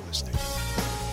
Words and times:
for 0.00 0.06
listening. 0.08 0.34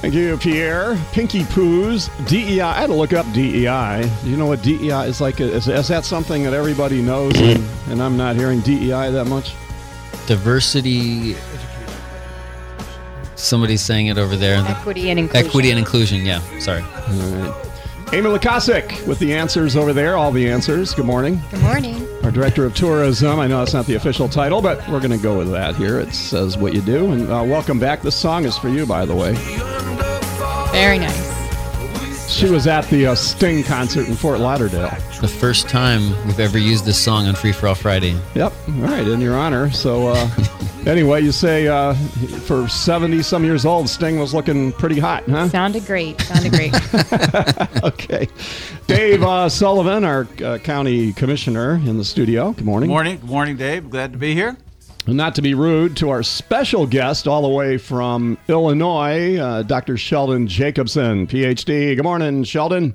Thank 0.01 0.13
you, 0.13 0.37
Pierre. 0.37 0.95
Pinky 1.11 1.43
Poos, 1.43 2.09
DEI. 2.27 2.61
I 2.61 2.81
had 2.81 2.87
to 2.87 2.93
look 2.93 3.13
up 3.13 3.25
DEI. 3.33 4.09
Do 4.23 4.29
you 4.29 4.37
know 4.37 4.45
what 4.45 4.61
DEI 4.61 5.07
is 5.07 5.19
like? 5.19 5.41
Is, 5.41 5.67
is 5.67 5.87
that 5.87 6.05
something 6.05 6.43
that 6.43 6.53
everybody 6.53 7.01
knows 7.01 7.35
and, 7.37 7.63
and 7.89 8.01
I'm 8.01 8.15
not 8.15 8.35
hearing 8.35 8.59
DEI 8.61 9.11
that 9.11 9.25
much? 9.25 9.53
Diversity. 10.27 11.35
Somebody's 13.35 13.81
saying 13.81 14.07
it 14.07 14.17
over 14.17 14.35
there. 14.35 14.63
Equity 14.67 15.09
and 15.09 15.19
inclusion. 15.19 15.47
Equity 15.47 15.69
and 15.71 15.79
inclusion. 15.79 16.25
Yeah. 16.25 16.59
Sorry. 16.59 16.81
All 16.81 16.89
right. 16.89 17.63
Amy 18.13 18.29
Lukasik 18.29 19.05
with 19.05 19.19
the 19.19 19.33
answers 19.33 19.75
over 19.75 19.93
there, 19.93 20.15
all 20.15 20.31
the 20.31 20.49
answers. 20.49 20.93
Good 20.93 21.05
morning. 21.05 21.41
Good 21.51 21.61
morning. 21.61 22.06
Our 22.27 22.31
director 22.33 22.65
of 22.65 22.75
tourism. 22.75 23.39
I 23.39 23.47
know 23.47 23.59
that's 23.59 23.73
not 23.73 23.85
the 23.85 23.93
official 23.93 24.27
title, 24.27 24.61
but 24.61 24.85
we're 24.89 24.99
going 24.99 25.11
to 25.11 25.17
go 25.17 25.37
with 25.37 25.49
that 25.51 25.77
here. 25.77 25.97
It 25.97 26.13
says 26.13 26.57
what 26.57 26.73
you 26.73 26.81
do. 26.81 27.13
And 27.13 27.29
uh, 27.31 27.41
welcome 27.47 27.79
back. 27.79 28.01
This 28.01 28.17
song 28.17 28.43
is 28.43 28.57
for 28.57 28.67
you, 28.67 28.85
by 28.85 29.05
the 29.05 29.15
way. 29.15 29.31
Very 30.73 30.99
nice. 30.99 32.29
She 32.29 32.49
was 32.49 32.67
at 32.67 32.83
the 32.87 33.07
uh, 33.07 33.15
Sting 33.15 33.63
concert 33.63 34.09
in 34.09 34.15
Fort 34.15 34.41
Lauderdale. 34.41 34.89
The 35.21 35.29
first 35.29 35.69
time 35.69 36.09
we've 36.25 36.41
ever 36.41 36.57
used 36.57 36.83
this 36.83 37.01
song 37.01 37.27
on 37.27 37.35
Free 37.35 37.53
for 37.53 37.69
All 37.69 37.75
Friday. 37.75 38.19
Yep. 38.35 38.51
All 38.67 38.73
right, 38.81 39.07
in 39.07 39.21
your 39.21 39.37
honor. 39.37 39.71
So, 39.71 40.09
uh, 40.09 40.29
anyway, 40.87 41.21
you 41.21 41.31
say 41.31 41.67
uh, 41.67 41.93
for 42.45 42.67
70 42.67 43.21
some 43.21 43.43
years 43.43 43.65
old, 43.65 43.89
Sting 43.89 44.19
was 44.19 44.33
looking 44.33 44.71
pretty 44.71 44.99
hot, 44.99 45.23
huh? 45.25 45.49
Sounded 45.49 45.85
great. 45.85 46.19
Sounded 46.21 46.51
great. 46.51 46.73
okay. 47.83 48.27
Dave 48.87 49.23
uh, 49.23 49.49
Sullivan, 49.49 50.03
our 50.03 50.27
uh, 50.43 50.57
county 50.59 51.13
commissioner 51.13 51.75
in 51.75 51.97
the 51.97 52.05
studio. 52.05 52.53
Good 52.53 52.65
morning. 52.65 52.87
Good 52.87 52.93
morning. 52.93 53.17
Good 53.17 53.29
morning, 53.29 53.57
Dave. 53.57 53.89
Glad 53.89 54.13
to 54.13 54.17
be 54.17 54.33
here. 54.33 54.57
And 55.05 55.15
not 55.15 55.35
to 55.35 55.41
be 55.41 55.53
rude 55.53 55.95
to 55.97 56.09
our 56.09 56.21
special 56.23 56.85
guest, 56.85 57.27
all 57.27 57.41
the 57.41 57.47
way 57.47 57.77
from 57.77 58.37
Illinois, 58.49 59.37
uh, 59.37 59.63
Dr. 59.63 59.95
Sheldon 59.97 60.47
Jacobson, 60.47 61.27
PhD. 61.27 61.95
Good 61.95 62.03
morning, 62.03 62.43
Sheldon. 62.43 62.93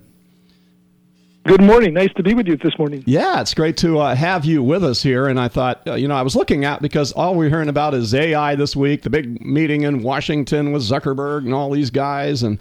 Good 1.45 1.61
morning. 1.61 1.93
Nice 1.93 2.13
to 2.15 2.23
be 2.23 2.35
with 2.35 2.47
you 2.47 2.57
this 2.57 2.79
morning. 2.79 3.03
Yeah, 3.05 3.41
it's 3.41 3.53
great 3.53 3.77
to 3.79 3.99
uh, 3.99 4.15
have 4.15 4.45
you 4.45 4.63
with 4.63 4.85
us 4.85 5.03
here. 5.03 5.27
And 5.27 5.41
I 5.41 5.49
thought, 5.49 5.83
uh, 5.89 5.95
you 5.95 6.07
know, 6.07 6.15
I 6.15 6.23
was 6.23 6.37
looking 6.37 6.65
at 6.65 6.81
because 6.81 7.11
all 7.11 7.35
we're 7.35 7.49
hearing 7.49 7.69
about 7.69 7.95
is 7.95 8.15
AI 8.15 8.55
this 8.55 8.77
week, 8.77 9.03
the 9.03 9.11
big 9.11 9.45
meeting 9.45 9.83
in 9.83 10.05
Washington 10.05 10.71
with 10.71 10.83
Zuckerberg 10.83 11.39
and 11.39 11.53
all 11.53 11.71
these 11.71 11.91
guys, 11.91 12.45
and 12.45 12.61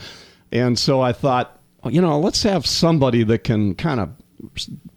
and 0.51 0.79
so 0.79 0.99
I 0.99 1.13
thought, 1.13 1.59
you 1.85 2.01
know, 2.01 2.19
let's 2.19 2.41
have 2.41 2.65
somebody 2.65 3.23
that 3.23 3.43
can 3.43 3.75
kind 3.75 3.99
of 3.99 4.09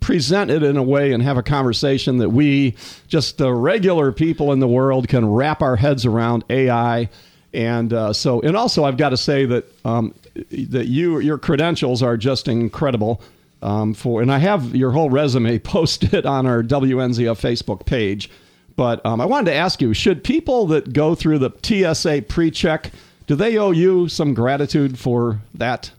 present 0.01 0.51
it 0.51 0.63
in 0.63 0.79
a 0.79 0.83
way 0.83 1.13
and 1.13 1.23
have 1.23 1.37
a 1.37 1.43
conversation 1.43 2.17
that 2.19 2.31
we, 2.31 2.77
just 3.07 3.37
the 3.37 3.53
regular 3.53 4.13
people 4.13 4.53
in 4.53 4.61
the 4.61 4.69
world, 4.69 5.09
can 5.09 5.31
wrap 5.31 5.61
our 5.61 5.77
heads 5.77 6.07
around 6.07 6.43
AI. 6.49 7.11
And 7.53 7.93
uh, 7.93 8.15
so, 8.15 8.41
and 8.41 8.57
also, 8.57 8.85
I've 8.85 8.97
got 8.97 9.11
to 9.11 9.19
say 9.19 9.45
that 9.45 9.65
um, 9.85 10.15
that 10.51 10.87
you 10.87 11.19
your 11.19 11.37
credentials 11.37 12.03
are 12.03 12.17
just 12.17 12.49
incredible. 12.49 13.21
Um, 13.65 13.95
for 13.95 14.23
and 14.23 14.31
I 14.31 14.39
have 14.39 14.77
your 14.77 14.93
whole 14.93 15.11
resume 15.11 15.59
posted 15.61 16.27
on 16.27 16.47
our 16.47 16.63
WNZF 16.63 17.41
Facebook 17.41 17.87
page. 17.87 18.31
But 18.77 19.05
um, 19.07 19.21
I 19.21 19.25
wanted 19.25 19.51
to 19.51 19.57
ask 19.57 19.81
you: 19.81 19.95
Should 19.95 20.23
people 20.23 20.67
that 20.67 20.93
go 20.93 21.15
through 21.15 21.39
the 21.39 21.51
TSA 21.63 22.27
pre-check 22.29 22.93
do 23.27 23.35
they 23.35 23.57
owe 23.57 23.71
you 23.71 24.09
some 24.09 24.35
gratitude 24.35 24.99
for 24.99 25.41
that? 25.55 25.93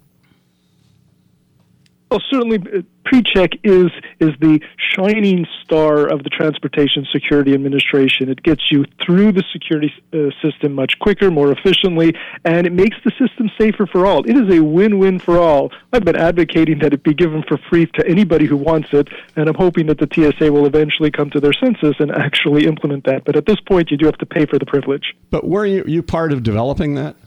Well, 2.16 2.23
certainly, 2.30 2.59
uh, 2.59 2.81
pre-check 3.03 3.52
is 3.66 3.91
is 4.21 4.31
the 4.39 4.61
shining 4.77 5.45
star 5.61 6.08
of 6.08 6.23
the 6.23 6.30
Transportation 6.30 7.05
Security 7.11 7.53
Administration. 7.53 8.30
It 8.30 8.41
gets 8.41 8.71
you 8.71 8.85
through 9.05 9.33
the 9.33 9.44
security 9.52 9.94
uh, 10.13 10.30
system 10.41 10.71
much 10.75 10.97
quicker, 10.99 11.30
more 11.30 11.52
efficiently, 11.52 12.16
and 12.45 12.66
it 12.66 12.71
makes 12.71 12.95
the 13.03 13.11
system 13.19 13.52
safer 13.59 13.86
for 13.86 14.05
all. 14.05 14.23
It 14.23 14.38
is 14.38 14.58
a 14.58 14.63
win-win 14.63 15.19
for 15.19 15.38
all. 15.39 15.73
I've 15.91 16.05
been 16.05 16.16
advocating 16.16 16.80
that 16.80 16.93
it 16.93 17.03
be 17.03 17.13
given 17.13 17.43
for 17.49 17.58
free 17.69 17.86
to 17.86 18.08
anybody 18.08 18.45
who 18.45 18.55
wants 18.55 18.93
it, 18.93 19.09
and 19.36 19.49
I'm 19.49 19.55
hoping 19.55 19.88
that 19.88 19.97
the 19.97 20.08
TSA 20.09 20.49
will 20.53 20.67
eventually 20.67 21.11
come 21.11 21.30
to 21.32 21.42
their 21.42 21.52
senses 21.52 21.95
and 21.99 22.11
actually 22.11 22.65
implement 22.65 23.03
that. 23.08 23.26
But 23.26 23.36
at 23.36 23.45
this 23.45 23.59
point, 23.67 23.92
you 23.92 23.97
do 23.97 24.05
have 24.05 24.20
to 24.20 24.26
pay 24.26 24.45
for 24.45 24.58
the 24.58 24.65
privilege. 24.65 25.14
But 25.32 25.45
were 25.45 25.65
you, 25.65 25.83
you 25.86 26.02
part 26.02 26.32
of 26.32 26.43
developing 26.43 26.95
that? 26.95 27.17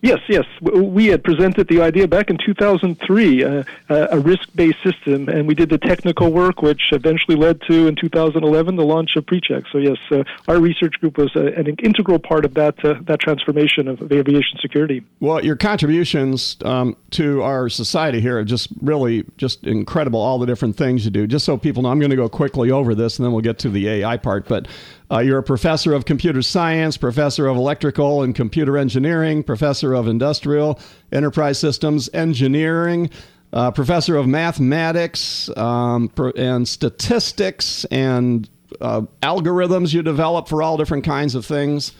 Yes, 0.00 0.18
yes. 0.28 0.44
We 0.60 1.06
had 1.06 1.22
presented 1.22 1.68
the 1.68 1.80
idea 1.80 2.08
back 2.08 2.28
in 2.28 2.38
2003, 2.44 3.44
uh, 3.44 3.64
uh, 3.88 4.06
a 4.10 4.18
risk-based 4.18 4.82
system, 4.82 5.28
and 5.28 5.46
we 5.46 5.54
did 5.54 5.68
the 5.68 5.78
technical 5.78 6.32
work, 6.32 6.60
which 6.60 6.92
eventually 6.92 7.36
led 7.36 7.60
to, 7.62 7.86
in 7.86 7.94
2011, 7.94 8.76
the 8.76 8.84
launch 8.84 9.14
of 9.16 9.24
PreCheck. 9.26 9.64
So 9.70 9.78
yes, 9.78 9.98
uh, 10.10 10.24
our 10.48 10.58
research 10.58 10.94
group 11.00 11.18
was 11.18 11.34
uh, 11.36 11.52
an 11.52 11.68
integral 11.82 12.18
part 12.18 12.44
of 12.44 12.54
that 12.54 12.84
uh, 12.84 12.94
that 13.02 13.20
transformation 13.20 13.86
of, 13.88 14.12
aviation 14.12 14.58
security. 14.60 15.04
Well, 15.20 15.44
your 15.44 15.56
contributions 15.56 16.56
um, 16.64 16.96
to 17.10 17.42
our 17.42 17.68
society 17.68 18.20
here 18.20 18.38
are 18.38 18.44
just 18.44 18.68
really 18.80 19.24
just 19.36 19.64
incredible. 19.64 20.20
All 20.20 20.38
the 20.38 20.46
different 20.46 20.76
things 20.76 21.04
you 21.04 21.10
do. 21.10 21.26
Just 21.26 21.44
so 21.44 21.56
people 21.56 21.82
know, 21.82 21.90
I'm 21.90 22.00
going 22.00 22.10
to 22.10 22.16
go 22.16 22.28
quickly 22.28 22.70
over 22.70 22.94
this, 22.94 23.18
and 23.18 23.24
then 23.24 23.32
we'll 23.32 23.42
get 23.42 23.58
to 23.60 23.70
the 23.70 23.88
AI 23.88 24.16
part, 24.16 24.48
but. 24.48 24.66
Uh, 25.10 25.18
you're 25.18 25.38
a 25.38 25.42
professor 25.42 25.92
of 25.92 26.04
computer 26.04 26.42
science, 26.42 26.96
professor 26.96 27.46
of 27.46 27.56
electrical 27.56 28.22
and 28.22 28.34
computer 28.34 28.76
engineering, 28.76 29.42
professor 29.42 29.94
of 29.94 30.08
industrial 30.08 30.80
enterprise 31.12 31.58
systems 31.58 32.10
engineering, 32.12 33.08
uh, 33.52 33.70
professor 33.70 34.16
of 34.16 34.26
mathematics 34.26 35.48
um, 35.56 36.10
and 36.36 36.66
statistics 36.66 37.84
and 37.86 38.50
uh, 38.80 39.02
algorithms 39.22 39.94
you 39.94 40.02
develop 40.02 40.48
for 40.48 40.62
all 40.62 40.76
different 40.76 41.04
kinds 41.04 41.34
of 41.34 41.46
things. 41.46 41.92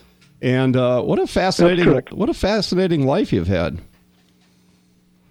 And 0.42 0.76
uh, 0.76 1.00
what 1.02 1.18
a 1.18 1.26
fascinating 1.26 2.02
what 2.10 2.28
a 2.28 2.34
fascinating 2.34 3.06
life 3.06 3.32
you've 3.32 3.46
had 3.46 3.80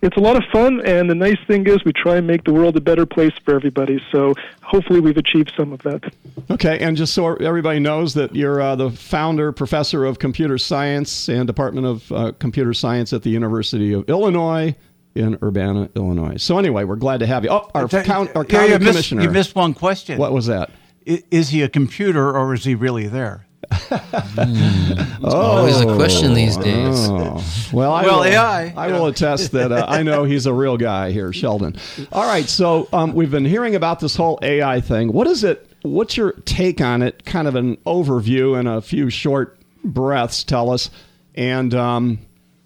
it's 0.01 0.17
a 0.17 0.19
lot 0.19 0.35
of 0.35 0.43
fun, 0.51 0.85
and 0.85 1.09
the 1.09 1.15
nice 1.15 1.39
thing 1.47 1.65
is 1.67 1.83
we 1.83 1.93
try 1.93 2.17
and 2.17 2.27
make 2.27 2.43
the 2.43 2.53
world 2.53 2.75
a 2.77 2.81
better 2.81 3.05
place 3.05 3.33
for 3.43 3.55
everybody. 3.55 4.01
So 4.11 4.33
hopefully 4.61 4.99
we've 4.99 5.17
achieved 5.17 5.53
some 5.57 5.73
of 5.73 5.81
that. 5.83 6.13
Okay, 6.51 6.79
and 6.79 6.95
just 6.95 7.13
so 7.13 7.35
everybody 7.35 7.79
knows 7.79 8.13
that 8.13 8.35
you're 8.35 8.61
uh, 8.61 8.75
the 8.75 8.91
founder, 8.91 9.51
professor 9.51 10.05
of 10.05 10.19
computer 10.19 10.57
science 10.57 11.27
and 11.27 11.47
Department 11.47 11.87
of 11.87 12.11
uh, 12.11 12.31
Computer 12.39 12.73
Science 12.73 13.13
at 13.13 13.23
the 13.23 13.29
University 13.31 13.93
of 13.93 14.07
Illinois 14.09 14.75
in 15.15 15.39
Urbana, 15.41 15.89
Illinois. 15.95 16.37
So 16.37 16.59
anyway, 16.59 16.83
we're 16.83 16.97
glad 16.97 17.21
to 17.21 17.25
have 17.25 17.43
you. 17.43 17.49
Oh, 17.49 17.69
our, 17.73 17.87
count, 17.87 18.35
our 18.35 18.43
county 18.45 18.73
you 18.73 18.77
commissioner. 18.77 19.21
Missed, 19.21 19.29
you 19.29 19.31
missed 19.31 19.55
one 19.55 19.73
question. 19.73 20.19
What 20.19 20.33
was 20.33 20.45
that? 20.47 20.69
Is 21.05 21.49
he 21.49 21.61
a 21.61 21.69
computer 21.69 22.35
or 22.35 22.53
is 22.53 22.65
he 22.65 22.75
really 22.75 23.07
there? 23.07 23.47
Mm, 23.69 25.19
oh, 25.23 25.29
always 25.29 25.79
a 25.79 25.95
question 25.95 26.33
these 26.33 26.57
days. 26.57 27.07
Oh. 27.09 27.43
Well, 27.73 27.91
I 27.91 28.03
well, 28.03 28.19
will, 28.19 28.25
AI. 28.25 28.73
I 28.75 28.91
will 28.91 29.07
attest 29.07 29.51
that 29.51 29.71
uh, 29.71 29.85
I 29.87 30.03
know 30.03 30.23
he's 30.23 30.45
a 30.45 30.53
real 30.53 30.77
guy 30.77 31.11
here, 31.11 31.31
Sheldon. 31.33 31.75
All 32.11 32.25
right, 32.25 32.45
so 32.45 32.87
um, 32.93 33.13
we've 33.13 33.31
been 33.31 33.45
hearing 33.45 33.75
about 33.75 33.99
this 33.99 34.15
whole 34.15 34.39
AI 34.41 34.81
thing. 34.81 35.11
What 35.11 35.27
is 35.27 35.43
it? 35.43 35.69
What's 35.83 36.17
your 36.17 36.31
take 36.45 36.81
on 36.81 37.01
it? 37.01 37.25
Kind 37.25 37.47
of 37.47 37.55
an 37.55 37.77
overview 37.85 38.57
and 38.57 38.67
a 38.67 38.81
few 38.81 39.09
short 39.09 39.59
breaths. 39.83 40.43
Tell 40.43 40.69
us, 40.71 40.89
and 41.35 41.73
um, 41.73 42.19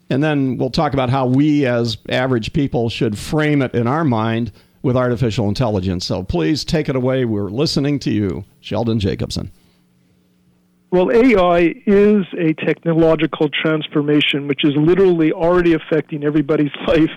and 0.09 0.23
then 0.23 0.57
we'll 0.57 0.71
talk 0.71 0.93
about 0.93 1.09
how 1.09 1.27
we, 1.27 1.65
as 1.65 1.97
average 2.09 2.53
people, 2.53 2.89
should 2.89 3.17
frame 3.17 3.61
it 3.61 3.73
in 3.73 3.87
our 3.87 4.03
mind 4.03 4.51
with 4.81 4.95
artificial 4.95 5.47
intelligence. 5.47 6.05
So 6.05 6.23
please 6.23 6.63
take 6.63 6.89
it 6.89 6.95
away. 6.95 7.25
We're 7.25 7.49
listening 7.49 7.99
to 7.99 8.11
you, 8.11 8.45
Sheldon 8.61 8.99
Jacobson. 8.99 9.51
Well, 10.91 11.11
AI 11.11 11.75
is 11.85 12.25
a 12.35 12.53
technological 12.65 13.47
transformation 13.49 14.47
which 14.47 14.61
is 14.63 14.71
literally 14.75 15.31
already 15.31 15.73
affecting 15.73 16.23
everybody's 16.23 16.71
life. 16.87 17.11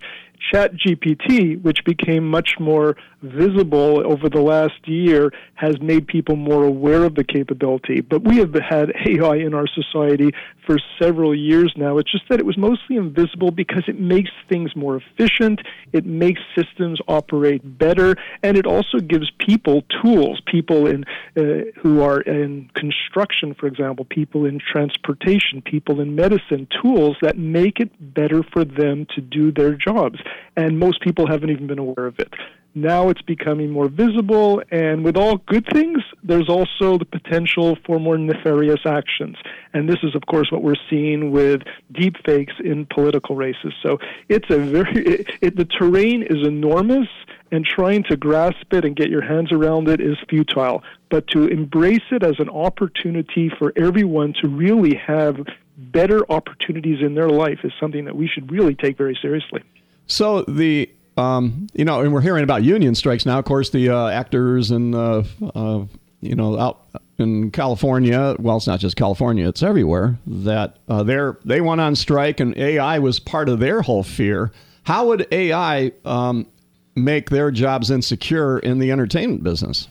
ChatGPT, 0.52 1.60
which 1.62 1.84
became 1.84 2.28
much 2.28 2.54
more 2.58 2.96
visible 3.22 4.02
over 4.04 4.28
the 4.28 4.40
last 4.40 4.86
year 4.86 5.32
has 5.54 5.80
made 5.80 6.06
people 6.06 6.36
more 6.36 6.64
aware 6.64 7.04
of 7.04 7.14
the 7.14 7.24
capability. 7.24 8.00
But 8.00 8.24
we 8.24 8.38
have 8.38 8.52
had 8.54 8.92
AI 9.06 9.36
in 9.36 9.54
our 9.54 9.66
society 9.68 10.32
for 10.66 10.78
several 11.00 11.34
years 11.34 11.72
now. 11.76 11.98
It's 11.98 12.10
just 12.10 12.24
that 12.28 12.40
it 12.40 12.46
was 12.46 12.56
mostly 12.56 12.96
invisible 12.96 13.50
because 13.50 13.84
it 13.86 13.98
makes 13.98 14.30
things 14.48 14.74
more 14.76 14.96
efficient, 14.96 15.60
it 15.92 16.04
makes 16.04 16.40
systems 16.56 17.00
operate 17.08 17.78
better, 17.78 18.16
and 18.42 18.56
it 18.56 18.66
also 18.66 18.98
gives 18.98 19.30
people 19.38 19.82
tools. 20.02 20.40
People 20.46 20.86
in 20.86 21.04
uh, 21.36 21.70
who 21.80 22.02
are 22.02 22.20
in 22.20 22.70
construction, 22.74 23.54
for 23.54 23.66
example, 23.66 24.04
people 24.04 24.44
in 24.44 24.60
transportation, 24.60 25.62
people 25.62 26.00
in 26.00 26.14
medicine, 26.14 26.66
tools 26.82 27.16
that 27.22 27.38
make 27.38 27.80
it 27.80 27.90
better 28.14 28.42
for 28.52 28.64
them 28.64 29.06
to 29.14 29.20
do 29.20 29.52
their 29.52 29.74
jobs. 29.74 30.18
And 30.56 30.78
most 30.78 31.00
people 31.02 31.26
haven't 31.26 31.50
even 31.50 31.66
been 31.66 31.78
aware 31.78 32.06
of 32.06 32.18
it. 32.18 32.32
Now 32.74 33.10
it's 33.10 33.20
becoming 33.20 33.70
more 33.70 33.88
visible, 33.88 34.62
and 34.70 35.04
with 35.04 35.14
all 35.14 35.36
good 35.46 35.66
things, 35.74 35.98
there's 36.22 36.48
also 36.48 36.96
the 36.96 37.04
potential 37.04 37.76
for 37.84 38.00
more 38.00 38.16
nefarious 38.16 38.80
actions. 38.86 39.36
And 39.74 39.86
this 39.86 39.98
is, 40.02 40.14
of 40.14 40.22
course, 40.24 40.50
what 40.50 40.62
we're 40.62 40.80
seeing 40.88 41.32
with 41.32 41.60
deepfakes 41.92 42.58
in 42.64 42.86
political 42.86 43.36
races. 43.36 43.74
So 43.82 43.98
it's 44.30 44.48
a 44.48 44.56
very, 44.58 44.90
it, 45.06 45.30
it, 45.42 45.56
the 45.56 45.66
terrain 45.66 46.22
is 46.22 46.46
enormous, 46.46 47.08
and 47.50 47.66
trying 47.66 48.04
to 48.04 48.16
grasp 48.16 48.72
it 48.72 48.86
and 48.86 48.96
get 48.96 49.10
your 49.10 49.20
hands 49.20 49.52
around 49.52 49.88
it 49.88 50.00
is 50.00 50.16
futile. 50.30 50.82
But 51.10 51.26
to 51.28 51.46
embrace 51.48 52.00
it 52.10 52.22
as 52.22 52.36
an 52.38 52.48
opportunity 52.48 53.50
for 53.58 53.74
everyone 53.76 54.32
to 54.40 54.48
really 54.48 54.94
have 54.96 55.36
better 55.76 56.24
opportunities 56.32 57.02
in 57.02 57.14
their 57.14 57.28
life 57.28 57.58
is 57.64 57.72
something 57.78 58.06
that 58.06 58.16
we 58.16 58.26
should 58.26 58.50
really 58.50 58.74
take 58.74 58.96
very 58.96 59.18
seriously. 59.20 59.62
So 60.06 60.42
the 60.42 60.90
um, 61.16 61.66
you 61.74 61.84
know, 61.84 62.00
and 62.00 62.12
we're 62.12 62.22
hearing 62.22 62.44
about 62.44 62.62
union 62.62 62.94
strikes 62.94 63.26
now. 63.26 63.38
Of 63.38 63.44
course, 63.44 63.70
the 63.70 63.90
uh, 63.90 64.08
actors 64.08 64.70
and 64.70 64.94
uh, 64.94 65.22
uh, 65.54 65.84
you 66.20 66.34
know 66.34 66.58
out 66.58 66.86
in 67.18 67.50
California. 67.50 68.36
Well, 68.38 68.56
it's 68.56 68.66
not 68.66 68.80
just 68.80 68.96
California; 68.96 69.48
it's 69.48 69.62
everywhere. 69.62 70.18
That 70.26 70.78
uh, 70.88 71.02
they're 71.02 71.38
they 71.44 71.60
went 71.60 71.80
on 71.80 71.96
strike, 71.96 72.40
and 72.40 72.56
AI 72.56 72.98
was 72.98 73.20
part 73.20 73.48
of 73.48 73.58
their 73.58 73.82
whole 73.82 74.02
fear. 74.02 74.52
How 74.84 75.06
would 75.08 75.26
AI 75.30 75.92
um, 76.04 76.46
make 76.94 77.30
their 77.30 77.50
jobs 77.50 77.90
insecure 77.90 78.58
in 78.58 78.78
the 78.78 78.90
entertainment 78.90 79.42
business? 79.42 79.88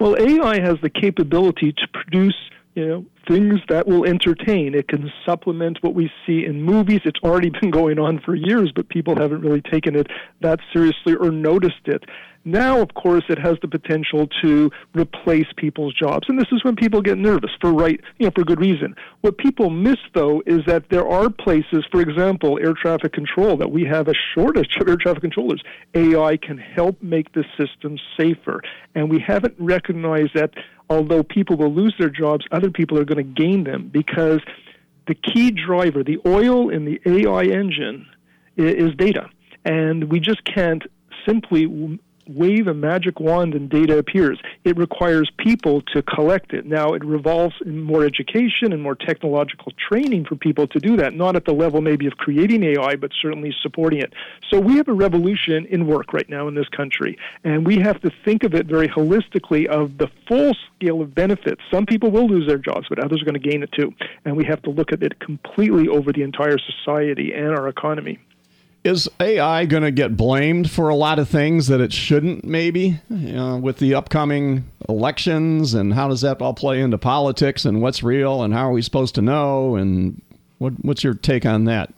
Well, 0.00 0.16
AI 0.18 0.60
has 0.60 0.80
the 0.82 0.90
capability 0.90 1.72
to 1.72 1.88
produce, 1.92 2.34
you 2.74 2.86
know, 2.86 3.04
things 3.26 3.60
that 3.68 3.86
will 3.86 4.04
entertain. 4.04 4.74
It 4.74 4.88
can 4.88 5.12
supplement 5.24 5.78
what 5.82 5.94
we 5.94 6.10
see 6.26 6.44
in 6.44 6.62
movies. 6.62 7.00
It's 7.04 7.20
already 7.22 7.50
been 7.50 7.70
going 7.70 7.98
on 7.98 8.20
for 8.20 8.34
years, 8.34 8.72
but 8.74 8.88
people 8.88 9.16
haven't 9.16 9.42
really 9.42 9.62
taken 9.62 9.96
it 9.96 10.08
that 10.40 10.60
seriously 10.72 11.14
or 11.14 11.30
noticed 11.30 11.86
it. 11.86 12.04
Now, 12.46 12.80
of 12.80 12.92
course, 12.92 13.24
it 13.30 13.38
has 13.38 13.56
the 13.62 13.68
potential 13.68 14.28
to 14.42 14.70
replace 14.94 15.46
people's 15.56 15.94
jobs, 15.94 16.28
and 16.28 16.38
this 16.38 16.48
is 16.52 16.62
when 16.62 16.76
people 16.76 17.00
get 17.00 17.16
nervous 17.16 17.50
for 17.58 17.72
right, 17.72 17.98
you 18.18 18.26
know, 18.26 18.32
for 18.34 18.44
good 18.44 18.60
reason. 18.60 18.94
What 19.22 19.38
people 19.38 19.70
miss, 19.70 19.96
though, 20.14 20.42
is 20.44 20.60
that 20.66 20.90
there 20.90 21.08
are 21.08 21.30
places, 21.30 21.86
for 21.90 22.02
example, 22.02 22.58
air 22.60 22.74
traffic 22.74 23.14
control, 23.14 23.56
that 23.56 23.70
we 23.70 23.84
have 23.84 24.08
a 24.08 24.14
shortage 24.34 24.76
of 24.78 24.86
air 24.86 24.96
traffic 24.96 25.22
controllers. 25.22 25.62
AI 25.94 26.36
can 26.36 26.58
help 26.58 27.02
make 27.02 27.32
the 27.32 27.44
system 27.58 27.98
safer, 28.18 28.60
and 28.94 29.08
we 29.08 29.20
haven't 29.20 29.54
recognized 29.58 30.34
that. 30.34 30.50
Although 30.90 31.22
people 31.22 31.56
will 31.56 31.72
lose 31.72 31.94
their 31.98 32.10
jobs, 32.10 32.44
other 32.52 32.70
people 32.70 32.98
are 32.98 33.06
going 33.06 33.13
to 33.14 33.22
gain 33.22 33.64
them 33.64 33.88
because 33.88 34.40
the 35.06 35.14
key 35.14 35.50
driver, 35.50 36.02
the 36.02 36.18
oil 36.26 36.70
in 36.70 36.84
the 36.84 37.00
AI 37.06 37.44
engine, 37.44 38.06
is 38.56 38.94
data, 38.94 39.28
and 39.64 40.10
we 40.10 40.20
just 40.20 40.44
can't 40.44 40.84
simply 41.26 41.98
wave 42.28 42.66
a 42.66 42.74
magic 42.74 43.20
wand 43.20 43.54
and 43.54 43.68
data 43.68 43.98
appears. 43.98 44.40
It 44.64 44.76
requires 44.76 45.30
people 45.38 45.82
to 45.92 46.02
collect 46.02 46.52
it. 46.52 46.66
Now, 46.66 46.94
it 46.94 47.04
revolves 47.04 47.54
in 47.64 47.80
more 47.80 48.04
education 48.04 48.72
and 48.72 48.82
more 48.82 48.94
technological 48.94 49.72
training 49.88 50.24
for 50.26 50.36
people 50.36 50.66
to 50.68 50.78
do 50.78 50.96
that, 50.96 51.14
not 51.14 51.36
at 51.36 51.44
the 51.44 51.52
level 51.52 51.80
maybe 51.80 52.06
of 52.06 52.16
creating 52.16 52.62
AI, 52.64 52.96
but 52.96 53.10
certainly 53.20 53.54
supporting 53.62 54.00
it. 54.00 54.12
So 54.50 54.60
we 54.60 54.76
have 54.76 54.88
a 54.88 54.92
revolution 54.92 55.66
in 55.66 55.86
work 55.86 56.12
right 56.12 56.28
now 56.28 56.48
in 56.48 56.54
this 56.54 56.68
country, 56.68 57.18
and 57.44 57.66
we 57.66 57.78
have 57.78 58.00
to 58.02 58.10
think 58.24 58.44
of 58.44 58.54
it 58.54 58.66
very 58.66 58.88
holistically 58.88 59.66
of 59.66 59.98
the 59.98 60.08
full 60.28 60.54
scale 60.76 61.00
of 61.00 61.14
benefits. 61.14 61.60
Some 61.70 61.86
people 61.86 62.10
will 62.10 62.26
lose 62.26 62.46
their 62.46 62.58
jobs, 62.58 62.86
but 62.88 62.98
others 62.98 63.22
are 63.22 63.24
going 63.24 63.40
to 63.40 63.48
gain 63.48 63.62
it 63.62 63.72
too. 63.72 63.92
And 64.24 64.36
we 64.36 64.44
have 64.44 64.62
to 64.62 64.70
look 64.70 64.92
at 64.92 65.02
it 65.02 65.20
completely 65.20 65.88
over 65.88 66.12
the 66.12 66.22
entire 66.22 66.58
society 66.58 67.32
and 67.32 67.48
our 67.48 67.68
economy 67.68 68.18
is 68.84 69.08
AI 69.18 69.64
going 69.64 69.82
to 69.82 69.90
get 69.90 70.16
blamed 70.16 70.70
for 70.70 70.90
a 70.90 70.94
lot 70.94 71.18
of 71.18 71.28
things 71.28 71.68
that 71.68 71.80
it 71.80 71.92
shouldn't, 71.92 72.44
maybe, 72.44 73.00
know, 73.32 73.56
with 73.56 73.78
the 73.78 73.94
upcoming 73.94 74.70
elections? 74.88 75.72
And 75.72 75.94
how 75.94 76.08
does 76.08 76.20
that 76.20 76.40
all 76.42 76.54
play 76.54 76.80
into 76.80 76.98
politics 76.98 77.64
and 77.64 77.80
what's 77.80 78.02
real 78.02 78.42
and 78.42 78.52
how 78.52 78.68
are 78.68 78.72
we 78.72 78.82
supposed 78.82 79.14
to 79.14 79.22
know? 79.22 79.74
And 79.74 80.20
what, 80.58 80.74
what's 80.82 81.02
your 81.02 81.14
take 81.14 81.46
on 81.46 81.64
that? 81.64 81.92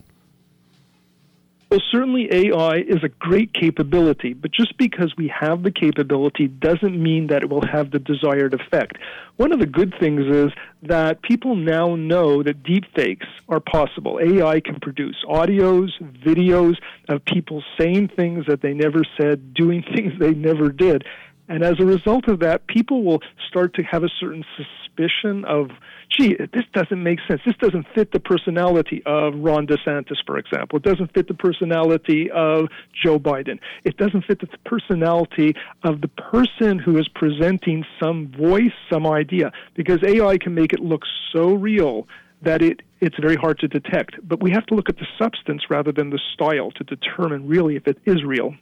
Well, 1.69 1.83
certainly 1.91 2.29
AI 2.31 2.77
is 2.77 3.03
a 3.03 3.09
great 3.09 3.53
capability, 3.53 4.35
but 4.35 4.53
just 4.53 4.79
because 4.79 5.13
we 5.19 5.27
have 5.29 5.65
the 5.65 5.73
capability 5.73 6.47
doesn't 6.47 6.97
mean 7.03 7.27
that 7.27 7.43
it 7.43 7.51
will 7.51 7.67
have 7.67 7.91
the 7.91 7.99
desired 7.99 8.55
effect. 8.55 8.99
One 9.37 9.53
of 9.53 9.59
the 9.59 9.67
good 9.67 9.93
things 9.99 10.23
is 10.33 10.53
that 10.85 11.23
people 11.23 11.57
now 11.57 11.97
know 11.97 12.45
that 12.45 12.63
deepfakes 12.63 13.27
are 13.49 13.59
possible. 13.59 14.21
AI 14.23 14.61
can 14.61 14.79
produce 14.79 15.17
audios, 15.29 15.89
videos 16.25 16.77
of 17.09 17.25
people 17.25 17.65
saying 17.77 18.11
things 18.15 18.47
that 18.47 18.63
they 18.63 18.73
never 18.73 19.03
said, 19.21 19.53
doing 19.53 19.83
things 19.95 20.13
they 20.21 20.35
never 20.35 20.71
did. 20.71 21.05
And 21.49 21.63
as 21.63 21.79
a 21.79 21.85
result 21.85 22.29
of 22.29 22.41
that, 22.41 22.67
people 22.67 23.05
will 23.05 23.21
start 23.49 23.75
to 23.75 23.83
have 23.83 24.03
a 24.03 24.09
certain 24.21 24.45
suspicion 24.57 25.45
of 25.45 25.71
gee, 26.09 26.37
this 26.53 26.65
doesn't 26.73 27.03
make 27.03 27.19
sense. 27.29 27.41
This 27.45 27.57
doesn't 27.57 27.87
fit 27.95 28.13
the 28.13 28.21
personality 28.21 29.03
of 29.07 29.35
Ron 29.37 29.67
DeSantis, 29.67 30.17
for 30.25 30.39
example. 30.39 30.79
It 30.79 30.83
doesn't 30.83 31.13
fit 31.13 31.29
the 31.29 31.35
personality 31.35 32.31
of 32.31 32.69
Joe 33.05 33.19
Biden. 33.19 33.59
It 33.85 33.97
doesn't 33.97 34.25
fit 34.25 34.41
the 34.41 34.49
personality 34.65 35.55
of 35.85 36.01
the 36.01 36.09
person 36.09 36.79
who 36.79 36.99
is 36.99 37.09
presenting 37.09 37.85
some 38.01 38.33
voice, 38.39 38.73
some 38.91 39.07
idea, 39.07 39.53
because 39.75 39.99
AI 40.05 40.39
can 40.39 40.55
make 40.55 40.73
it 40.73 40.81
look 40.81 41.03
so 41.33 41.55
real 41.55 42.07
that 42.43 42.63
it 42.63 42.83
it's 43.01 43.17
very 43.21 43.37
hard 43.37 43.59
to 43.59 43.69
detect. 43.69 44.17
But 44.27 44.43
we 44.43 44.51
have 44.53 44.65
to 44.67 44.75
look 44.75 44.89
at 44.89 44.97
the 44.97 45.07
substance 45.19 45.65
rather 45.69 45.93
than 45.93 46.11
the 46.11 46.21
style 46.35 46.71
to 46.73 46.85
determine 46.85 47.47
really 47.47 47.77
if 47.77 47.87
it 47.87 47.99
is 48.07 48.25
real. 48.25 48.55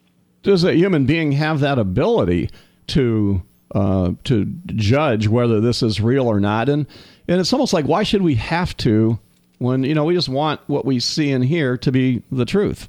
Does 0.42 0.64
a 0.64 0.74
human 0.74 1.06
being 1.06 1.32
have 1.32 1.60
that 1.60 1.78
ability 1.78 2.50
to 2.88 3.42
uh, 3.74 4.12
to 4.24 4.44
judge 4.66 5.26
whether 5.28 5.60
this 5.60 5.82
is 5.82 6.00
real 6.00 6.26
or 6.26 6.40
not? 6.40 6.68
And 6.68 6.86
and 7.28 7.40
it's 7.40 7.52
almost 7.52 7.72
like 7.72 7.86
why 7.86 8.02
should 8.02 8.22
we 8.22 8.34
have 8.36 8.76
to 8.78 9.18
when 9.58 9.84
you 9.84 9.94
know 9.94 10.04
we 10.04 10.14
just 10.14 10.28
want 10.28 10.60
what 10.66 10.84
we 10.84 11.00
see 11.00 11.32
and 11.32 11.44
hear 11.44 11.76
to 11.78 11.92
be 11.92 12.22
the 12.30 12.44
truth 12.44 12.88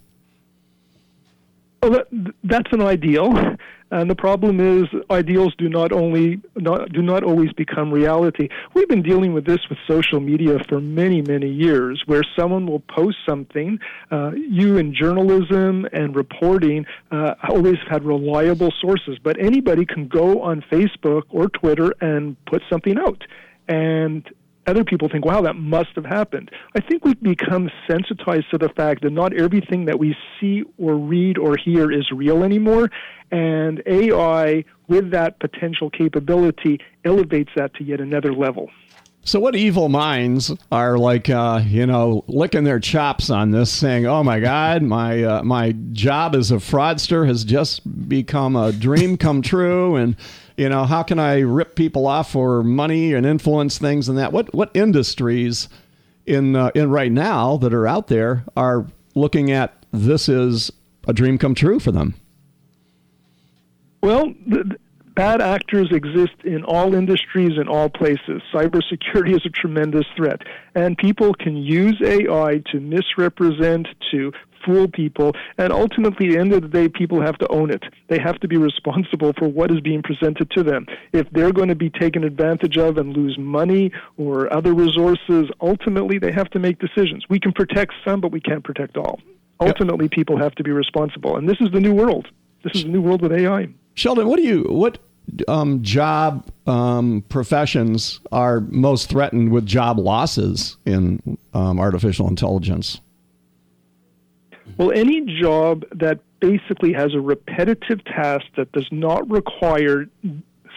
well 1.81 2.03
that's 2.43 2.71
an 2.71 2.81
ideal 2.81 3.54
and 3.91 4.09
the 4.09 4.15
problem 4.15 4.59
is 4.59 4.85
ideals 5.11 5.53
do 5.57 5.69
not 5.69 5.91
only 5.91 6.41
not, 6.55 6.91
do 6.91 7.01
not 7.01 7.23
always 7.23 7.51
become 7.53 7.93
reality. 7.93 8.49
We've 8.73 8.87
been 8.87 9.03
dealing 9.03 9.33
with 9.33 9.45
this 9.45 9.59
with 9.69 9.77
social 9.87 10.19
media 10.19 10.57
for 10.67 10.79
many 10.79 11.21
many 11.21 11.49
years 11.49 12.01
where 12.05 12.23
someone 12.37 12.65
will 12.65 12.79
post 12.79 13.17
something 13.27 13.79
uh, 14.11 14.31
you 14.31 14.77
in 14.77 14.93
journalism 14.93 15.87
and 15.93 16.15
reporting 16.15 16.85
uh, 17.11 17.35
always 17.47 17.77
had 17.89 18.03
reliable 18.03 18.73
sources. 18.81 19.17
But 19.21 19.39
anybody 19.39 19.85
can 19.85 20.07
go 20.07 20.41
on 20.41 20.63
facebook 20.71 21.23
or 21.29 21.47
twitter 21.49 21.93
and 22.01 22.35
put 22.45 22.63
something 22.69 22.97
out. 22.97 23.23
And 23.67 24.27
other 24.67 24.83
people 24.83 25.09
think, 25.09 25.25
wow, 25.25 25.41
that 25.41 25.55
must 25.55 25.89
have 25.95 26.05
happened. 26.05 26.51
I 26.75 26.81
think 26.81 27.05
we've 27.05 27.21
become 27.21 27.69
sensitized 27.87 28.49
to 28.51 28.57
the 28.57 28.69
fact 28.69 29.03
that 29.03 29.11
not 29.11 29.33
everything 29.33 29.85
that 29.85 29.99
we 29.99 30.15
see 30.39 30.63
or 30.77 30.95
read 30.95 31.37
or 31.37 31.55
hear 31.57 31.91
is 31.91 32.09
real 32.11 32.43
anymore. 32.43 32.89
And 33.31 33.81
AI, 33.85 34.65
with 34.87 35.11
that 35.11 35.39
potential 35.39 35.89
capability, 35.89 36.79
elevates 37.03 37.51
that 37.55 37.73
to 37.75 37.83
yet 37.83 37.99
another 37.99 38.33
level. 38.33 38.69
So, 39.27 39.39
what 39.39 39.55
evil 39.55 39.89
minds 39.89 40.53
are 40.71 40.99
like, 40.99 41.29
uh, 41.31 41.59
you 41.65 41.87
know, 41.87 42.23
licking 42.27 42.63
their 42.63 42.79
chops 42.79 43.31
on 43.31 43.49
this, 43.49 43.71
saying, 43.71 44.05
"Oh 44.05 44.23
my 44.23 44.39
God, 44.39 44.83
my 44.83 45.23
uh, 45.23 45.43
my 45.43 45.71
job 45.93 46.35
as 46.35 46.51
a 46.51 46.57
fraudster 46.57 47.25
has 47.25 47.43
just 47.43 48.07
become 48.07 48.55
a 48.55 48.71
dream 48.71 49.17
come 49.17 49.41
true," 49.41 49.95
and 49.95 50.15
you 50.57 50.69
know, 50.69 50.85
how 50.85 51.03
can 51.03 51.19
I 51.19 51.39
rip 51.39 51.75
people 51.75 52.07
off 52.07 52.31
for 52.31 52.63
money 52.63 53.13
and 53.13 53.25
influence 53.25 53.77
things 53.77 54.07
and 54.07 54.17
that? 54.17 54.31
What 54.31 54.53
what 54.53 54.71
industries 54.73 55.67
in 56.25 56.55
uh, 56.55 56.71
in 56.75 56.89
right 56.89 57.11
now 57.11 57.57
that 57.57 57.73
are 57.73 57.87
out 57.87 58.07
there 58.07 58.45
are 58.55 58.85
looking 59.15 59.51
at 59.51 59.85
this 59.91 60.29
is 60.29 60.71
a 61.07 61.13
dream 61.13 61.37
come 61.37 61.55
true 61.55 61.79
for 61.79 61.91
them? 61.91 62.15
Well, 64.01 64.33
the, 64.47 64.77
bad 65.15 65.41
actors 65.41 65.87
exist 65.91 66.35
in 66.43 66.63
all 66.63 66.93
industries 66.93 67.57
in 67.57 67.67
all 67.67 67.89
places. 67.89 68.41
Cybersecurity 68.53 69.35
is 69.35 69.45
a 69.45 69.49
tremendous 69.49 70.05
threat, 70.15 70.41
and 70.75 70.97
people 70.97 71.33
can 71.33 71.55
use 71.55 71.99
AI 72.03 72.61
to 72.71 72.79
misrepresent, 72.79 73.87
to 74.11 74.31
fool 74.65 74.87
people. 74.87 75.33
And 75.57 75.71
ultimately, 75.71 76.27
at 76.27 76.33
the 76.33 76.39
end 76.39 76.53
of 76.53 76.61
the 76.61 76.67
day, 76.67 76.89
people 76.89 77.21
have 77.21 77.37
to 77.39 77.47
own 77.49 77.71
it. 77.71 77.83
They 78.07 78.19
have 78.19 78.39
to 78.39 78.47
be 78.47 78.57
responsible 78.57 79.33
for 79.37 79.47
what 79.47 79.71
is 79.71 79.79
being 79.81 80.01
presented 80.01 80.49
to 80.51 80.63
them. 80.63 80.85
If 81.13 81.29
they're 81.31 81.53
going 81.53 81.69
to 81.69 81.75
be 81.75 81.89
taken 81.89 82.23
advantage 82.23 82.77
of 82.77 82.97
and 82.97 83.15
lose 83.15 83.37
money 83.37 83.91
or 84.17 84.51
other 84.53 84.73
resources, 84.73 85.49
ultimately, 85.61 86.19
they 86.19 86.31
have 86.31 86.49
to 86.51 86.59
make 86.59 86.79
decisions. 86.79 87.25
We 87.29 87.39
can 87.39 87.51
protect 87.51 87.93
some, 88.03 88.21
but 88.21 88.31
we 88.31 88.41
can't 88.41 88.63
protect 88.63 88.97
all. 88.97 89.19
Ultimately, 89.59 90.09
people 90.09 90.37
have 90.37 90.53
to 90.55 90.63
be 90.63 90.71
responsible. 90.71 91.37
And 91.37 91.47
this 91.47 91.57
is 91.61 91.71
the 91.71 91.79
new 91.79 91.93
world. 91.93 92.27
This 92.63 92.75
is 92.75 92.83
the 92.83 92.89
new 92.89 93.01
world 93.01 93.21
with 93.21 93.31
AI. 93.31 93.69
Sheldon, 93.93 94.27
what 94.27 94.37
do 94.37 94.43
you 94.43 94.63
what 94.63 94.97
um, 95.47 95.81
job 95.81 96.49
um, 96.67 97.23
professions 97.29 98.19
are 98.31 98.59
most 98.61 99.09
threatened 99.09 99.51
with 99.51 99.65
job 99.65 99.97
losses 99.97 100.77
in 100.85 101.37
um, 101.53 101.79
artificial 101.79 102.27
intelligence? 102.27 103.01
Well, 104.77 104.91
any 104.91 105.21
job 105.39 105.85
that 105.91 106.19
basically 106.39 106.93
has 106.93 107.13
a 107.13 107.19
repetitive 107.19 108.03
task 108.05 108.45
that 108.57 108.71
does 108.71 108.87
not 108.91 109.29
require 109.29 110.07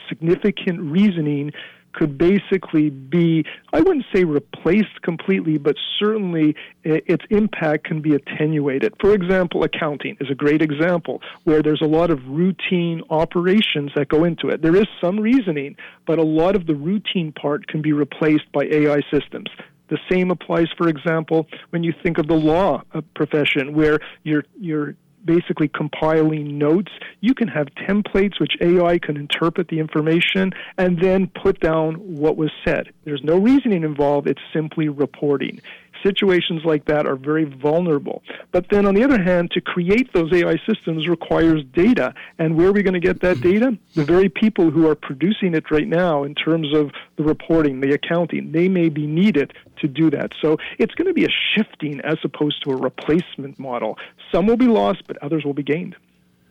significant 0.08 0.80
reasoning 0.80 1.52
could 1.92 2.16
basically 2.16 2.90
be, 2.90 3.44
I 3.72 3.80
wouldn't 3.80 4.04
say 4.14 4.22
replaced 4.24 5.02
completely, 5.02 5.58
but 5.58 5.74
certainly 5.98 6.54
its 6.84 7.24
impact 7.30 7.84
can 7.84 8.00
be 8.00 8.14
attenuated. 8.14 8.94
For 9.00 9.14
example, 9.14 9.64
accounting 9.64 10.16
is 10.20 10.30
a 10.30 10.34
great 10.34 10.62
example 10.62 11.22
where 11.44 11.60
there's 11.60 11.82
a 11.82 11.86
lot 11.86 12.10
of 12.10 12.28
routine 12.28 13.02
operations 13.10 13.90
that 13.96 14.08
go 14.08 14.22
into 14.24 14.48
it. 14.48 14.62
There 14.62 14.76
is 14.76 14.86
some 15.00 15.18
reasoning, 15.18 15.76
but 16.06 16.18
a 16.18 16.24
lot 16.24 16.54
of 16.54 16.66
the 16.66 16.74
routine 16.74 17.32
part 17.32 17.66
can 17.66 17.82
be 17.82 17.92
replaced 17.92 18.52
by 18.52 18.64
AI 18.64 19.00
systems 19.10 19.48
The 19.88 19.98
same 20.10 20.30
applies, 20.30 20.68
for 20.76 20.88
example, 20.88 21.46
when 21.70 21.82
you 21.82 21.92
think 22.02 22.18
of 22.18 22.26
the 22.26 22.34
law 22.34 22.82
uh, 22.92 23.00
profession, 23.14 23.74
where 23.74 23.98
you're 24.22 24.44
you're 24.58 24.94
basically 25.24 25.68
compiling 25.68 26.58
notes. 26.58 26.90
You 27.20 27.34
can 27.34 27.48
have 27.48 27.66
templates 27.88 28.40
which 28.40 28.54
AI 28.60 28.98
can 28.98 29.16
interpret 29.16 29.68
the 29.68 29.78
information 29.78 30.52
and 30.78 31.00
then 31.00 31.26
put 31.26 31.60
down 31.60 31.94
what 31.96 32.36
was 32.36 32.50
said. 32.64 32.92
There's 33.04 33.22
no 33.22 33.36
reasoning 33.36 33.84
involved, 33.84 34.26
it's 34.26 34.40
simply 34.52 34.88
reporting 34.88 35.60
situations 36.02 36.62
like 36.64 36.84
that 36.86 37.06
are 37.06 37.16
very 37.16 37.44
vulnerable. 37.44 38.22
But 38.52 38.66
then 38.70 38.86
on 38.86 38.94
the 38.94 39.04
other 39.04 39.22
hand, 39.22 39.50
to 39.52 39.60
create 39.60 40.12
those 40.12 40.32
AI 40.32 40.56
systems 40.68 41.08
requires 41.08 41.64
data. 41.72 42.14
And 42.38 42.56
where 42.56 42.68
are 42.68 42.72
we 42.72 42.82
going 42.82 42.94
to 42.94 43.00
get 43.00 43.20
that 43.20 43.38
mm-hmm. 43.38 43.50
data? 43.50 43.78
The 43.94 44.04
very 44.04 44.28
people 44.28 44.70
who 44.70 44.88
are 44.88 44.94
producing 44.94 45.54
it 45.54 45.70
right 45.70 45.88
now 45.88 46.24
in 46.24 46.34
terms 46.34 46.74
of 46.74 46.90
the 47.16 47.24
reporting, 47.24 47.80
the 47.80 47.92
accounting, 47.92 48.52
they 48.52 48.68
may 48.68 48.88
be 48.88 49.06
needed 49.06 49.52
to 49.80 49.88
do 49.88 50.10
that. 50.10 50.32
So 50.40 50.58
it's 50.78 50.94
going 50.94 51.08
to 51.08 51.14
be 51.14 51.24
a 51.24 51.34
shifting 51.54 52.00
as 52.00 52.18
opposed 52.24 52.62
to 52.64 52.70
a 52.70 52.76
replacement 52.76 53.58
model. 53.58 53.98
Some 54.32 54.46
will 54.46 54.56
be 54.56 54.66
lost, 54.66 55.02
but 55.06 55.16
others 55.22 55.44
will 55.44 55.54
be 55.54 55.62
gained. 55.62 55.96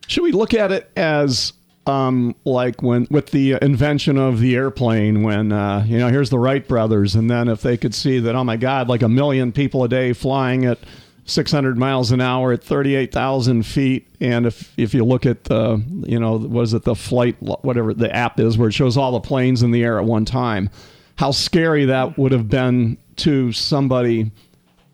Should 0.08 0.24
we 0.24 0.32
look 0.32 0.54
at 0.54 0.72
it 0.72 0.89
as 0.96 1.54
um, 1.88 2.36
like 2.44 2.82
when 2.82 3.08
with 3.10 3.32
the 3.32 3.58
invention 3.62 4.17
of 4.17 4.39
the 4.39 4.56
airplane, 4.56 5.24
when 5.24 5.51
uh, 5.51 5.84
you 5.88 5.98
know 5.98 6.10
here's 6.10 6.29
the 6.29 6.39
Wright 6.39 6.67
brothers, 6.67 7.15
and 7.15 7.29
then 7.29 7.48
if 7.48 7.62
they 7.62 7.77
could 7.77 7.96
see 7.96 8.20
that, 8.20 8.36
oh 8.36 8.44
my 8.44 8.58
God, 8.58 8.89
like 8.89 9.01
a 9.01 9.10
million 9.10 9.51
people 9.51 9.84
a 9.84 9.89
day 9.89 10.13
flying 10.13 10.65
at 10.65 10.79
600 11.25 11.77
miles 11.77 12.12
an 12.12 12.22
hour 12.22 12.53
at 12.53 12.63
38,000 12.63 13.63
feet, 13.63 14.08
and 14.20 14.46
if 14.46 14.74
if 14.77 14.94
you 14.94 15.03
look 15.06 15.25
at 15.25 15.46
the 15.46 15.82
you 16.06 16.20
know 16.20 16.38
was 16.38 16.74
it 16.74 16.84
the 16.84 16.96
flight 16.96 17.36
whatever 17.41 17.94
the 17.94 18.13
app 18.13 18.39
is 18.39 18.58
where 18.58 18.70
it 18.70 18.74
shows 18.74 18.98
all 18.98 19.12
the 19.12 19.20
planes 19.20 19.63
in 19.63 19.72
the 19.72 19.84
air 19.84 20.00
at 20.00 20.06
one 20.06 20.25
time, 20.25 20.70
how 21.17 21.32
scary 21.32 21.86
that 21.86 22.17
would 22.17 22.32
have 22.32 22.50
been 22.50 22.98
to 23.17 23.51
somebody 23.51 24.32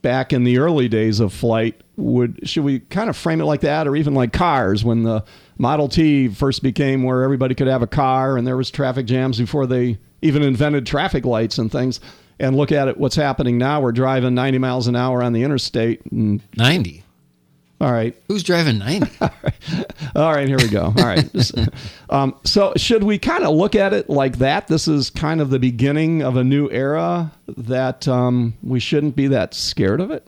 back 0.02 0.34
in 0.34 0.44
the 0.44 0.58
early 0.58 0.88
days 0.88 1.20
of 1.20 1.34
flight 1.34 1.82
would 1.96 2.48
should 2.48 2.64
we 2.64 2.80
kind 2.80 3.10
of 3.10 3.16
frame 3.16 3.40
it 3.40 3.46
like 3.46 3.62
that 3.62 3.88
or 3.88 3.96
even 3.96 4.14
like 4.14 4.34
cars 4.34 4.84
when 4.84 5.04
the 5.04 5.24
Model 5.58 5.88
T 5.88 6.28
first 6.28 6.64
became 6.64 7.04
where 7.04 7.24
everybody 7.24 7.54
could 7.56 7.68
have 7.68 7.82
a 7.82 7.88
car 7.88 8.38
and 8.38 8.48
there 8.48 8.58
was 8.58 8.72
traffic 8.72 9.06
jams 9.06 9.38
before 9.38 9.68
they 9.68 9.98
even 10.24 10.42
invented 10.42 10.86
traffic 10.86 11.26
lights 11.26 11.58
and 11.58 11.72
things. 11.72 12.00
And 12.40 12.58
look 12.58 12.72
at 12.72 12.88
it, 12.88 12.98
what's 12.98 13.16
happening 13.16 13.58
now. 13.58 13.80
We're 13.80 13.92
driving 13.92 14.34
90 14.34 14.58
miles 14.58 14.88
an 14.88 14.96
hour 14.96 15.22
on 15.22 15.34
the 15.34 15.44
interstate. 15.44 16.02
and 16.12 16.42
90. 16.58 17.04
All 17.80 17.92
right. 17.92 18.16
Who's 18.28 18.44
driving 18.44 18.80
90? 18.80 19.12
All, 19.22 19.30
right. 19.44 19.94
All 20.16 20.34
right, 20.34 20.48
here 20.48 20.58
we 20.58 20.70
go. 20.70 20.86
All 20.86 20.94
right. 20.94 21.30
um, 22.10 22.36
so, 22.44 22.74
should 22.78 23.04
we 23.04 23.20
kind 23.20 23.44
of 23.44 23.54
look 23.54 23.76
at 23.76 23.94
it 23.94 24.10
like 24.10 24.38
that? 24.38 24.68
This 24.68 24.88
is 24.88 25.10
kind 25.10 25.42
of 25.42 25.50
the 25.50 25.60
beginning 25.60 26.24
of 26.24 26.38
a 26.38 26.44
new 26.44 26.70
era 26.72 27.32
that 27.48 28.08
um, 28.08 28.54
we 28.64 28.80
shouldn't 28.80 29.16
be 29.16 29.28
that 29.28 29.54
scared 29.54 30.00
of 30.00 30.12
it? 30.12 30.26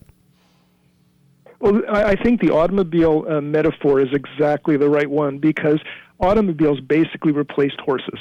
Well, 1.65 1.81
I 1.89 2.15
think 2.15 2.41
the 2.41 2.51
automobile 2.51 3.25
uh, 3.27 3.41
metaphor 3.41 3.99
is 3.99 4.09
exactly 4.13 4.77
the 4.77 4.87
right 4.87 5.09
one 5.09 5.39
because 5.39 5.79
automobiles 6.19 6.79
basically 6.79 7.31
replaced 7.31 7.79
horses. 7.79 8.19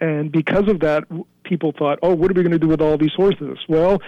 And 0.00 0.32
because 0.32 0.66
of 0.66 0.80
that, 0.80 1.04
people 1.44 1.70
thought, 1.70 2.00
oh, 2.02 2.12
what 2.12 2.28
are 2.28 2.34
we 2.34 2.42
going 2.42 2.50
to 2.50 2.58
do 2.58 2.66
with 2.66 2.80
all 2.80 2.98
these 2.98 3.12
horses? 3.14 3.56
Well, 3.68 4.02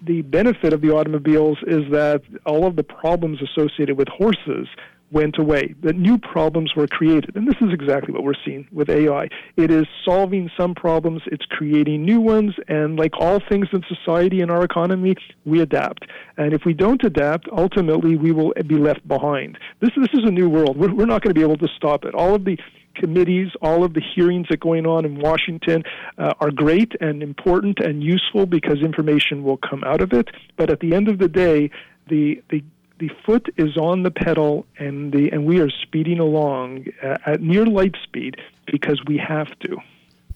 the 0.00 0.22
benefit 0.22 0.72
of 0.72 0.82
the 0.82 0.94
automobiles 0.94 1.58
is 1.66 1.90
that 1.90 2.22
all 2.46 2.64
of 2.64 2.76
the 2.76 2.84
problems 2.84 3.42
associated 3.42 3.98
with 3.98 4.06
horses 4.06 4.68
went 5.10 5.38
away, 5.38 5.74
that 5.82 5.96
new 5.96 6.18
problems 6.18 6.74
were 6.74 6.88
created. 6.88 7.36
And 7.36 7.46
this 7.46 7.56
is 7.60 7.72
exactly 7.72 8.12
what 8.12 8.24
we're 8.24 8.32
seeing 8.44 8.66
with 8.72 8.90
AI. 8.90 9.28
It 9.56 9.70
is 9.70 9.86
solving 10.04 10.50
some 10.56 10.74
problems, 10.74 11.22
it's 11.26 11.44
creating 11.46 12.04
new 12.04 12.20
ones, 12.20 12.54
and 12.68 12.98
like 12.98 13.12
all 13.18 13.40
things 13.48 13.68
in 13.72 13.82
society 13.88 14.40
and 14.40 14.50
our 14.50 14.64
economy, 14.64 15.14
we 15.44 15.60
adapt. 15.60 16.06
And 16.36 16.52
if 16.52 16.64
we 16.64 16.74
don't 16.74 17.02
adapt, 17.04 17.48
ultimately 17.56 18.16
we 18.16 18.32
will 18.32 18.52
be 18.66 18.76
left 18.76 19.06
behind. 19.06 19.58
This, 19.80 19.90
this 19.96 20.12
is 20.14 20.24
a 20.24 20.30
new 20.30 20.48
world. 20.48 20.76
We're, 20.76 20.92
we're 20.92 21.06
not 21.06 21.22
going 21.22 21.34
to 21.34 21.38
be 21.38 21.44
able 21.44 21.58
to 21.58 21.68
stop 21.76 22.04
it. 22.04 22.14
All 22.14 22.34
of 22.34 22.44
the 22.44 22.58
committees, 22.94 23.48
all 23.60 23.84
of 23.84 23.94
the 23.94 24.02
hearings 24.14 24.46
that 24.48 24.54
are 24.54 24.58
going 24.58 24.86
on 24.86 25.04
in 25.04 25.18
Washington 25.18 25.82
uh, 26.18 26.32
are 26.40 26.50
great 26.50 26.92
and 27.00 27.22
important 27.22 27.80
and 27.80 28.02
useful 28.02 28.46
because 28.46 28.78
information 28.82 29.42
will 29.42 29.58
come 29.58 29.82
out 29.84 30.00
of 30.00 30.12
it. 30.12 30.28
But 30.56 30.70
at 30.70 30.80
the 30.80 30.94
end 30.94 31.08
of 31.08 31.18
the 31.18 31.28
day, 31.28 31.70
the, 32.08 32.42
the 32.50 32.62
the 32.98 33.10
foot 33.24 33.52
is 33.56 33.76
on 33.76 34.02
the 34.02 34.10
pedal 34.10 34.66
and 34.78 35.12
the 35.12 35.30
and 35.30 35.44
we 35.44 35.60
are 35.60 35.70
speeding 35.70 36.18
along 36.18 36.86
at 37.02 37.40
near 37.40 37.66
light 37.66 37.96
speed 38.02 38.36
because 38.66 39.00
we 39.06 39.18
have 39.18 39.48
to. 39.60 39.76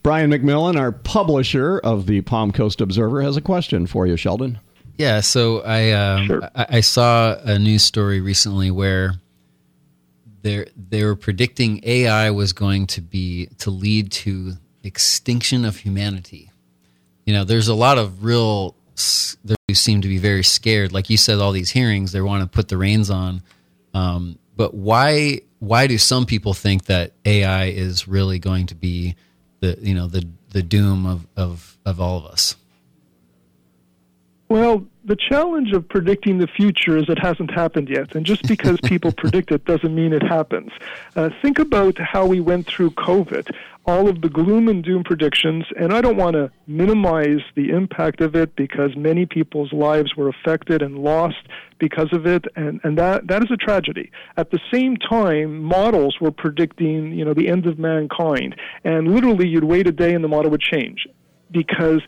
Brian 0.02 0.30
McMillan, 0.30 0.78
our 0.78 0.92
publisher 0.92 1.78
of 1.78 2.06
the 2.06 2.20
Palm 2.22 2.52
Coast 2.52 2.80
Observer, 2.80 3.22
has 3.22 3.36
a 3.36 3.40
question 3.40 3.86
for 3.86 4.06
you, 4.06 4.16
Sheldon. 4.16 4.58
Yeah, 4.96 5.20
so 5.20 5.60
I 5.60 5.90
um, 5.92 6.26
sure. 6.26 6.50
I, 6.54 6.66
I, 6.70 6.80
saw 6.80 7.36
a 7.44 7.58
news 7.58 7.84
story 7.84 8.20
recently 8.20 8.70
where 8.70 9.14
they 10.42 10.66
they 10.76 11.04
were 11.04 11.14
predicting 11.14 11.80
AI 11.84 12.30
was 12.30 12.52
going 12.52 12.86
to 12.88 13.00
be 13.00 13.46
to 13.58 13.70
lead 13.70 14.10
to 14.12 14.54
extinction 14.82 15.64
of 15.64 15.76
humanity. 15.76 16.50
You 17.26 17.34
know, 17.34 17.44
there's 17.44 17.68
a 17.68 17.74
lot 17.74 17.98
of 17.98 18.24
real 18.24 18.74
they 19.44 19.74
seem 19.74 20.00
to 20.02 20.08
be 20.08 20.18
very 20.18 20.44
scared. 20.44 20.92
Like 20.92 21.10
you 21.10 21.16
said, 21.16 21.38
all 21.38 21.52
these 21.52 21.70
hearings, 21.70 22.12
they 22.12 22.20
want 22.20 22.42
to 22.42 22.48
put 22.48 22.68
the 22.68 22.76
reins 22.76 23.10
on. 23.10 23.42
Um, 23.94 24.38
but 24.56 24.74
why 24.74 25.40
why 25.60 25.86
do 25.86 25.98
some 25.98 26.26
people 26.26 26.54
think 26.54 26.84
that 26.86 27.12
AI 27.24 27.66
is 27.66 28.06
really 28.06 28.38
going 28.38 28.66
to 28.66 28.74
be 28.74 29.16
the 29.60 29.78
you 29.80 29.94
know 29.94 30.06
the 30.06 30.26
the 30.50 30.62
doom 30.62 31.06
of 31.06 31.26
of, 31.36 31.78
of 31.84 32.00
all 32.00 32.18
of 32.18 32.26
us? 32.26 32.56
Well, 34.48 34.86
the 35.08 35.16
challenge 35.16 35.72
of 35.72 35.88
predicting 35.88 36.36
the 36.38 36.46
future 36.46 36.98
is 36.98 37.08
it 37.08 37.18
hasn't 37.18 37.50
happened 37.50 37.88
yet. 37.88 38.14
And 38.14 38.26
just 38.26 38.46
because 38.46 38.78
people 38.82 39.10
predict 39.16 39.50
it 39.50 39.64
doesn't 39.64 39.94
mean 39.94 40.12
it 40.12 40.22
happens. 40.22 40.70
Uh, 41.16 41.30
think 41.40 41.58
about 41.58 41.98
how 41.98 42.26
we 42.26 42.40
went 42.40 42.66
through 42.66 42.90
COVID, 42.90 43.50
all 43.86 44.06
of 44.06 44.20
the 44.20 44.28
gloom 44.28 44.68
and 44.68 44.84
doom 44.84 45.02
predictions. 45.02 45.64
And 45.78 45.94
I 45.94 46.02
don't 46.02 46.18
want 46.18 46.34
to 46.34 46.52
minimize 46.66 47.40
the 47.54 47.70
impact 47.70 48.20
of 48.20 48.36
it 48.36 48.54
because 48.54 48.94
many 48.96 49.24
people's 49.24 49.72
lives 49.72 50.14
were 50.14 50.28
affected 50.28 50.82
and 50.82 50.98
lost 50.98 51.48
because 51.78 52.12
of 52.12 52.26
it. 52.26 52.44
And, 52.54 52.78
and 52.84 52.98
that, 52.98 53.28
that 53.28 53.42
is 53.42 53.50
a 53.50 53.56
tragedy. 53.56 54.12
At 54.36 54.50
the 54.50 54.60
same 54.70 54.98
time, 54.98 55.62
models 55.62 56.18
were 56.20 56.32
predicting, 56.32 57.12
you 57.12 57.24
know, 57.24 57.32
the 57.32 57.48
end 57.48 57.66
of 57.66 57.78
mankind. 57.78 58.56
And 58.84 59.14
literally, 59.14 59.48
you'd 59.48 59.64
wait 59.64 59.86
a 59.86 59.92
day 59.92 60.12
and 60.12 60.22
the 60.22 60.28
model 60.28 60.50
would 60.50 60.60
change 60.60 61.06
because 61.50 62.02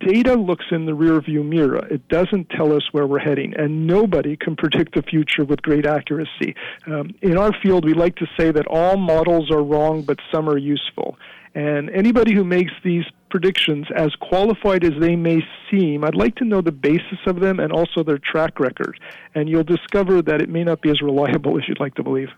data 0.00 0.34
looks 0.34 0.66
in 0.70 0.86
the 0.86 0.92
rearview 0.92 1.44
mirror. 1.44 1.86
It 1.90 2.08
doesn't 2.08 2.50
tell 2.50 2.72
us 2.72 2.82
where 2.92 3.06
we're 3.06 3.18
heading, 3.18 3.54
and 3.56 3.86
nobody 3.86 4.36
can 4.36 4.56
predict 4.56 4.94
the 4.94 5.02
future 5.02 5.44
with 5.44 5.62
great 5.62 5.86
accuracy. 5.86 6.54
Um, 6.86 7.14
in 7.22 7.36
our 7.36 7.52
field, 7.62 7.84
we 7.84 7.94
like 7.94 8.16
to 8.16 8.26
say 8.38 8.50
that 8.50 8.66
all 8.66 8.96
models 8.96 9.50
are 9.50 9.62
wrong, 9.62 10.02
but 10.02 10.18
some 10.32 10.48
are 10.48 10.58
useful. 10.58 11.18
And 11.54 11.90
anybody 11.90 12.34
who 12.34 12.44
makes 12.44 12.72
these 12.84 13.04
predictions, 13.30 13.86
as 13.96 14.14
qualified 14.20 14.84
as 14.84 14.92
they 15.00 15.16
may 15.16 15.40
seem, 15.70 16.04
I'd 16.04 16.14
like 16.14 16.36
to 16.36 16.44
know 16.44 16.60
the 16.60 16.72
basis 16.72 17.18
of 17.26 17.40
them 17.40 17.58
and 17.58 17.72
also 17.72 18.02
their 18.04 18.18
track 18.18 18.60
record. 18.60 19.00
And 19.34 19.48
you'll 19.48 19.64
discover 19.64 20.22
that 20.22 20.40
it 20.40 20.48
may 20.48 20.62
not 20.62 20.82
be 20.82 20.90
as 20.90 21.02
reliable 21.02 21.58
as 21.58 21.66
you'd 21.66 21.80
like 21.80 21.94
to 21.96 22.02
believe. 22.02 22.28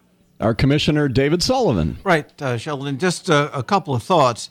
Our 0.40 0.54
Commissioner, 0.54 1.08
David 1.08 1.42
Sullivan. 1.42 1.98
Right, 2.02 2.40
uh, 2.40 2.56
Sheldon. 2.56 2.98
Just 2.98 3.28
a, 3.28 3.54
a 3.56 3.62
couple 3.62 3.94
of 3.94 4.02
thoughts. 4.02 4.48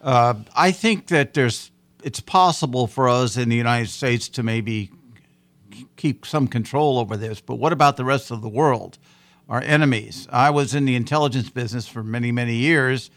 Uh, 0.00 0.34
I 0.54 0.70
think 0.70 1.08
that 1.08 1.34
there's 1.34 1.71
it's 2.02 2.20
possible 2.20 2.86
for 2.86 3.08
us 3.08 3.36
in 3.36 3.48
the 3.48 3.56
United 3.56 3.88
States 3.88 4.28
to 4.30 4.42
maybe 4.42 4.90
keep 5.96 6.26
some 6.26 6.48
control 6.48 6.98
over 6.98 7.16
this, 7.16 7.40
but 7.40 7.56
what 7.56 7.72
about 7.72 7.96
the 7.96 8.04
rest 8.04 8.30
of 8.30 8.42
the 8.42 8.48
world? 8.48 8.98
Our 9.48 9.60
enemies. 9.60 10.28
I 10.30 10.50
was 10.50 10.74
in 10.74 10.84
the 10.84 10.94
intelligence 10.94 11.50
business 11.50 11.86
for 11.86 12.02
many, 12.02 12.32
many 12.32 12.54
years 12.54 13.10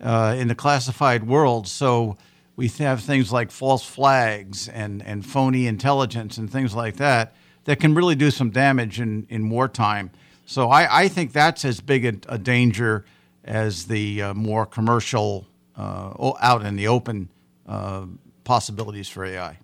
uh, 0.00 0.34
in 0.38 0.48
the 0.48 0.54
classified 0.54 1.26
world, 1.26 1.68
so 1.68 2.16
we 2.56 2.68
have 2.68 3.02
things 3.02 3.32
like 3.32 3.50
false 3.50 3.84
flags 3.84 4.68
and, 4.68 5.02
and 5.02 5.24
phony 5.24 5.66
intelligence 5.66 6.38
and 6.38 6.50
things 6.50 6.74
like 6.74 6.96
that 6.96 7.34
that 7.64 7.80
can 7.80 7.94
really 7.94 8.14
do 8.14 8.30
some 8.30 8.50
damage 8.50 9.00
in, 9.00 9.26
in 9.28 9.48
wartime. 9.50 10.10
So 10.46 10.68
I, 10.70 11.02
I 11.02 11.08
think 11.08 11.32
that's 11.32 11.64
as 11.64 11.80
big 11.80 12.04
a, 12.04 12.34
a 12.34 12.38
danger 12.38 13.04
as 13.44 13.86
the 13.86 14.22
uh, 14.22 14.34
more 14.34 14.66
commercial, 14.66 15.46
uh, 15.76 16.32
out 16.40 16.64
in 16.64 16.76
the 16.76 16.88
open 16.88 17.28
uh, 17.70 18.04
possibilities 18.44 19.08
for 19.08 19.24
AI. 19.24 19.58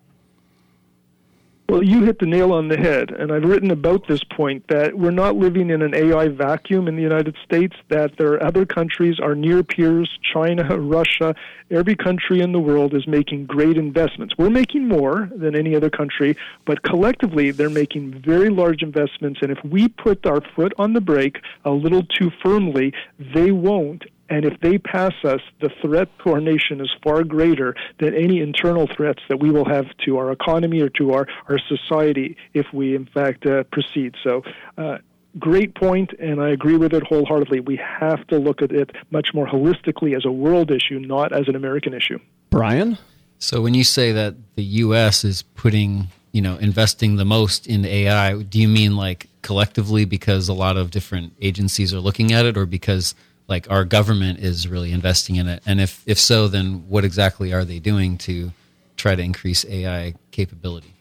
Well, 1.69 1.83
you 1.83 2.05
hit 2.05 2.21
the 2.21 2.27
nail 2.27 2.53
on 2.53 2.69
the 2.69 2.77
head, 2.77 3.11
and 3.11 3.33
I've 3.33 3.43
written 3.43 3.73
about 3.73 4.07
this 4.07 4.23
point 4.23 4.69
that 4.69 4.97
we're 4.97 5.11
not 5.11 5.35
living 5.35 5.71
in 5.71 5.83
an 5.83 5.97
AI 5.97 6.29
vacuum 6.29 6.87
in 6.87 6.95
the 6.95 7.03
United 7.03 7.37
States, 7.45 7.75
that 7.89 8.17
there 8.17 8.35
are 8.35 8.43
other 8.45 8.65
countries, 8.65 9.19
our 9.19 9.35
near 9.35 9.65
peers, 9.65 10.09
China, 10.33 10.79
Russia, 10.79 11.35
every 11.69 11.97
country 11.97 12.41
in 12.41 12.53
the 12.53 12.61
world 12.61 12.95
is 12.95 13.09
making 13.09 13.47
great 13.47 13.77
investments. 13.77 14.35
We're 14.39 14.49
making 14.49 14.87
more 14.87 15.29
than 15.35 15.57
any 15.57 15.75
other 15.75 15.91
country, 15.91 16.37
but 16.67 16.85
collectively 16.85 17.51
they're 17.51 17.69
making 17.69 18.23
very 18.25 18.49
large 18.49 18.83
investments, 18.83 19.41
and 19.43 19.51
if 19.51 19.59
we 19.65 19.89
put 19.89 20.25
our 20.25 20.41
foot 20.55 20.73
on 20.79 20.93
the 20.93 21.01
brake 21.01 21.39
a 21.65 21.71
little 21.71 22.05
too 22.05 22.31
firmly, 22.45 22.93
they 23.35 23.51
won't 23.51 24.05
And 24.29 24.45
if 24.45 24.59
they 24.61 24.79
pass 24.79 25.13
us, 25.25 25.41
the 25.61 25.71
threat 25.81 26.09
to 26.25 26.33
our 26.33 26.41
nation 26.41 26.81
is 26.81 26.91
far 27.03 27.23
greater 27.23 27.75
than 27.99 28.15
any 28.15 28.41
internal 28.41 28.89
threats 28.89 29.23
that 29.29 29.39
we 29.39 29.51
will 29.51 29.65
have 29.65 29.87
to 30.05 30.19
our 30.19 30.33
economy 30.33 30.81
or 30.81 30.89
to 30.91 31.13
our, 31.13 31.27
our 31.49 31.59
society 31.59 32.37
if 32.53 32.67
we, 32.73 32.97
in 32.97 33.07
fact, 33.07 33.47
uh, 33.47 33.63
proceed. 33.65 34.15
So, 34.25 34.43
uh, 34.77 34.99
great 35.39 35.75
point, 35.75 36.13
and 36.19 36.41
I 36.41 36.51
agree 36.51 36.77
with 36.77 36.93
it 36.93 37.05
wholeheartedly. 37.05 37.61
We 37.61 37.77
have 37.77 38.27
to 38.29 38.39
look 38.39 38.63
at 38.63 38.73
it 38.73 38.91
much 39.11 39.29
more 39.33 39.47
holistically 39.47 40.17
as 40.17 40.25
a 40.25 40.33
world 40.33 40.71
issue, 40.71 40.99
not 40.99 41.33
as 41.33 41.47
an 41.49 41.55
American 41.55 41.95
issue. 41.95 42.19
Brian? 42.51 42.99
So, 43.39 43.61
when 43.61 43.75
you 43.75 43.85
say 43.85 44.13
that 44.13 44.35
the 44.57 44.65
U.S. 44.65 45.25
is 45.25 45.43
putting, 45.43 46.09
you 46.33 46.43
know, 46.43 46.57
investing 46.57 47.17
the 47.17 47.25
most 47.25 47.67
in 47.67 47.85
AI, 47.85 48.43
do 48.43 48.59
you 48.59 48.69
mean 48.69 48.97
like 48.97 49.29
collectively 49.43 50.05
because 50.05 50.49
a 50.49 50.55
lot 50.55 50.77
of 50.77 50.91
different 50.91 51.33
agencies 51.41 51.95
are 51.95 52.01
looking 52.01 52.33
at 52.33 52.45
it, 52.45 52.57
or 52.57 52.67
because 52.67 53.15
like 53.49 53.71
our 53.71 53.85
government 53.85 54.39
is 54.41 54.69
really 54.69 54.93
investing 54.93 55.37
in 55.37 55.49
it? 55.49 55.63
And 55.67 55.81
if 55.81 56.03
if 56.07 56.19
so, 56.19 56.49
then 56.49 56.89
what 56.89 57.05
exactly 57.05 57.53
are 57.53 57.65
they 57.65 57.79
doing 57.79 58.19
to 58.19 58.53
try 58.97 59.15
to 59.15 59.23
increase 59.23 59.65
AI 59.67 60.15
capability? 60.31 60.95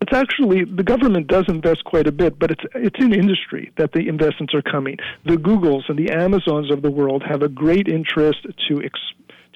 It's 0.00 0.12
actually 0.12 0.64
the 0.64 0.84
government 0.84 1.26
does 1.26 1.44
invest 1.48 1.84
quite 1.84 2.06
a 2.06 2.12
bit, 2.12 2.38
but 2.38 2.50
it's 2.50 2.64
it's 2.74 2.98
in 2.98 3.12
industry 3.12 3.72
that 3.76 3.92
the 3.92 4.08
investments 4.08 4.54
are 4.54 4.62
coming. 4.62 4.96
The 5.24 5.36
Googles 5.36 5.88
and 5.88 5.98
the 5.98 6.10
Amazons 6.12 6.70
of 6.70 6.82
the 6.82 6.90
world 6.90 7.22
have 7.28 7.42
a 7.42 7.48
great 7.48 7.88
interest 7.88 8.46
to 8.68 8.82
ex- 8.82 9.00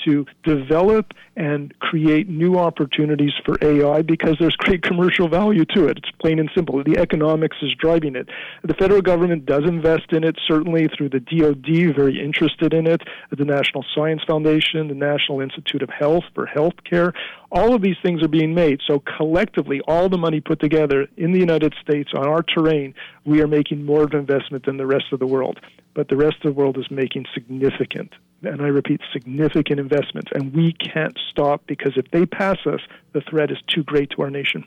to 0.05 0.27
develop 0.45 1.13
and 1.37 1.77
create 1.81 2.29
new 2.29 2.59
opportunities 2.59 3.33
for 3.45 3.57
AI 3.63 4.03
because 4.03 4.37
there's 4.39 4.57
great 4.57 4.83
commercial 4.83 5.29
value 5.29 5.65
to 5.75 5.87
it. 5.87 5.99
It's 5.99 6.11
plain 6.21 6.39
and 6.39 6.51
simple. 6.55 6.83
The 6.85 6.99
economics 6.99 7.57
is 7.63 7.75
driving 7.79 8.17
it. 8.17 8.29
The 8.63 8.75
federal 8.75 9.03
government 9.03 9.47
does 9.47 9.65
invest 9.65 10.13
in 10.13 10.25
it, 10.25 10.39
certainly 10.47 10.89
through 10.89 11.11
the 11.11 11.21
DoD, 11.21 11.95
very 11.95 12.23
interested 12.23 12.75
in 12.75 12.87
it, 12.87 13.03
the 13.31 13.45
National 13.45 13.85
Science 13.95 14.23
Foundation, 14.27 14.89
the 14.89 14.95
National 14.95 15.41
Institute 15.41 15.83
of 15.83 15.91
Health 15.91 16.25
for 16.35 16.47
healthcare. 16.47 17.13
All 17.55 17.75
of 17.75 17.83
these 17.83 17.97
things 18.03 18.23
are 18.23 18.29
being 18.29 18.55
made. 18.55 18.81
So 18.87 19.03
collectively, 19.17 19.81
all 19.87 20.09
the 20.09 20.19
money 20.19 20.41
put 20.41 20.59
together 20.59 21.07
in 21.17 21.33
the 21.33 21.39
United 21.39 21.75
States 21.83 22.11
on 22.17 22.27
our 22.27 22.43
terrain, 22.43 22.95
we 23.25 23.43
are 23.43 23.47
making 23.47 23.85
more 23.85 24.05
of 24.05 24.13
an 24.13 24.21
investment 24.21 24.65
than 24.65 24.79
the 24.79 24.87
rest 24.87 25.13
of 25.13 25.19
the 25.19 25.27
world. 25.27 25.61
But 25.95 26.09
the 26.09 26.17
rest 26.17 26.37
of 26.37 26.55
the 26.55 26.59
world 26.59 26.79
is 26.79 26.91
making 26.91 27.27
significant 27.35 28.15
and 28.45 28.63
I 28.63 28.67
repeat, 28.67 29.01
significant 29.13 29.79
investments. 29.79 30.31
And 30.35 30.53
we 30.53 30.73
can't 30.73 31.17
stop 31.31 31.63
because 31.67 31.93
if 31.97 32.11
they 32.11 32.27
pass 32.27 32.59
us, 32.67 32.81
the 33.13 33.21
threat 33.21 33.51
is 33.51 33.59
too 33.69 33.83
great 33.83 34.11
to 34.11 34.23
our 34.23 34.31
nation. 34.31 34.65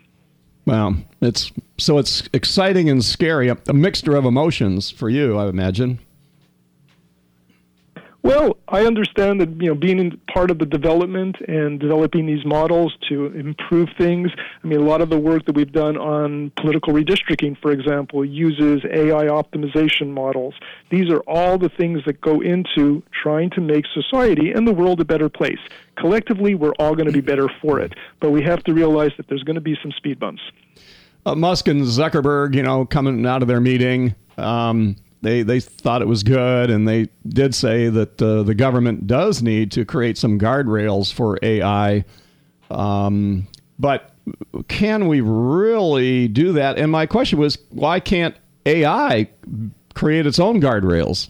Wow, 0.65 0.95
it's 1.21 1.51
so 1.77 1.99
it's 1.99 2.27
exciting 2.33 2.89
and 2.89 3.03
scary, 3.03 3.49
a, 3.49 3.57
a 3.67 3.73
mixture 3.73 4.15
of 4.15 4.25
emotions 4.25 4.89
for 4.89 5.09
you, 5.09 5.37
I 5.37 5.47
imagine. 5.47 5.99
Well, 8.25 8.57
I 8.67 8.87
understand 8.87 9.39
that 9.41 9.49
you 9.61 9.67
know 9.67 9.75
being 9.75 9.99
in 9.99 10.19
part 10.33 10.49
of 10.49 10.57
the 10.57 10.65
development 10.65 11.35
and 11.47 11.79
developing 11.79 12.25
these 12.25 12.43
models 12.43 12.97
to 13.07 13.27
improve 13.27 13.87
things. 13.99 14.31
I 14.63 14.65
mean, 14.65 14.79
a 14.79 14.83
lot 14.83 15.01
of 15.01 15.11
the 15.11 15.19
work 15.19 15.45
that 15.45 15.55
we've 15.55 15.71
done 15.71 15.95
on 15.95 16.51
political 16.59 16.91
redistricting, 16.91 17.55
for 17.61 17.71
example, 17.71 18.25
uses 18.25 18.83
AI 18.83 19.25
optimization 19.25 20.07
models. 20.07 20.55
These 20.89 21.11
are 21.11 21.19
all 21.27 21.59
the 21.59 21.69
things 21.69 22.03
that 22.07 22.19
go 22.19 22.41
into 22.41 23.03
trying 23.21 23.51
to 23.51 23.61
make 23.61 23.85
society 23.93 24.49
and 24.49 24.67
the 24.67 24.73
world 24.73 24.99
a 25.01 25.05
better 25.05 25.29
place. 25.29 25.59
Collectively, 25.95 26.55
we're 26.55 26.73
all 26.79 26.95
going 26.95 27.05
to 27.05 27.13
be 27.13 27.21
better 27.21 27.47
for 27.61 27.79
it, 27.79 27.93
but 28.21 28.31
we 28.31 28.41
have 28.41 28.63
to 28.63 28.73
realize 28.73 29.11
that 29.17 29.27
there's 29.27 29.43
going 29.43 29.53
to 29.53 29.61
be 29.61 29.77
some 29.83 29.91
speed 29.91 30.19
bumps. 30.19 30.41
Uh, 31.27 31.35
Musk 31.35 31.67
and 31.67 31.83
Zuckerberg, 31.83 32.55
you 32.55 32.63
know, 32.63 32.87
coming 32.87 33.23
out 33.27 33.43
of 33.43 33.47
their 33.47 33.61
meeting. 33.61 34.15
Um, 34.39 34.95
they 35.25 35.41
they 35.41 35.59
thought 35.59 36.01
it 36.01 36.07
was 36.07 36.23
good, 36.23 36.69
and 36.69 36.87
they 36.87 37.09
did 37.27 37.55
say 37.55 37.89
that 37.89 38.21
uh, 38.21 38.43
the 38.43 38.55
government 38.55 39.07
does 39.07 39.41
need 39.41 39.71
to 39.73 39.85
create 39.85 40.17
some 40.17 40.39
guardrails 40.39 41.11
for 41.11 41.39
AI. 41.41 42.05
Um, 42.69 43.47
but 43.79 44.11
can 44.67 45.07
we 45.07 45.21
really 45.21 46.27
do 46.27 46.53
that? 46.53 46.77
And 46.77 46.91
my 46.91 47.05
question 47.05 47.39
was, 47.39 47.57
why 47.69 47.99
can't 47.99 48.35
AI 48.65 49.29
create 49.93 50.25
its 50.25 50.39
own 50.39 50.61
guardrails? 50.61 51.29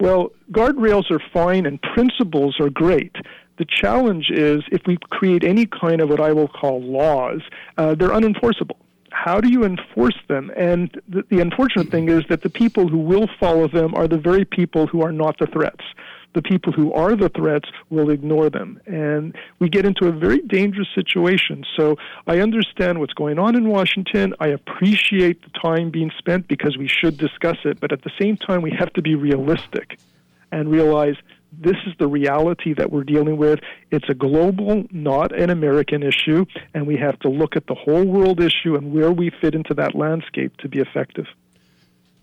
Well, 0.00 0.30
guardrails 0.50 1.10
are 1.10 1.20
fine 1.32 1.66
and 1.66 1.80
principles 1.82 2.58
are 2.58 2.70
great. 2.70 3.14
The 3.58 3.66
challenge 3.66 4.30
is 4.30 4.62
if 4.72 4.80
we 4.86 4.96
create 5.10 5.44
any 5.44 5.66
kind 5.66 6.00
of 6.00 6.08
what 6.08 6.20
I 6.20 6.32
will 6.32 6.48
call 6.48 6.80
laws, 6.80 7.42
uh, 7.76 7.94
they're 7.94 8.08
unenforceable 8.08 8.78
how 9.10 9.40
do 9.40 9.50
you 9.50 9.64
enforce 9.64 10.18
them? 10.28 10.50
And 10.56 10.90
the, 11.08 11.24
the, 11.28 11.40
unfortunate 11.40 11.90
thing 11.90 12.08
is 12.08 12.22
that 12.28 12.42
the 12.42 12.50
people 12.50 12.88
who 12.88 12.98
will 12.98 13.28
follow 13.38 13.68
them 13.68 13.94
are 13.94 14.08
the 14.08 14.18
very 14.18 14.44
people 14.44 14.86
who 14.86 15.02
are 15.02 15.12
not 15.12 15.38
the 15.38 15.46
threats. 15.46 15.84
The 16.32 16.42
people 16.42 16.72
who 16.72 16.92
are 16.92 17.16
the 17.16 17.28
threats 17.28 17.68
will 17.88 18.10
ignore 18.10 18.50
them. 18.50 18.80
And 18.86 19.36
we 19.58 19.68
get 19.68 19.84
into 19.84 20.06
a 20.06 20.12
very 20.12 20.38
dangerous 20.42 20.88
situation. 20.94 21.64
So 21.76 21.96
I 22.28 22.38
understand 22.38 23.00
what's 23.00 23.14
going 23.14 23.38
on 23.38 23.56
in 23.56 23.68
Washington. 23.68 24.34
I 24.38 24.48
appreciate 24.48 25.42
the 25.42 25.58
time 25.58 25.90
being 25.90 26.12
spent 26.18 26.46
because 26.46 26.78
we 26.78 26.86
should 26.86 27.18
discuss 27.18 27.56
it. 27.64 27.80
But 27.80 27.90
at 27.90 28.02
the 28.02 28.12
same 28.20 28.36
time, 28.36 28.62
we 28.62 28.70
have 28.78 28.92
to 28.92 29.02
be 29.02 29.16
realistic 29.16 29.98
and 30.52 30.70
realize 30.70 31.16
this 31.52 31.76
is 31.86 31.94
the 31.98 32.06
reality 32.06 32.74
that 32.74 32.90
we're 32.90 33.04
dealing 33.04 33.36
with. 33.36 33.60
It's 33.90 34.08
a 34.08 34.14
global, 34.14 34.84
not 34.90 35.38
an 35.38 35.50
American 35.50 36.02
issue, 36.02 36.46
and 36.74 36.86
we 36.86 36.96
have 36.96 37.18
to 37.20 37.28
look 37.28 37.56
at 37.56 37.66
the 37.66 37.74
whole 37.74 38.04
world 38.04 38.40
issue 38.40 38.76
and 38.76 38.92
where 38.92 39.12
we 39.12 39.30
fit 39.40 39.54
into 39.54 39.74
that 39.74 39.94
landscape 39.94 40.56
to 40.58 40.68
be 40.68 40.78
effective. 40.78 41.26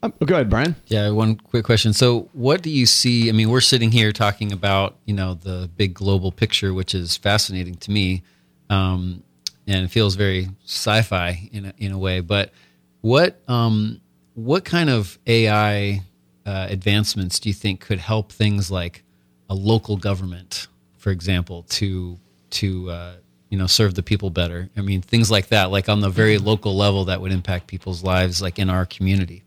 Um, 0.03 0.13
go 0.23 0.35
ahead, 0.35 0.49
Brian. 0.49 0.75
Yeah, 0.87 1.09
one 1.09 1.35
quick 1.35 1.65
question. 1.65 1.91
So, 1.91 2.29
what 2.33 2.61
do 2.61 2.69
you 2.69 2.85
see? 2.85 3.29
I 3.29 3.31
mean, 3.31 3.49
we're 3.49 3.61
sitting 3.61 3.91
here 3.91 4.11
talking 4.11 4.51
about 4.51 4.95
you 5.05 5.13
know 5.13 5.33
the 5.33 5.69
big 5.75 5.93
global 5.95 6.31
picture, 6.31 6.73
which 6.73 6.93
is 6.93 7.17
fascinating 7.17 7.75
to 7.75 7.91
me, 7.91 8.21
um, 8.69 9.23
and 9.65 9.85
it 9.85 9.89
feels 9.89 10.15
very 10.15 10.49
sci-fi 10.65 11.49
in 11.51 11.65
a, 11.65 11.73
in 11.77 11.91
a 11.91 11.97
way. 11.97 12.19
But 12.19 12.53
what 13.01 13.41
um, 13.47 13.99
what 14.35 14.65
kind 14.65 14.91
of 14.91 15.17
AI 15.25 16.03
uh, 16.45 16.67
advancements 16.69 17.39
do 17.39 17.49
you 17.49 17.55
think 17.55 17.81
could 17.81 17.99
help 17.99 18.31
things 18.31 18.69
like 18.69 19.03
a 19.49 19.55
local 19.55 19.97
government, 19.97 20.67
for 20.97 21.12
example, 21.12 21.63
to 21.63 22.19
to 22.49 22.89
uh, 22.89 23.13
you 23.49 23.57
know 23.57 23.67
serve 23.67 23.95
the 23.95 24.03
people 24.03 24.29
better. 24.29 24.69
I 24.77 24.81
mean, 24.81 25.01
things 25.01 25.31
like 25.31 25.47
that, 25.47 25.71
like 25.71 25.89
on 25.89 26.01
the 26.01 26.10
very 26.10 26.38
mm-hmm. 26.38 26.47
local 26.47 26.75
level, 26.75 27.05
that 27.05 27.21
would 27.21 27.31
impact 27.31 27.67
people's 27.67 28.03
lives, 28.03 28.41
like 28.41 28.60
in 28.60 28.69
our 28.69 28.86
community 28.86 29.43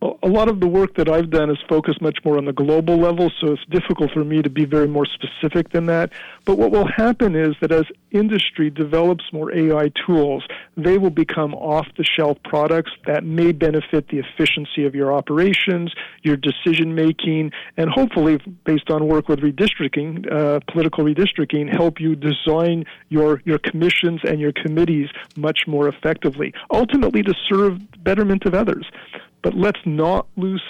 a 0.00 0.28
lot 0.28 0.48
of 0.48 0.60
the 0.60 0.66
work 0.66 0.94
that 0.94 1.08
I've 1.08 1.30
done 1.30 1.50
is 1.50 1.58
focused 1.68 2.00
much 2.00 2.18
more 2.24 2.38
on 2.38 2.44
the 2.44 2.52
global 2.52 2.96
level, 2.98 3.32
so 3.40 3.52
it's 3.52 3.64
difficult 3.68 4.12
for 4.12 4.24
me 4.24 4.42
to 4.42 4.50
be 4.50 4.64
very 4.64 4.86
more 4.86 5.06
specific 5.06 5.72
than 5.72 5.86
that. 5.86 6.12
But 6.44 6.56
what 6.56 6.70
will 6.70 6.86
happen 6.86 7.34
is 7.34 7.56
that 7.60 7.72
as 7.72 7.84
industry 8.12 8.70
develops 8.70 9.24
more 9.32 9.52
AI 9.52 9.90
tools, 10.06 10.44
they 10.76 10.98
will 10.98 11.10
become 11.10 11.52
off 11.54 11.86
the 11.96 12.04
shelf 12.04 12.38
products 12.44 12.92
that 13.06 13.24
may 13.24 13.50
benefit 13.50 14.08
the 14.08 14.20
efficiency 14.20 14.84
of 14.86 14.94
your 14.94 15.12
operations, 15.12 15.92
your 16.22 16.36
decision 16.36 16.94
making, 16.94 17.50
and 17.76 17.90
hopefully, 17.90 18.38
based 18.64 18.90
on 18.90 19.08
work 19.08 19.28
with 19.28 19.40
redistricting, 19.40 20.30
uh, 20.30 20.60
political 20.72 21.04
redistricting, 21.04 21.72
help 21.72 22.00
you 22.00 22.14
design 22.14 22.84
your, 23.08 23.42
your 23.44 23.58
commissions 23.58 24.20
and 24.24 24.38
your 24.38 24.52
committees 24.52 25.08
much 25.36 25.66
more 25.66 25.88
effectively, 25.88 26.52
ultimately 26.70 27.22
to 27.22 27.34
serve 27.48 27.80
betterment 28.04 28.44
of 28.44 28.54
others. 28.54 28.86
But 29.42 29.54
let's 29.54 29.80
not 29.84 30.26
lose 30.36 30.62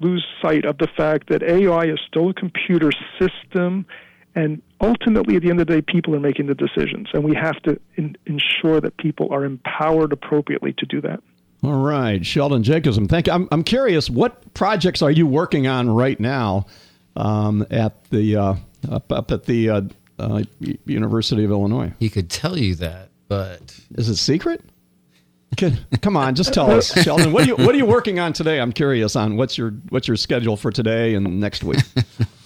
lose 0.00 0.26
sight 0.42 0.64
of 0.64 0.78
the 0.78 0.88
fact 0.88 1.28
that 1.28 1.42
AI 1.42 1.84
is 1.84 1.98
still 2.06 2.28
a 2.28 2.34
computer 2.34 2.92
system, 3.18 3.86
and 4.34 4.60
ultimately, 4.80 5.36
at 5.36 5.42
the 5.42 5.50
end 5.50 5.60
of 5.60 5.66
the 5.66 5.74
day, 5.74 5.82
people 5.82 6.14
are 6.14 6.20
making 6.20 6.46
the 6.46 6.54
decisions, 6.54 7.08
and 7.14 7.24
we 7.24 7.34
have 7.34 7.60
to 7.62 7.80
in, 7.94 8.16
ensure 8.26 8.80
that 8.80 8.96
people 8.98 9.32
are 9.32 9.44
empowered 9.44 10.12
appropriately 10.12 10.74
to 10.74 10.86
do 10.86 11.00
that. 11.00 11.22
All 11.62 11.82
right, 11.82 12.24
Sheldon 12.24 12.62
Jacobson, 12.62 13.08
thank 13.08 13.26
you. 13.26 13.32
I'm, 13.32 13.48
I'm 13.50 13.64
curious, 13.64 14.10
what 14.10 14.52
projects 14.52 15.00
are 15.00 15.10
you 15.10 15.26
working 15.26 15.66
on 15.66 15.88
right 15.88 16.20
now 16.20 16.66
um, 17.16 17.66
at 17.70 18.04
the 18.10 18.36
uh, 18.36 18.54
up, 18.90 19.10
up, 19.10 19.30
at 19.30 19.44
the 19.44 19.70
uh, 19.70 19.80
uh, 20.18 20.42
University 20.84 21.44
of 21.44 21.50
Illinois? 21.50 21.92
He 21.98 22.10
could 22.10 22.28
tell 22.28 22.58
you 22.58 22.74
that, 22.76 23.08
but 23.28 23.80
is 23.94 24.10
it 24.10 24.16
secret? 24.16 24.62
Come 26.02 26.16
on, 26.16 26.34
just 26.34 26.52
tell 26.52 26.70
us, 26.70 26.92
Sheldon. 27.02 27.32
What 27.32 27.44
are 27.44 27.46
you 27.46 27.56
What 27.56 27.74
are 27.74 27.78
you 27.78 27.86
working 27.86 28.18
on 28.18 28.32
today? 28.32 28.60
I'm 28.60 28.72
curious 28.72 29.16
on 29.16 29.36
what's 29.36 29.56
your 29.56 29.70
what's 29.88 30.08
your 30.08 30.16
schedule 30.16 30.56
for 30.56 30.70
today 30.70 31.14
and 31.14 31.40
next 31.40 31.64
week. 31.64 31.80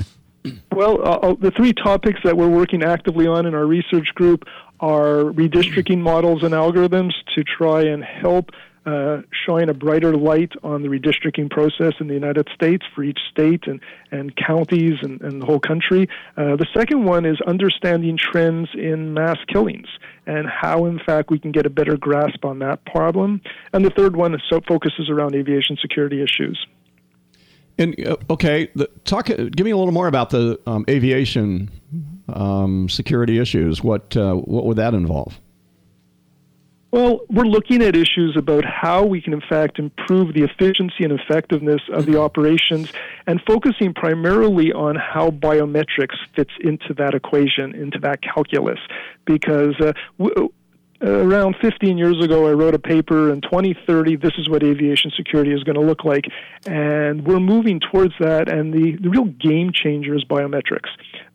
Well, 0.72 1.02
uh, 1.02 1.18
uh, 1.18 1.34
the 1.38 1.50
three 1.50 1.74
topics 1.74 2.20
that 2.24 2.36
we're 2.36 2.48
working 2.48 2.82
actively 2.82 3.26
on 3.26 3.44
in 3.44 3.54
our 3.54 3.66
research 3.66 4.08
group 4.14 4.44
are 4.78 5.24
redistricting 5.24 5.98
models 5.98 6.42
and 6.42 6.54
algorithms 6.54 7.12
to 7.34 7.44
try 7.44 7.82
and 7.82 8.02
help 8.02 8.50
uh, 8.86 9.18
shine 9.46 9.68
a 9.68 9.74
brighter 9.74 10.16
light 10.16 10.52
on 10.62 10.82
the 10.82 10.88
redistricting 10.88 11.50
process 11.50 11.92
in 12.00 12.08
the 12.08 12.14
United 12.14 12.48
States 12.54 12.84
for 12.94 13.02
each 13.02 13.18
state 13.30 13.66
and, 13.66 13.80
and 14.10 14.34
counties 14.36 14.94
and, 15.02 15.20
and 15.20 15.42
the 15.42 15.46
whole 15.46 15.60
country. 15.60 16.08
Uh, 16.36 16.56
the 16.56 16.66
second 16.74 17.04
one 17.04 17.26
is 17.26 17.38
understanding 17.46 18.18
trends 18.18 18.68
in 18.74 19.12
mass 19.12 19.36
killings 19.48 19.88
and 20.26 20.46
how, 20.48 20.86
in 20.86 20.98
fact, 20.98 21.30
we 21.30 21.38
can 21.38 21.52
get 21.52 21.66
a 21.66 21.70
better 21.70 21.96
grasp 21.96 22.44
on 22.44 22.58
that 22.60 22.84
problem. 22.86 23.40
And 23.72 23.84
the 23.84 23.90
third 23.90 24.16
one 24.16 24.36
so 24.48 24.60
focuses 24.66 25.10
around 25.10 25.34
aviation 25.34 25.76
security 25.80 26.22
issues. 26.22 26.66
And 27.78 28.06
uh, 28.06 28.16
okay, 28.28 28.70
the, 28.74 28.88
talk. 29.04 29.26
Give 29.26 29.64
me 29.64 29.70
a 29.70 29.76
little 29.76 29.92
more 29.92 30.06
about 30.06 30.30
the 30.30 30.60
um, 30.66 30.84
aviation 30.88 31.70
um, 32.28 32.88
security 32.90 33.38
issues. 33.38 33.82
What 33.82 34.16
uh, 34.16 34.34
what 34.34 34.66
would 34.66 34.76
that 34.76 34.92
involve? 34.92 35.40
Well, 36.92 37.20
we're 37.28 37.44
looking 37.44 37.82
at 37.82 37.94
issues 37.94 38.34
about 38.36 38.64
how 38.64 39.04
we 39.04 39.22
can, 39.22 39.32
in 39.32 39.42
fact, 39.48 39.78
improve 39.78 40.34
the 40.34 40.42
efficiency 40.42 41.04
and 41.04 41.12
effectiveness 41.12 41.80
of 41.92 42.04
the 42.04 42.20
operations 42.20 42.92
and 43.28 43.40
focusing 43.46 43.94
primarily 43.94 44.72
on 44.72 44.96
how 44.96 45.30
biometrics 45.30 46.16
fits 46.34 46.50
into 46.60 46.92
that 46.94 47.14
equation, 47.14 47.76
into 47.76 48.00
that 48.00 48.20
calculus. 48.22 48.80
Because 49.24 49.76
uh, 49.80 49.92
w- 50.18 50.52
around 51.00 51.54
15 51.62 51.96
years 51.96 52.20
ago, 52.24 52.48
I 52.48 52.52
wrote 52.52 52.74
a 52.74 52.78
paper 52.80 53.32
in 53.32 53.40
2030. 53.40 54.16
This 54.16 54.32
is 54.36 54.48
what 54.48 54.64
aviation 54.64 55.12
security 55.16 55.52
is 55.52 55.62
going 55.62 55.76
to 55.76 55.86
look 55.86 56.04
like. 56.04 56.24
And 56.66 57.24
we're 57.24 57.38
moving 57.38 57.78
towards 57.78 58.14
that. 58.18 58.50
And 58.52 58.74
the, 58.74 58.96
the 59.00 59.08
real 59.08 59.26
game 59.26 59.70
changer 59.72 60.16
is 60.16 60.24
biometrics. 60.24 60.88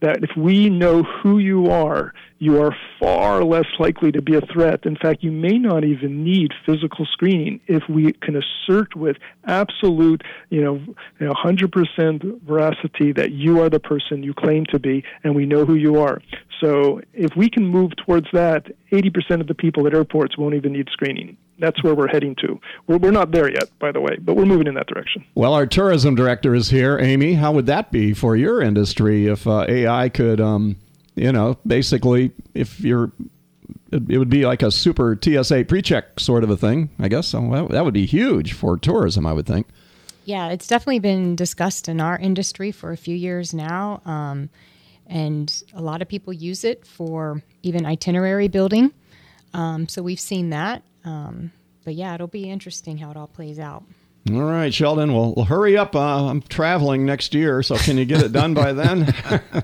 That 0.06 0.24
if 0.24 0.38
we 0.38 0.70
know 0.70 1.02
who 1.02 1.40
you 1.40 1.72
are, 1.72 2.14
you 2.38 2.62
are 2.62 2.76
far 3.00 3.44
less 3.44 3.66
likely 3.80 4.12
to 4.12 4.22
be 4.22 4.36
a 4.36 4.42
threat. 4.54 4.86
In 4.86 4.96
fact, 4.96 5.24
you 5.24 5.32
may 5.32 5.58
not 5.58 5.84
even 5.84 6.24
need 6.24 6.52
physical 6.64 7.08
screening 7.12 7.60
if 7.66 7.82
we 7.90 8.14
can 8.14 8.36
assert 8.36 8.96
with 8.96 9.18
absolute, 9.46 10.22
you 10.52 10.62
know, 10.64 10.76
you 11.20 11.26
know 11.26 11.34
100% 11.34 12.42
veracity 12.44 13.14
that 13.14 13.32
you 13.32 13.60
are 13.64 13.70
the 13.72 13.80
person 13.80 14.22
you 14.22 14.36
claim 14.36 14.68
to 14.68 14.78
be 14.78 15.04
and 15.24 15.34
we 15.36 15.48
know 15.48 15.66
who 15.66 15.74
you 15.74 16.00
are. 16.00 16.22
So 16.62 17.02
if 17.14 17.36
we 17.36 17.50
can 17.50 17.66
move 17.66 17.94
towards 18.06 18.28
that, 18.32 18.68
80% 18.92 19.42
of 19.42 19.48
the 19.48 19.56
people 19.56 19.88
at 19.88 19.96
airports 19.96 20.38
won't 20.38 20.54
even 20.54 20.74
need 20.74 20.88
screening. 20.92 21.36
That's 21.60 21.82
where 21.84 21.96
we're 21.96 22.08
heading 22.08 22.36
to. 22.36 22.60
We're, 22.88 22.98
we're 22.98 23.12
not 23.12 23.32
there 23.32 23.50
yet, 23.50 23.70
by 23.80 23.92
the 23.92 24.02
way, 24.02 24.18
but 24.20 24.36
we're 24.36 24.46
moving 24.46 24.68
in 24.68 24.74
that 24.76 24.88
direction. 24.88 25.24
Well, 25.36 25.54
our 25.54 25.66
tourism 25.66 26.16
director 26.16 26.54
is 26.54 26.70
here. 26.70 27.00
Amy, 27.00 27.34
how 27.34 27.52
would 27.54 27.66
that 27.68 27.92
be 27.92 28.14
for 28.14 28.36
your 28.36 28.62
industry 28.62 29.28
if 29.28 29.48
uh, 29.48 29.66
AI 29.68 30.10
could, 30.10 30.42
um, 30.42 30.76
you 31.16 31.32
know, 31.32 31.58
basically, 31.66 32.32
if 32.54 32.82
you're 32.82 33.12
it 33.92 34.18
would 34.18 34.30
be 34.30 34.46
like 34.46 34.62
a 34.62 34.72
super 34.72 35.18
TSA 35.22 35.66
pre-check 35.66 36.20
sort 36.20 36.44
of 36.44 36.50
a 36.50 36.58
thing, 36.58 36.90
I 37.00 37.08
guess. 37.08 37.28
So 37.28 37.68
that 37.70 37.86
would 37.86 37.94
be 37.94 38.06
huge 38.06 38.54
for 38.54 38.78
tourism, 38.78 39.26
I 39.26 39.34
would 39.34 39.46
think. 39.46 39.68
Yeah, 40.26 40.50
it's 40.50 40.68
definitely 40.68 41.00
been 41.00 41.36
discussed 41.36 41.88
in 41.88 42.02
our 42.02 42.18
industry 42.18 42.72
for 42.72 42.92
a 42.92 42.98
few 42.98 43.16
years 43.16 43.54
now. 43.54 44.02
Um, 44.06 44.50
and 45.08 45.64
a 45.74 45.82
lot 45.82 46.02
of 46.02 46.08
people 46.08 46.34
use 46.34 46.64
it 46.64 46.86
for 46.86 47.44
even 47.62 47.86
itinerary 47.86 48.48
building. 48.48 48.92
Um, 49.54 49.88
so 49.88 50.02
we've 50.02 50.20
seen 50.20 50.50
that. 50.50 50.84
Um, 51.06 51.52
but 51.84 51.94
yeah, 51.96 52.16
it'll 52.16 52.28
be 52.28 52.50
interesting 52.50 52.98
how 52.98 53.12
it 53.12 53.18
all 53.18 53.28
plays 53.28 53.60
out. 53.60 53.84
All 54.32 54.42
right, 54.42 54.74
Sheldon. 54.74 55.14
Well, 55.14 55.34
well 55.36 55.46
hurry 55.46 55.78
up. 55.78 55.96
Uh, 55.96 56.28
I'm 56.28 56.42
traveling 56.42 57.06
next 57.06 57.34
year, 57.36 57.62
so 57.62 57.78
can 57.78 57.98
you 57.98 58.06
get 58.06 58.24
it 58.24 58.32
done 58.32 58.54
by 58.56 58.74
then? 58.74 59.14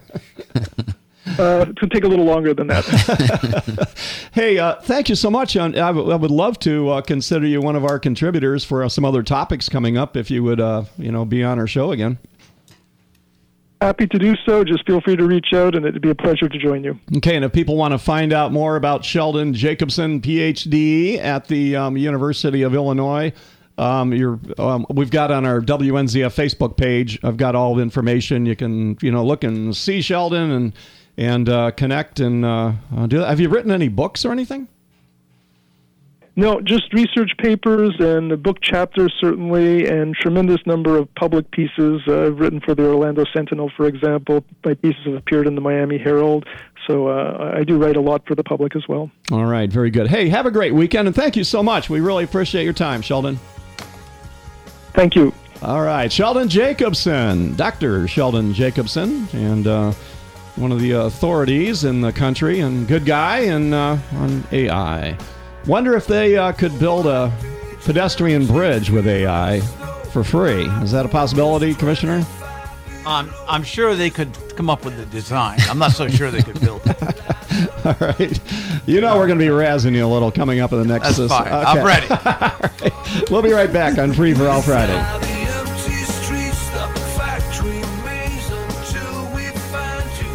Uh, 1.40 1.66
it's 1.70 1.80
going 1.80 1.90
to 1.90 1.90
take 1.90 2.04
a 2.04 2.08
little 2.08 2.26
longer 2.26 2.54
than 2.54 2.68
that. 2.68 3.90
hey, 4.34 4.58
uh, 4.58 4.76
thank 4.82 5.08
you 5.08 5.16
so 5.16 5.30
much. 5.30 5.56
I, 5.56 5.66
I, 5.68 5.70
w- 5.70 6.12
I 6.12 6.16
would 6.16 6.32
love 6.32 6.60
to 6.60 6.90
uh, 6.90 7.02
consider 7.02 7.46
you 7.46 7.62
one 7.62 7.76
of 7.76 7.86
our 7.86 8.00
contributors 8.00 8.64
for 8.64 8.84
uh, 8.84 8.90
some 8.90 9.06
other 9.06 9.24
topics 9.24 9.70
coming 9.70 9.98
up. 9.98 10.18
If 10.18 10.30
you 10.30 10.44
would, 10.44 10.60
uh, 10.60 10.84
you 10.98 11.12
know, 11.12 11.24
be 11.24 11.44
on 11.44 11.58
our 11.60 11.68
show 11.68 11.92
again. 11.92 12.18
Happy 13.82 14.06
to 14.06 14.20
do 14.20 14.36
so. 14.46 14.63
Just 14.63 14.86
feel 14.86 15.02
free 15.02 15.15
to 15.15 15.26
reach 15.26 15.54
out, 15.54 15.74
and 15.74 15.88
it'd 15.88 16.04
be 16.04 16.12
a 16.12 16.15
pleasure 16.15 16.48
to 16.48 16.58
join 16.60 16.84
you. 16.84 17.00
Okay, 17.17 17.36
and 17.36 17.44
if 17.44 17.52
people 17.52 17.76
want 17.76 17.94
to 17.94 17.98
find 17.98 18.32
out 18.32 18.52
more 18.52 18.76
about 18.76 19.04
Sheldon 19.04 19.56
Jacobson, 19.56 20.22
PhD 20.22 21.17
at 21.17 21.48
the 21.48 21.76
um, 21.76 21.98
University 21.98 22.62
of 22.62 22.76
Illinois, 22.76 23.34
um, 23.80 24.13
um, 24.60 24.86
we've 24.91 25.10
got 25.10 25.32
on 25.32 25.48
our 25.48 25.62
WNZF 25.62 26.36
Facebook 26.36 26.78
page. 26.78 27.17
I've 27.24 27.38
got 27.38 27.56
all 27.56 27.74
the 27.74 27.82
information. 27.82 28.46
You 28.46 28.56
can 28.56 29.00
you 29.02 29.12
know 29.12 29.26
look 29.26 29.44
and 29.44 29.76
see 29.76 30.04
Sheldon 30.04 30.52
and 30.52 30.74
and 31.17 31.50
uh, 31.50 31.72
connect 31.72 32.20
and 32.20 32.46
uh, 32.46 32.74
do 33.08 33.17
that. 33.17 33.30
Have 33.30 33.39
you 33.39 33.50
written 33.50 33.72
any 33.72 33.88
books 33.88 34.26
or 34.26 34.32
anything? 34.32 34.67
No, 36.42 36.60
just 36.60 36.92
research 36.92 37.34
papers 37.38 37.94
and 38.00 38.32
the 38.32 38.36
book 38.36 38.62
chapters, 38.62 39.14
certainly, 39.22 39.86
and 39.86 40.16
tremendous 40.16 40.58
number 40.66 40.98
of 40.98 41.14
public 41.14 41.52
pieces 41.52 42.02
uh, 42.08 42.26
I've 42.26 42.40
written 42.40 42.60
for 42.60 42.74
the 42.74 42.84
Orlando 42.84 43.26
Sentinel, 43.32 43.72
for 43.78 43.86
example. 43.86 44.44
My 44.66 44.74
pieces 44.74 45.06
have 45.06 45.14
appeared 45.14 45.46
in 45.46 45.54
the 45.54 45.62
Miami 45.62 46.00
Herald, 46.00 46.48
so 46.88 47.10
uh, 47.10 47.54
I 47.56 47.64
do 47.64 47.78
write 47.78 47.96
a 47.96 48.02
lot 48.02 48.26
for 48.26 48.34
the 48.34 48.44
public 48.44 48.76
as 48.76 48.88
well. 48.90 49.12
All 49.32 49.46
right, 49.46 49.72
very 49.72 49.92
good. 49.92 50.08
Hey, 50.08 50.30
have 50.30 50.48
a 50.48 50.52
great 50.52 50.74
weekend, 50.74 51.08
and 51.08 51.16
thank 51.16 51.36
you 51.36 51.44
so 51.44 51.62
much. 51.62 51.92
We 51.92 52.00
really 52.00 52.24
appreciate 52.24 52.64
your 52.64 52.74
time, 52.74 53.04
Sheldon. 53.04 53.40
Thank 54.94 55.16
you. 55.16 55.36
All 55.62 55.84
right, 55.84 56.12
Sheldon 56.12 56.50
Jacobson, 56.50 57.56
Dr. 57.56 58.08
Sheldon 58.08 58.56
Jacobson, 58.56 59.28
and 59.34 59.68
uh, 59.68 59.92
one 60.56 60.72
of 60.72 60.80
the 60.80 60.94
authorities 60.94 61.84
in 61.84 62.02
the 62.02 62.12
country, 62.12 62.62
and 62.62 62.88
good 62.88 63.06
guy 63.06 63.42
and 63.42 63.76
uh, 63.76 63.96
on 64.14 64.44
AI. 64.52 65.16
Wonder 65.67 65.95
if 65.95 66.08
they 66.08 66.38
uh, 66.38 66.52
could 66.52 66.78
build 66.80 67.06
a 67.06 67.32
pedestrian 67.84 68.45
bridge 68.47 68.89
with 68.89 69.08
AI 69.08 69.60
for 70.12 70.24
free. 70.24 70.63
Is 70.82 70.91
that 70.91 71.06
a 71.06 71.10
possibility, 71.10 71.74
Commissioner? 71.76 72.26
Um, 73.06 73.34
I'm 73.47 73.63
sure 73.63 73.95
they 73.95 74.10
could 74.10 74.36
come 74.56 74.69
up 74.69 74.86
with 74.86 74.97
the 74.97 75.06
design. 75.08 75.60
I'm 75.69 75.80
not 75.80 75.91
so 75.91 76.08
sure 76.08 76.30
they 76.30 76.41
could 76.41 76.60
build 76.60 76.82
it. 76.86 77.86
All 77.86 77.95
right. 78.00 78.39
You 78.86 79.02
know 79.02 79.17
we're 79.17 79.28
going 79.28 79.39
to 79.39 79.45
be 79.45 79.50
razzing 79.50 79.95
you 79.95 80.06
a 80.06 80.08
little 80.08 80.32
coming 80.32 80.60
up 80.60 80.71
in 80.71 80.80
the 80.80 80.86
next. 80.86 81.17
That's 81.17 81.32
fine. 81.32 81.47
Okay. 81.47 81.56
I'm 81.56 81.86
ready. 81.86 82.08
right. 82.10 83.30
We'll 83.32 83.41
be 83.41 83.52
right 83.52 83.71
back 83.71 83.97
on 83.97 84.13
Free 84.13 84.34
for 84.34 84.47
All 84.47 84.62
Friday. 84.62 84.97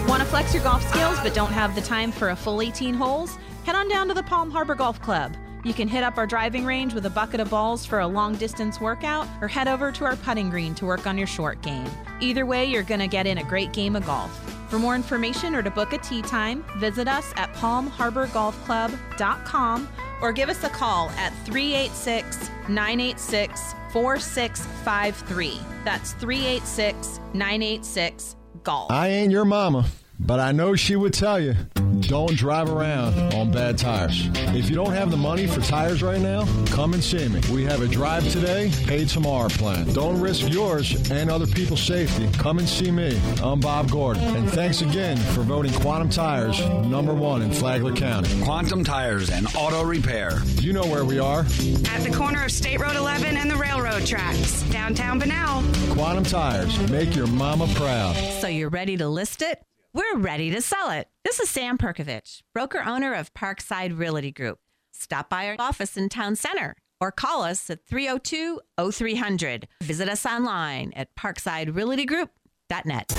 Want 0.08 0.22
to 0.22 0.28
flex 0.28 0.54
your 0.54 0.62
golf 0.62 0.88
skills 0.88 1.18
but 1.22 1.34
don't 1.34 1.52
have 1.52 1.74
the 1.74 1.80
time 1.80 2.10
for 2.10 2.30
a 2.30 2.36
full 2.36 2.62
18 2.62 2.94
holes? 2.94 3.38
Head 3.66 3.74
on 3.74 3.88
down 3.88 4.06
to 4.06 4.14
the 4.14 4.22
Palm 4.22 4.48
Harbor 4.48 4.76
Golf 4.76 5.02
Club. 5.02 5.34
You 5.64 5.74
can 5.74 5.88
hit 5.88 6.04
up 6.04 6.18
our 6.18 6.26
driving 6.26 6.64
range 6.64 6.94
with 6.94 7.04
a 7.06 7.10
bucket 7.10 7.40
of 7.40 7.50
balls 7.50 7.84
for 7.84 7.98
a 7.98 8.06
long 8.06 8.36
distance 8.36 8.80
workout, 8.80 9.26
or 9.40 9.48
head 9.48 9.66
over 9.66 9.90
to 9.90 10.04
our 10.04 10.14
putting 10.14 10.50
green 10.50 10.72
to 10.76 10.86
work 10.86 11.08
on 11.08 11.18
your 11.18 11.26
short 11.26 11.60
game. 11.62 11.90
Either 12.20 12.46
way, 12.46 12.64
you're 12.64 12.84
going 12.84 13.00
to 13.00 13.08
get 13.08 13.26
in 13.26 13.38
a 13.38 13.42
great 13.42 13.72
game 13.72 13.96
of 13.96 14.06
golf. 14.06 14.30
For 14.70 14.78
more 14.78 14.94
information 14.94 15.56
or 15.56 15.64
to 15.64 15.70
book 15.72 15.92
a 15.92 15.98
tee 15.98 16.22
time, 16.22 16.64
visit 16.76 17.08
us 17.08 17.32
at 17.34 17.52
palmharborgolfclub.com 17.54 19.88
or 20.22 20.32
give 20.32 20.48
us 20.48 20.62
a 20.62 20.68
call 20.68 21.10
at 21.10 21.32
386 21.44 22.48
986 22.68 23.74
4653. 23.90 25.60
That's 25.84 26.12
386 26.12 27.18
986 27.34 28.36
Golf. 28.62 28.92
I 28.92 29.08
ain't 29.08 29.32
your 29.32 29.44
mama, 29.44 29.86
but 30.20 30.38
I 30.38 30.52
know 30.52 30.76
she 30.76 30.94
would 30.94 31.14
tell 31.14 31.40
you 31.40 31.56
don't 32.02 32.36
drive 32.36 32.70
around 32.70 33.34
on 33.34 33.50
bad 33.50 33.78
tires. 33.78 34.28
If 34.54 34.68
you 34.68 34.76
don't 34.76 34.92
have 34.92 35.10
the 35.10 35.16
money 35.16 35.46
for 35.46 35.60
tires 35.60 36.02
right 36.02 36.20
now, 36.20 36.44
come 36.66 36.94
and 36.94 37.02
see 37.02 37.28
me. 37.28 37.40
We 37.52 37.64
have 37.64 37.82
a 37.82 37.88
drive 37.88 38.30
today, 38.30 38.70
paid 38.86 39.08
tomorrow 39.08 39.48
plan. 39.48 39.92
Don't 39.92 40.20
risk 40.20 40.48
yours 40.52 41.10
and 41.10 41.30
other 41.30 41.46
people's 41.46 41.82
safety. 41.82 42.28
Come 42.38 42.58
and 42.58 42.68
see 42.68 42.90
me. 42.90 43.20
I'm 43.42 43.60
Bob 43.60 43.90
Gordon. 43.90 44.22
And 44.36 44.50
thanks 44.50 44.82
again 44.82 45.16
for 45.16 45.42
voting 45.42 45.72
Quantum 45.72 46.10
Tires 46.10 46.60
number 46.86 47.14
one 47.14 47.42
in 47.42 47.50
Flagler 47.52 47.94
County. 47.94 48.28
Quantum 48.42 48.84
Tires 48.84 49.30
and 49.30 49.46
Auto 49.56 49.84
Repair. 49.84 50.40
You 50.60 50.72
know 50.72 50.86
where 50.86 51.04
we 51.04 51.18
are. 51.18 51.40
At 51.40 52.02
the 52.02 52.12
corner 52.14 52.44
of 52.44 52.50
State 52.52 52.80
Road 52.80 52.96
11 52.96 53.36
and 53.36 53.50
the 53.50 53.56
railroad 53.56 54.06
tracks, 54.06 54.62
downtown 54.64 55.18
Bunnell. 55.18 55.62
Quantum 55.94 56.24
Tires. 56.24 56.78
Make 56.90 57.14
your 57.14 57.26
mama 57.26 57.66
proud. 57.74 58.16
So 58.40 58.48
you're 58.48 58.70
ready 58.70 58.96
to 58.96 59.08
list 59.08 59.42
it? 59.42 59.62
We're 59.96 60.18
ready 60.18 60.50
to 60.50 60.60
sell 60.60 60.90
it. 60.90 61.08
This 61.24 61.40
is 61.40 61.48
Sam 61.48 61.78
Perkovich, 61.78 62.42
broker 62.52 62.82
owner 62.84 63.14
of 63.14 63.32
Parkside 63.32 63.98
Realty 63.98 64.30
Group. 64.30 64.58
Stop 64.92 65.30
by 65.30 65.48
our 65.48 65.56
office 65.58 65.96
in 65.96 66.10
Town 66.10 66.36
Center 66.36 66.76
or 67.00 67.10
call 67.10 67.42
us 67.42 67.70
at 67.70 67.86
302 67.86 68.60
0300. 68.92 69.66
Visit 69.82 70.10
us 70.10 70.26
online 70.26 70.92
at 70.94 71.16
parksiderealtygroup.net. 71.16 73.12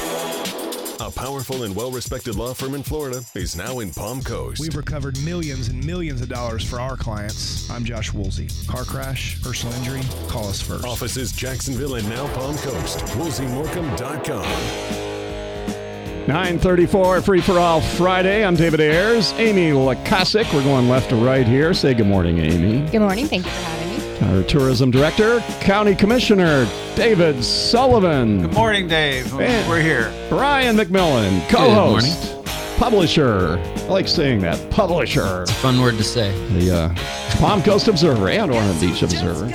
A 1.00 1.10
powerful 1.10 1.64
and 1.64 1.76
well 1.76 1.90
respected 1.90 2.36
law 2.36 2.54
firm 2.54 2.76
in 2.76 2.84
Florida 2.84 3.22
is 3.34 3.56
now 3.56 3.80
in 3.80 3.90
Palm 3.90 4.22
Coast. 4.22 4.62
We've 4.62 4.76
recovered 4.76 5.20
millions 5.24 5.70
and 5.70 5.84
millions 5.84 6.22
of 6.22 6.30
dollars 6.30 6.64
for 6.64 6.80
our 6.80 6.96
clients. 6.96 7.68
I'm 7.72 7.86
Josh 7.86 8.14
Woolsey. 8.14 8.50
Car 8.68 8.84
crash, 8.84 9.42
personal 9.42 9.74
injury, 9.78 10.02
call 10.28 10.48
us 10.48 10.62
first. 10.62 10.86
Offices 10.86 11.32
Jacksonville 11.32 11.96
and 11.96 12.08
now 12.08 12.32
Palm 12.36 12.56
Coast. 12.58 13.00
WoolseyMorcom.com. 13.00 15.17
934 16.28 17.22
Free 17.22 17.40
for 17.40 17.58
All 17.58 17.80
Friday. 17.80 18.44
I'm 18.46 18.56
David 18.56 18.82
Ayers. 18.82 19.32
Amy 19.38 19.70
Lukasik. 19.72 20.54
We're 20.54 20.62
going 20.62 20.90
left 20.90 21.10
to 21.12 21.16
right 21.16 21.48
here. 21.48 21.74
Say 21.74 21.94
good 21.94 22.06
morning, 22.06 22.40
Amy. 22.40 22.86
Good 22.92 23.00
morning. 23.00 23.28
Thank 23.28 23.46
you 23.46 23.52
for 23.52 23.58
having 23.62 24.30
me. 24.34 24.38
Our 24.38 24.44
tourism 24.44 24.92
director, 24.92 25.40
County 25.62 25.96
Commissioner 25.96 26.68
David 26.96 27.42
Sullivan. 27.46 28.42
Good 28.42 28.54
morning, 28.54 28.90
Dave. 28.90 29.34
And 29.40 29.70
We're 29.70 29.80
here. 29.80 30.12
Brian 30.28 30.76
McMillan, 30.76 31.48
co-host, 31.48 32.36
publisher. 32.78 33.58
I 33.58 33.84
like 33.84 34.10
saying 34.10 34.42
that, 34.42 34.70
publisher. 34.70 35.44
It's 35.44 35.52
a 35.52 35.56
fun 35.56 35.80
word 35.80 35.96
to 35.96 36.04
say. 36.04 36.34
The 36.60 36.76
uh, 36.76 36.96
Palm 37.38 37.64
Coast 37.64 37.88
Observer 37.88 38.28
and 38.28 38.52
Ormond 38.52 38.82
Beach 38.82 39.02
Observer. 39.02 39.50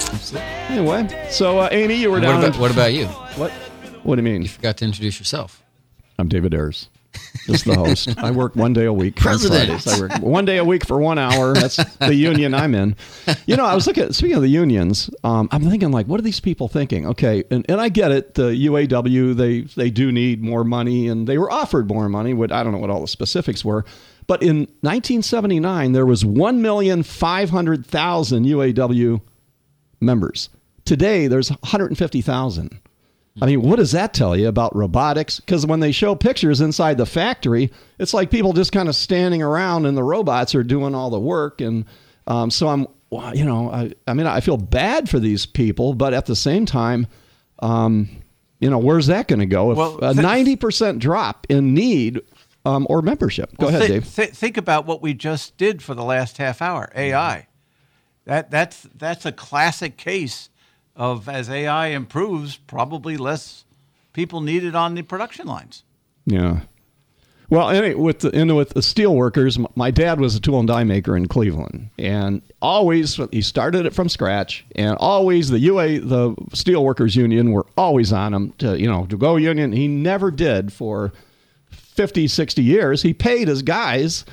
Anyway, 0.70 1.28
so 1.30 1.58
uh, 1.58 1.68
Amy, 1.70 1.96
you 1.96 2.10
were 2.10 2.16
What 2.18 2.22
down. 2.22 2.42
about, 2.42 2.58
what 2.58 2.70
about 2.70 2.94
you? 2.94 3.08
What? 3.36 3.50
What 4.04 4.16
do 4.16 4.22
you 4.22 4.32
mean? 4.32 4.40
You 4.40 4.48
forgot 4.48 4.78
to 4.78 4.86
introduce 4.86 5.18
yourself. 5.18 5.61
I'm 6.18 6.28
David 6.28 6.54
Ayers. 6.54 6.88
Just 7.46 7.64
the 7.64 7.74
host. 7.74 8.14
I 8.18 8.30
work 8.30 8.56
one 8.56 8.72
day 8.72 8.84
a 8.84 8.92
week. 8.92 9.16
President. 9.16 9.86
I 9.86 10.00
work 10.00 10.12
one 10.20 10.44
day 10.44 10.58
a 10.58 10.64
week 10.64 10.86
for 10.86 10.98
one 10.98 11.18
hour. 11.18 11.54
That's 11.54 11.76
the 11.96 12.14
union 12.14 12.54
I'm 12.54 12.74
in. 12.74 12.96
You 13.46 13.56
know, 13.56 13.64
I 13.64 13.74
was 13.74 13.86
looking. 13.86 14.12
Speaking 14.12 14.36
of 14.36 14.42
the 14.42 14.48
unions, 14.48 15.10
um, 15.24 15.48
I'm 15.50 15.68
thinking 15.68 15.90
like, 15.90 16.06
what 16.06 16.20
are 16.20 16.22
these 16.22 16.40
people 16.40 16.68
thinking? 16.68 17.06
Okay, 17.06 17.44
and, 17.50 17.66
and 17.68 17.80
I 17.80 17.88
get 17.88 18.12
it. 18.12 18.34
The 18.34 18.50
UAW 18.50 19.36
they 19.36 19.62
they 19.62 19.90
do 19.90 20.12
need 20.12 20.42
more 20.42 20.64
money, 20.64 21.08
and 21.08 21.26
they 21.26 21.38
were 21.38 21.50
offered 21.50 21.88
more 21.88 22.08
money. 22.08 22.34
What 22.34 22.52
I 22.52 22.62
don't 22.62 22.72
know 22.72 22.78
what 22.78 22.90
all 22.90 23.00
the 23.00 23.08
specifics 23.08 23.64
were, 23.64 23.84
but 24.26 24.42
in 24.42 24.60
1979 24.80 25.92
there 25.92 26.06
was 26.06 26.24
one 26.24 26.62
million 26.62 27.02
five 27.02 27.50
hundred 27.50 27.84
thousand 27.84 28.44
UAW 28.44 29.20
members. 30.00 30.48
Today 30.84 31.26
there's 31.28 31.50
150,000. 31.50 32.80
I 33.40 33.46
mean, 33.46 33.62
what 33.62 33.76
does 33.76 33.92
that 33.92 34.12
tell 34.12 34.36
you 34.36 34.46
about 34.48 34.76
robotics? 34.76 35.40
Because 35.40 35.64
when 35.64 35.80
they 35.80 35.90
show 35.92 36.14
pictures 36.14 36.60
inside 36.60 36.98
the 36.98 37.06
factory, 37.06 37.70
it's 37.98 38.12
like 38.12 38.30
people 38.30 38.52
just 38.52 38.72
kind 38.72 38.88
of 38.90 38.94
standing 38.94 39.42
around 39.42 39.86
and 39.86 39.96
the 39.96 40.02
robots 40.02 40.54
are 40.54 40.62
doing 40.62 40.94
all 40.94 41.08
the 41.08 41.18
work. 41.18 41.62
And 41.62 41.86
um, 42.26 42.50
so 42.50 42.68
I'm, 42.68 42.86
you 43.34 43.44
know, 43.46 43.70
I, 43.70 43.92
I 44.06 44.12
mean, 44.12 44.26
I 44.26 44.40
feel 44.40 44.58
bad 44.58 45.08
for 45.08 45.18
these 45.18 45.46
people, 45.46 45.94
but 45.94 46.12
at 46.12 46.26
the 46.26 46.36
same 46.36 46.66
time, 46.66 47.06
um, 47.60 48.10
you 48.60 48.68
know, 48.68 48.78
where's 48.78 49.06
that 49.06 49.28
going 49.28 49.40
to 49.40 49.46
go? 49.46 49.70
If 49.72 49.78
Well, 49.78 49.96
a 49.98 50.12
90% 50.12 50.98
drop 50.98 51.46
in 51.48 51.72
need 51.72 52.20
um, 52.66 52.86
or 52.90 53.00
membership. 53.02 53.56
Go 53.56 53.66
Well, 53.66 53.74
ahead, 53.76 53.82
thi- 53.88 53.94
Dave. 53.94 54.04
thi- 54.04 54.26
think 54.26 54.56
about 54.58 54.84
what 54.86 55.00
we 55.00 55.14
just 55.14 55.56
did 55.56 55.82
for 55.82 55.94
the 55.94 56.04
last 56.04 56.36
half 56.36 56.60
hour. 56.60 56.90
AI. 56.94 57.48
That 58.24 58.50
that's 58.52 58.82
that's 58.94 59.26
a 59.26 59.32
classic 59.32 59.96
case 59.96 60.48
of 60.96 61.28
as 61.28 61.48
AI 61.48 61.88
improves, 61.88 62.56
probably 62.56 63.16
less 63.16 63.64
people 64.12 64.40
needed 64.40 64.74
on 64.74 64.94
the 64.94 65.02
production 65.02 65.46
lines. 65.46 65.84
Yeah. 66.26 66.60
Well, 67.50 67.68
anyway, 67.68 67.94
with 67.94 68.20
the 68.20 68.30
and 68.34 68.56
with 68.56 68.70
the 68.70 68.80
steel 68.80 69.14
workers, 69.14 69.58
my 69.74 69.90
dad 69.90 70.20
was 70.20 70.34
a 70.34 70.40
tool 70.40 70.58
and 70.58 70.66
die 70.66 70.84
maker 70.84 71.14
in 71.14 71.28
Cleveland, 71.28 71.90
and 71.98 72.40
always 72.62 73.20
he 73.30 73.42
started 73.42 73.84
it 73.84 73.92
from 73.92 74.08
scratch, 74.08 74.64
and 74.74 74.96
always 74.96 75.50
the 75.50 75.58
UA, 75.58 76.00
the 76.00 76.34
steel 76.54 76.82
workers 76.82 77.14
union, 77.14 77.52
were 77.52 77.66
always 77.76 78.10
on 78.10 78.32
him 78.32 78.52
to 78.52 78.80
you 78.80 78.86
know 78.86 79.04
to 79.06 79.18
go 79.18 79.36
union. 79.36 79.72
He 79.72 79.86
never 79.86 80.30
did 80.30 80.72
for 80.72 81.12
50, 81.70 82.26
60 82.26 82.62
years. 82.62 83.02
He 83.02 83.12
paid 83.12 83.48
his 83.48 83.60
guys 83.60 84.24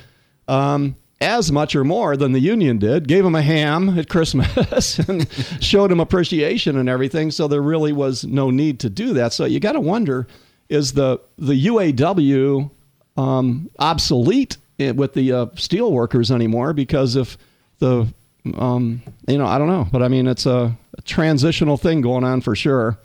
um, 0.48 0.96
as 1.20 1.52
much 1.52 1.76
or 1.76 1.84
more 1.84 2.16
than 2.16 2.32
the 2.32 2.40
union 2.40 2.78
did, 2.78 3.06
gave 3.06 3.24
him 3.24 3.34
a 3.34 3.42
ham 3.42 3.98
at 3.98 4.08
Christmas 4.08 4.98
and 5.08 5.28
showed 5.60 5.92
him 5.92 6.00
appreciation 6.00 6.78
and 6.78 6.88
everything. 6.88 7.30
So 7.30 7.46
there 7.46 7.60
really 7.60 7.92
was 7.92 8.24
no 8.24 8.50
need 8.50 8.80
to 8.80 8.90
do 8.90 9.12
that. 9.14 9.32
So 9.32 9.44
you 9.44 9.60
got 9.60 9.72
to 9.72 9.80
wonder 9.80 10.26
is 10.68 10.92
the, 10.92 11.20
the 11.36 11.66
UAW 11.66 12.70
um, 13.16 13.70
obsolete 13.78 14.56
with 14.78 15.14
the 15.14 15.32
uh, 15.32 15.46
steel 15.56 15.92
workers 15.92 16.30
anymore? 16.30 16.72
Because 16.72 17.16
if 17.16 17.36
the, 17.80 18.06
um, 18.56 19.02
you 19.26 19.36
know, 19.36 19.46
I 19.46 19.58
don't 19.58 19.68
know, 19.68 19.86
but 19.90 20.02
I 20.02 20.08
mean, 20.08 20.26
it's 20.26 20.46
a, 20.46 20.76
a 20.96 21.02
transitional 21.02 21.76
thing 21.76 22.00
going 22.00 22.24
on 22.24 22.40
for 22.40 22.54
sure. 22.54 22.98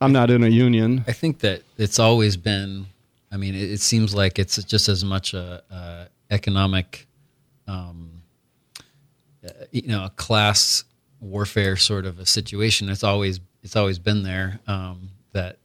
I'm 0.00 0.12
not 0.12 0.30
in 0.30 0.42
a 0.42 0.48
union. 0.48 1.04
I 1.06 1.12
think 1.12 1.38
that 1.40 1.62
it's 1.78 1.98
always 1.98 2.36
been. 2.36 2.86
I 3.30 3.36
mean, 3.36 3.54
it, 3.54 3.70
it 3.70 3.80
seems 3.80 4.14
like 4.14 4.38
it's 4.38 4.62
just 4.64 4.88
as 4.88 5.04
much 5.04 5.32
a, 5.32 5.62
a 5.70 6.08
economic, 6.30 7.06
um, 7.66 8.22
uh, 9.44 9.50
you 9.70 9.88
know, 9.88 10.04
a 10.04 10.10
class 10.10 10.84
warfare 11.20 11.76
sort 11.76 12.04
of 12.06 12.18
a 12.18 12.26
situation. 12.26 12.88
It's 12.88 13.04
always 13.04 13.40
it's 13.62 13.76
always 13.76 13.98
been 13.98 14.22
there. 14.22 14.60
Um, 14.66 15.10
that 15.32 15.58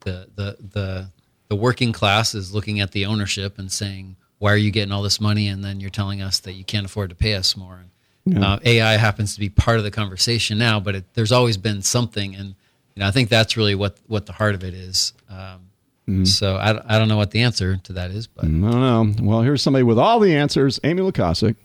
the 0.00 0.28
the 0.34 0.56
the 0.72 1.08
the 1.48 1.56
working 1.56 1.92
class 1.92 2.34
is 2.34 2.54
looking 2.54 2.80
at 2.80 2.92
the 2.92 3.06
ownership 3.06 3.58
and 3.58 3.70
saying, 3.70 4.16
"Why 4.38 4.52
are 4.52 4.56
you 4.56 4.70
getting 4.70 4.92
all 4.92 5.02
this 5.02 5.20
money?" 5.20 5.48
And 5.48 5.64
then 5.64 5.80
you're 5.80 5.90
telling 5.90 6.22
us 6.22 6.40
that 6.40 6.52
you 6.52 6.64
can't 6.64 6.86
afford 6.86 7.10
to 7.10 7.16
pay 7.16 7.34
us 7.34 7.56
more. 7.56 7.84
Yeah. 8.24 8.52
Uh, 8.52 8.58
AI 8.64 8.96
happens 8.98 9.34
to 9.34 9.40
be 9.40 9.48
part 9.48 9.78
of 9.78 9.84
the 9.84 9.90
conversation 9.90 10.56
now, 10.56 10.78
but 10.78 10.94
it, 10.94 11.04
there's 11.14 11.32
always 11.32 11.56
been 11.56 11.82
something, 11.82 12.36
and 12.36 12.54
you 12.94 13.00
know, 13.00 13.06
I 13.06 13.10
think 13.10 13.28
that's 13.28 13.56
really 13.56 13.74
what 13.74 13.96
what 14.06 14.26
the 14.26 14.32
heart 14.32 14.54
of 14.54 14.62
it 14.62 14.74
is. 14.74 15.12
Um, 15.28 15.70
Mhm. 16.08 16.26
So 16.26 16.56
I, 16.56 16.72
don't- 16.72 16.84
I 16.88 16.98
don't 16.98 17.08
know 17.08 17.16
what 17.16 17.30
the 17.30 17.42
answer 17.42 17.76
to 17.84 17.92
that 17.94 18.10
is, 18.10 18.26
but 18.26 18.44
I 18.44 18.48
don't 18.48 18.60
know. 18.60 19.12
Well, 19.22 19.42
here's 19.42 19.62
somebody 19.62 19.82
with 19.84 19.98
all 19.98 20.18
the 20.20 20.34
answers. 20.34 20.80
Amy 20.84 21.00
Lukasik. 21.02 21.56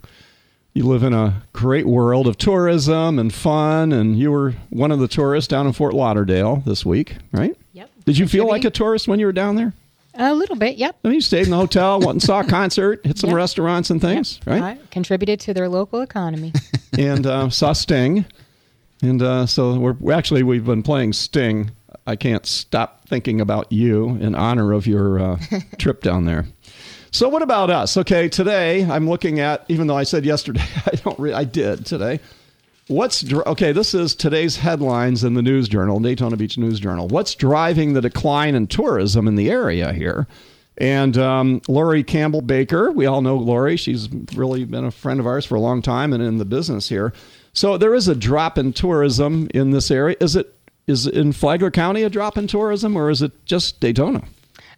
You 0.74 0.84
live 0.86 1.02
in 1.02 1.12
a 1.14 1.42
great 1.54 1.88
world 1.88 2.28
of 2.28 2.38
tourism 2.38 3.18
and 3.18 3.34
fun, 3.34 3.92
and 3.92 4.16
you 4.20 4.32
were 4.32 4.54
one 4.70 4.92
of 4.92 5.00
the 5.00 5.08
tourists 5.08 5.48
down 5.48 5.66
in 5.66 5.74
Fort 5.74 5.96
Lauderdale 5.96 6.58
this 6.68 6.86
week, 6.86 7.16
right? 7.32 7.58
Yep. 7.74 7.90
Did 8.06 8.18
you 8.20 8.28
feel 8.28 8.48
like 8.48 8.64
a 8.64 8.70
tourist 8.70 9.08
when 9.08 9.20
you 9.20 9.26
were 9.26 9.32
down 9.32 9.56
there? 9.56 9.74
A 10.14 10.36
little 10.36 10.56
bit, 10.56 10.78
yep. 10.78 10.96
I 11.04 11.08
mean, 11.08 11.16
you 11.16 11.22
stayed 11.22 11.46
in 11.46 11.50
the 11.52 11.58
hotel, 11.58 11.98
went 12.00 12.12
and 12.12 12.22
saw 12.22 12.42
a 12.42 12.44
concert, 12.48 13.04
hit 13.04 13.18
some 13.18 13.32
Yep. 13.32 13.38
restaurants 13.38 13.90
and 13.90 14.00
things, 14.00 14.40
right? 14.46 14.62
I 14.62 14.78
contributed 14.92 15.40
to 15.42 15.54
their 15.56 15.68
local 15.68 16.02
economy. 16.02 16.54
and 16.98 17.26
uh, 17.26 17.50
saw 17.50 17.74
Sting. 17.74 18.26
And 19.02 19.22
uh, 19.24 19.48
so 19.48 19.80
we're 19.80 20.14
actually 20.14 20.44
we've 20.44 20.66
been 20.66 20.84
playing 20.84 21.14
Sting. 21.14 21.72
I 22.08 22.16
can't 22.16 22.46
stop 22.46 23.06
thinking 23.06 23.42
about 23.42 23.70
you 23.70 24.12
in 24.12 24.34
honor 24.34 24.72
of 24.72 24.88
your 24.88 25.20
uh, 25.20 25.40
trip 25.78 26.02
down 26.02 26.24
there. 26.24 26.46
So 27.12 27.28
what 27.28 27.42
about 27.42 27.70
us? 27.70 27.98
Okay, 27.98 28.30
today 28.30 28.86
I'm 28.86 29.10
looking 29.10 29.42
at. 29.42 29.66
Even 29.68 29.88
though 29.88 29.98
I 29.98 30.04
said 30.04 30.26
yesterday 30.26 30.64
I 30.86 30.96
don't. 30.96 31.20
Re- 31.20 31.34
I 31.34 31.44
did 31.44 31.86
today. 31.86 32.22
What's 32.88 33.22
dr- 33.22 33.46
okay? 33.48 33.74
This 33.74 33.94
is 33.94 34.16
today's 34.16 34.56
headlines 34.56 35.26
in 35.26 35.34
the 35.34 35.42
News 35.42 35.68
Journal, 35.68 36.00
Daytona 36.00 36.38
Beach 36.38 36.58
News 36.58 36.80
Journal. 36.80 37.10
What's 37.10 37.36
driving 37.36 37.92
the 37.92 38.02
decline 38.02 38.56
in 38.56 38.68
tourism 38.68 39.28
in 39.28 39.36
the 39.36 39.52
area 39.52 39.92
here? 39.92 40.28
And 40.78 41.18
um, 41.18 41.62
Lori 41.68 42.04
Campbell 42.04 42.42
Baker, 42.42 42.92
we 42.92 43.06
all 43.06 43.22
know 43.22 43.36
Lori. 43.36 43.76
She's 43.76 44.08
really 44.34 44.64
been 44.64 44.86
a 44.86 44.92
friend 44.92 45.20
of 45.20 45.28
ours 45.28 45.46
for 45.46 45.56
a 45.56 45.60
long 45.60 45.82
time 45.82 46.14
and 46.14 46.24
in 46.24 46.38
the 46.38 46.46
business 46.46 46.88
here. 46.88 47.12
So 47.52 47.78
there 47.78 47.96
is 47.96 48.08
a 48.08 48.16
drop 48.16 48.58
in 48.58 48.72
tourism 48.72 49.50
in 49.54 49.72
this 49.72 49.92
area. 49.92 50.16
Is 50.22 50.36
it 50.38 50.54
is 50.88 51.06
in 51.06 51.34
Flagler 51.34 51.72
County 51.72 52.04
a 52.04 52.10
drop 52.10 52.38
in 52.38 52.48
tourism, 52.48 52.96
or 52.96 53.10
is 53.10 53.22
it 53.22 53.46
just 53.46 53.80
Daytona? 53.80 54.24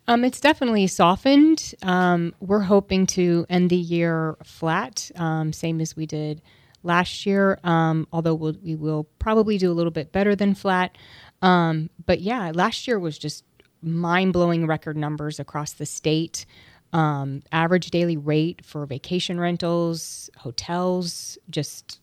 Um, 0.08 0.24
it's 0.24 0.41
definitely 0.41 0.88
softened. 0.88 1.76
Um, 1.84 2.34
we're 2.39 2.62
hoping 2.62 3.06
to 3.08 3.45
end 3.48 3.69
the 3.69 3.76
year 3.76 4.36
flat, 4.43 5.12
um, 5.15 5.54
same 5.54 5.80
as 5.80 5.95
we 5.95 6.08
did 6.08 6.41
last 6.82 7.28
year. 7.28 7.60
Um, 7.63 8.08
although 8.12 8.34
we'll, 8.34 8.56
we 8.63 8.76
will 8.76 9.04
probably 9.19 9.60
do 9.60 9.72
a 9.72 9.76
little 9.76 9.91
bit 9.91 10.12
better 10.12 10.36
than 10.36 10.56
flat. 10.56 10.98
Um, 11.43 11.91
but 12.06 12.22
yeah, 12.22 12.52
last 12.56 12.88
year 12.88 13.00
was 13.00 13.19
just 13.19 13.43
mind 13.84 14.34
blowing 14.34 14.65
record 14.65 14.98
numbers 14.98 15.39
across 15.39 15.74
the 15.74 15.86
state. 15.86 16.45
Um, 16.91 17.43
average 17.52 17.91
daily 17.91 18.17
rate 18.17 18.65
for 18.65 18.88
vacation 18.88 19.39
rentals, 19.39 20.32
hotels, 20.38 21.38
just 21.52 22.00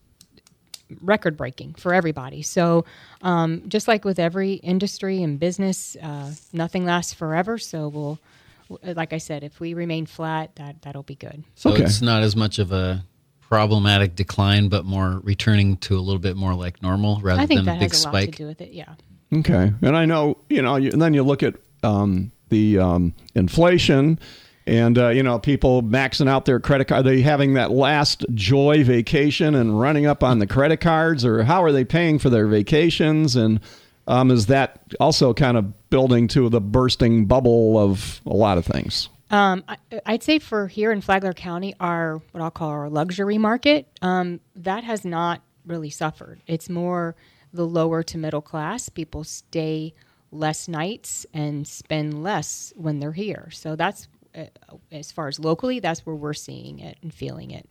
record 1.01 1.37
breaking 1.37 1.75
for 1.75 1.92
everybody. 1.94 2.42
So, 2.42 2.85
um, 3.22 3.62
just 3.68 3.88
like 3.88 4.05
with 4.05 4.18
every 4.18 4.55
industry 4.55 5.22
and 5.22 5.38
business, 5.38 5.96
uh, 6.03 6.33
nothing 6.53 6.85
lasts 6.85 7.12
forever. 7.12 7.59
So, 7.59 7.88
we'll, 7.88 8.18
like 8.83 9.12
I 9.12 9.18
said, 9.18 9.42
if 9.44 9.61
we 9.61 9.75
remain 9.75 10.07
flat, 10.07 10.55
that 10.57 10.83
that'll 10.83 11.03
be 11.03 11.14
good. 11.14 11.44
so 11.55 11.75
it's 11.75 12.03
not 12.03 12.22
as 12.22 12.35
much 12.35 12.59
of 12.59 12.72
a 12.72 13.05
problematic 13.40 14.16
decline, 14.16 14.68
but 14.68 14.85
more 14.85 15.20
returning 15.22 15.77
to 15.77 15.96
a 15.96 16.01
little 16.01 16.18
bit 16.18 16.37
more 16.37 16.55
like 16.55 16.83
normal 16.83 17.20
rather 17.20 17.40
I 17.40 17.46
think 17.46 17.64
than 17.64 17.77
a 17.77 17.79
big 17.79 17.92
has 17.92 18.03
a 18.03 18.07
lot 18.07 18.12
spike. 18.12 18.33
to 18.33 18.38
do 18.38 18.46
with 18.46 18.61
it. 18.61 18.72
Yeah. 18.72 18.94
Okay, 19.33 19.72
and 19.83 19.96
I 19.96 20.05
know 20.05 20.38
you 20.49 20.62
know, 20.62 20.77
you, 20.77 20.90
and 20.90 21.01
then 21.01 21.14
you 21.14 21.22
look 21.22 21.42
at 21.42 21.55
um, 21.83 22.33
the 22.49 22.79
um, 22.79 23.14
inflation, 23.35 24.18
and 24.66 24.98
uh, 24.98 25.09
you 25.09 25.22
know, 25.22 25.38
people 25.38 25.83
maxing 25.83 26.29
out 26.29 26.44
their 26.44 26.61
credit 26.61 26.87
card. 26.88 27.07
Are 27.07 27.09
they 27.09 27.20
having 27.20 27.55
that 27.55 27.70
last 27.70 28.24
joy 28.35 28.83
vacation 28.85 29.55
and 29.55 29.81
running 29.81 30.07
up 30.07 30.22
on 30.24 30.38
the 30.38 30.46
credit 30.46 30.79
cards, 30.79 31.24
or 31.24 31.44
how 31.44 31.62
are 31.62 31.72
they 31.72 31.85
paying 31.85 32.18
for 32.18 32.31
their 32.31 32.46
vacations? 32.46 33.37
And 33.37 33.61
um, 34.07 34.31
is 34.31 34.46
that 34.46 34.81
also 35.00 35.33
kind 35.33 35.57
of 35.57 35.90
building 35.90 36.29
to 36.29 36.48
the 36.48 36.61
bursting 36.61 37.26
bubble 37.26 37.79
of 37.79 38.20
a 38.26 38.35
lot 38.35 38.59
of 38.59 38.64
things? 38.64 39.09
Um, 39.31 39.64
I, 39.68 39.76
I'd 40.05 40.22
say 40.22 40.38
for 40.38 40.68
here 40.68 40.92
in 40.92 41.00
Flagler 41.00 41.33
County, 41.33 41.74
our 41.81 42.20
what 42.33 42.42
I'll 42.42 42.50
call 42.50 42.70
our 42.70 42.88
luxury 42.88 43.38
market, 43.38 43.88
um, 44.02 44.40
that 44.55 44.85
has 44.85 45.05
not 45.05 45.42
really 45.64 45.90
suffered. 45.90 46.40
It's 46.46 46.68
more 46.68 47.16
the 47.52 47.66
lower 47.66 48.02
to 48.05 48.18
middle 48.18 48.42
class. 48.42 48.88
People 48.88 49.24
stay 49.24 49.94
less 50.31 50.68
nights 50.68 51.26
and 51.33 51.66
spend 51.66 52.22
less 52.22 52.72
when 52.76 53.00
they're 53.00 53.12
here. 53.12 53.48
So 53.50 53.74
that's 53.74 54.07
Uh, 54.37 54.44
as 54.92 55.11
far 55.11 55.29
as 55.29 55.38
locally, 55.38 55.81
that's 55.81 56.05
where 56.05 56.14
we're 56.14 56.35
seeing 56.35 56.79
it 56.79 56.99
and 57.03 57.12
feeling 57.12 57.51
it. 57.51 57.66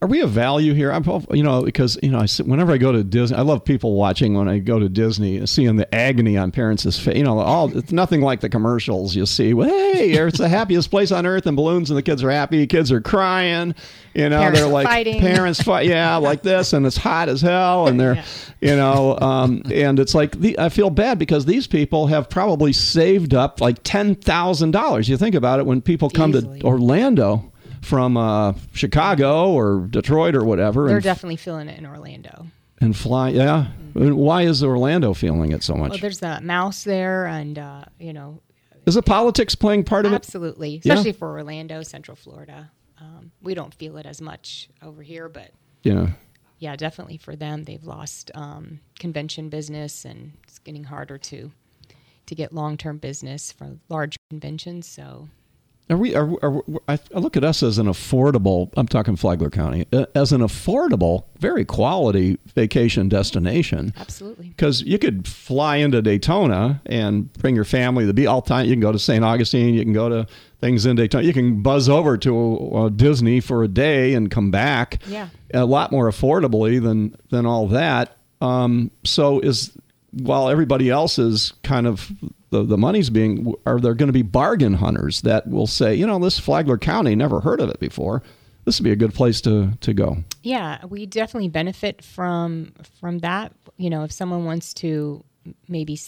Are 0.00 0.06
we 0.06 0.20
a 0.20 0.28
value 0.28 0.74
here? 0.74 0.92
I'm, 0.92 1.04
you 1.32 1.42
know, 1.42 1.62
because 1.62 1.98
you 2.04 2.10
know, 2.10 2.20
I, 2.20 2.26
whenever 2.44 2.70
I 2.70 2.78
go 2.78 2.92
to 2.92 3.02
Disney, 3.02 3.36
I 3.36 3.40
love 3.40 3.64
people 3.64 3.96
watching 3.96 4.34
when 4.34 4.48
I 4.48 4.60
go 4.60 4.78
to 4.78 4.88
Disney, 4.88 5.44
seeing 5.46 5.74
the 5.74 5.92
agony 5.92 6.36
on 6.36 6.52
parents' 6.52 6.84
face. 7.00 7.16
You 7.16 7.24
know, 7.24 7.40
all 7.40 7.76
it's 7.76 7.90
nothing 7.90 8.20
like 8.20 8.40
the 8.40 8.48
commercials 8.48 9.16
you 9.16 9.26
see. 9.26 9.54
Well, 9.54 9.68
hey, 9.68 10.12
it's 10.12 10.38
the 10.38 10.48
happiest 10.48 10.90
place 10.90 11.10
on 11.10 11.26
earth, 11.26 11.46
and 11.46 11.56
balloons, 11.56 11.90
and 11.90 11.98
the 11.98 12.02
kids 12.02 12.22
are 12.22 12.30
happy. 12.30 12.64
Kids 12.68 12.92
are 12.92 13.00
crying. 13.00 13.74
You 14.14 14.28
know, 14.28 14.38
parents 14.38 14.60
they're 14.60 14.68
like 14.68 14.86
fighting. 14.86 15.20
parents 15.20 15.62
fight. 15.62 15.86
Yeah, 15.86 16.16
like 16.16 16.42
this, 16.42 16.72
and 16.74 16.86
it's 16.86 16.96
hot 16.96 17.28
as 17.28 17.40
hell, 17.40 17.88
and 17.88 17.98
they're, 17.98 18.14
yeah. 18.14 18.24
you 18.60 18.76
know, 18.76 19.18
um, 19.18 19.62
and 19.72 19.98
it's 19.98 20.14
like 20.14 20.38
the, 20.38 20.56
I 20.60 20.68
feel 20.68 20.90
bad 20.90 21.18
because 21.18 21.44
these 21.44 21.66
people 21.66 22.06
have 22.06 22.30
probably 22.30 22.72
saved 22.72 23.34
up 23.34 23.60
like 23.60 23.82
ten 23.82 24.14
thousand 24.14 24.70
dollars. 24.70 25.08
You 25.08 25.16
think 25.16 25.34
about 25.34 25.58
it 25.58 25.66
when 25.66 25.82
people 25.82 26.08
come 26.08 26.30
Easily. 26.36 26.60
to 26.60 26.66
Orlando 26.66 27.52
from 27.82 28.16
uh, 28.16 28.54
Chicago 28.72 29.52
or 29.52 29.86
Detroit 29.90 30.34
or 30.34 30.44
whatever. 30.44 30.86
They're 30.86 30.96
and, 30.96 31.04
definitely 31.04 31.36
feeling 31.36 31.68
it 31.68 31.78
in 31.78 31.86
Orlando. 31.86 32.46
And 32.80 32.96
fly, 32.96 33.30
yeah. 33.30 33.68
Mm-hmm. 33.94 34.14
Why 34.14 34.42
is 34.42 34.62
Orlando 34.62 35.14
feeling 35.14 35.52
it 35.52 35.62
so 35.62 35.74
much? 35.74 35.90
Well, 35.90 35.98
there's 35.98 36.20
the 36.20 36.40
mouse 36.40 36.84
there, 36.84 37.26
and 37.26 37.58
uh, 37.58 37.84
you 37.98 38.12
know. 38.12 38.40
Is 38.86 38.94
the 38.94 39.02
politics 39.02 39.54
playing 39.54 39.84
part 39.84 40.06
of 40.06 40.12
absolutely. 40.12 40.74
it? 40.74 40.78
Absolutely, 40.78 40.92
especially 40.92 41.10
yeah. 41.10 41.18
for 41.18 41.30
Orlando, 41.30 41.82
Central 41.82 42.16
Florida. 42.16 42.70
Um, 43.00 43.32
we 43.42 43.54
don't 43.54 43.74
feel 43.74 43.96
it 43.96 44.06
as 44.06 44.20
much 44.20 44.68
over 44.82 45.02
here, 45.02 45.28
but 45.28 45.50
yeah, 45.82 46.10
yeah, 46.58 46.74
definitely 46.76 47.18
for 47.18 47.36
them, 47.36 47.64
they've 47.64 47.84
lost 47.84 48.30
um, 48.34 48.80
convention 48.98 49.48
business, 49.48 50.04
and 50.04 50.32
it's 50.44 50.58
getting 50.58 50.84
harder 50.84 51.18
to 51.18 51.52
to 52.26 52.34
get 52.34 52.52
long 52.52 52.76
term 52.76 52.98
business 52.98 53.52
for 53.52 53.76
large 53.88 54.16
conventions. 54.30 54.86
So 54.86 55.28
are 55.90 55.96
we? 55.96 56.14
Are, 56.14 56.28
are, 56.42 56.62
I 56.86 56.98
look 57.14 57.36
at 57.36 57.44
us 57.44 57.62
as 57.62 57.78
an 57.78 57.86
affordable. 57.86 58.70
I'm 58.76 58.86
talking 58.86 59.16
Flagler 59.16 59.50
County 59.50 59.86
uh, 59.92 60.06
as 60.14 60.32
an 60.32 60.40
affordable, 60.40 61.24
very 61.38 61.64
quality 61.64 62.38
vacation 62.54 63.08
destination. 63.08 63.94
Absolutely. 63.96 64.48
Because 64.48 64.82
you 64.82 64.98
could 64.98 65.26
fly 65.26 65.76
into 65.76 66.02
Daytona 66.02 66.82
and 66.86 67.32
bring 67.34 67.54
your 67.54 67.64
family 67.64 68.06
to 68.06 68.12
be 68.12 68.26
all 68.26 68.42
time. 68.42 68.66
You 68.66 68.72
can 68.72 68.80
go 68.80 68.92
to 68.92 68.98
St. 68.98 69.24
Augustine. 69.24 69.74
You 69.74 69.82
can 69.82 69.92
go 69.92 70.08
to 70.08 70.26
things 70.60 70.84
in 70.86 70.96
Daytona. 70.96 71.24
You 71.24 71.32
can 71.32 71.62
buzz 71.62 71.88
over 71.88 72.18
to 72.18 72.74
uh, 72.74 72.88
Disney 72.90 73.40
for 73.40 73.64
a 73.64 73.68
day 73.68 74.14
and 74.14 74.30
come 74.30 74.50
back. 74.50 74.98
Yeah. 75.06 75.28
A 75.54 75.64
lot 75.64 75.90
more 75.90 76.10
affordably 76.10 76.82
than 76.82 77.16
than 77.30 77.46
all 77.46 77.68
that. 77.68 78.16
Um, 78.40 78.90
so 79.04 79.40
is 79.40 79.76
while 80.12 80.48
everybody 80.48 80.90
else 80.90 81.18
is 81.18 81.52
kind 81.62 81.86
of 81.86 82.10
the, 82.50 82.64
the 82.64 82.78
money's 82.78 83.10
being 83.10 83.54
are 83.66 83.78
there 83.78 83.94
going 83.94 84.08
to 84.08 84.12
be 84.12 84.22
bargain 84.22 84.74
hunters 84.74 85.22
that 85.22 85.46
will 85.48 85.66
say 85.66 85.94
you 85.94 86.06
know 86.06 86.18
this 86.18 86.38
flagler 86.38 86.78
county 86.78 87.14
never 87.14 87.40
heard 87.40 87.60
of 87.60 87.68
it 87.70 87.80
before. 87.80 88.22
This 88.64 88.78
would 88.78 88.84
be 88.84 88.90
a 88.90 88.96
good 88.96 89.14
place 89.14 89.40
to 89.42 89.72
to 89.80 89.94
go. 89.94 90.18
Yeah 90.42 90.84
we 90.86 91.06
definitely 91.06 91.48
benefit 91.48 92.04
from 92.04 92.72
from 93.00 93.18
that. 93.20 93.52
You 93.76 93.90
know 93.90 94.04
if 94.04 94.12
someone 94.12 94.44
wants 94.44 94.74
to 94.74 95.24
maybe 95.68 95.98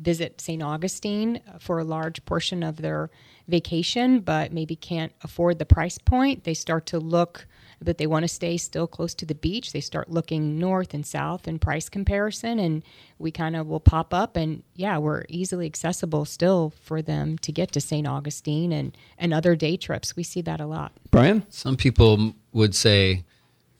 visit 0.00 0.40
st 0.40 0.62
augustine 0.62 1.40
for 1.58 1.78
a 1.78 1.84
large 1.84 2.24
portion 2.24 2.62
of 2.62 2.76
their 2.76 3.10
vacation 3.48 4.20
but 4.20 4.52
maybe 4.52 4.76
can't 4.76 5.12
afford 5.22 5.58
the 5.58 5.64
price 5.64 5.98
point 5.98 6.44
they 6.44 6.54
start 6.54 6.86
to 6.86 6.98
look 6.98 7.46
but 7.82 7.98
they 7.98 8.06
want 8.06 8.24
to 8.24 8.28
stay 8.28 8.56
still 8.56 8.86
close 8.86 9.14
to 9.14 9.26
the 9.26 9.34
beach, 9.34 9.72
they 9.72 9.80
start 9.80 10.10
looking 10.10 10.58
north 10.58 10.94
and 10.94 11.06
south 11.06 11.46
in 11.46 11.58
price 11.58 11.88
comparison, 11.88 12.58
and 12.58 12.82
we 13.18 13.30
kind 13.30 13.56
of 13.56 13.66
will 13.66 13.80
pop 13.80 14.12
up. 14.12 14.36
And 14.36 14.62
yeah, 14.74 14.98
we're 14.98 15.24
easily 15.28 15.66
accessible 15.66 16.24
still 16.24 16.72
for 16.82 17.02
them 17.02 17.38
to 17.38 17.52
get 17.52 17.72
to 17.72 17.80
St. 17.80 18.06
Augustine 18.06 18.72
and, 18.72 18.96
and 19.16 19.32
other 19.32 19.56
day 19.56 19.76
trips. 19.76 20.16
We 20.16 20.22
see 20.22 20.42
that 20.42 20.60
a 20.60 20.66
lot. 20.66 20.92
Brian? 21.10 21.44
Some 21.50 21.76
people 21.76 22.34
would 22.52 22.74
say 22.74 23.24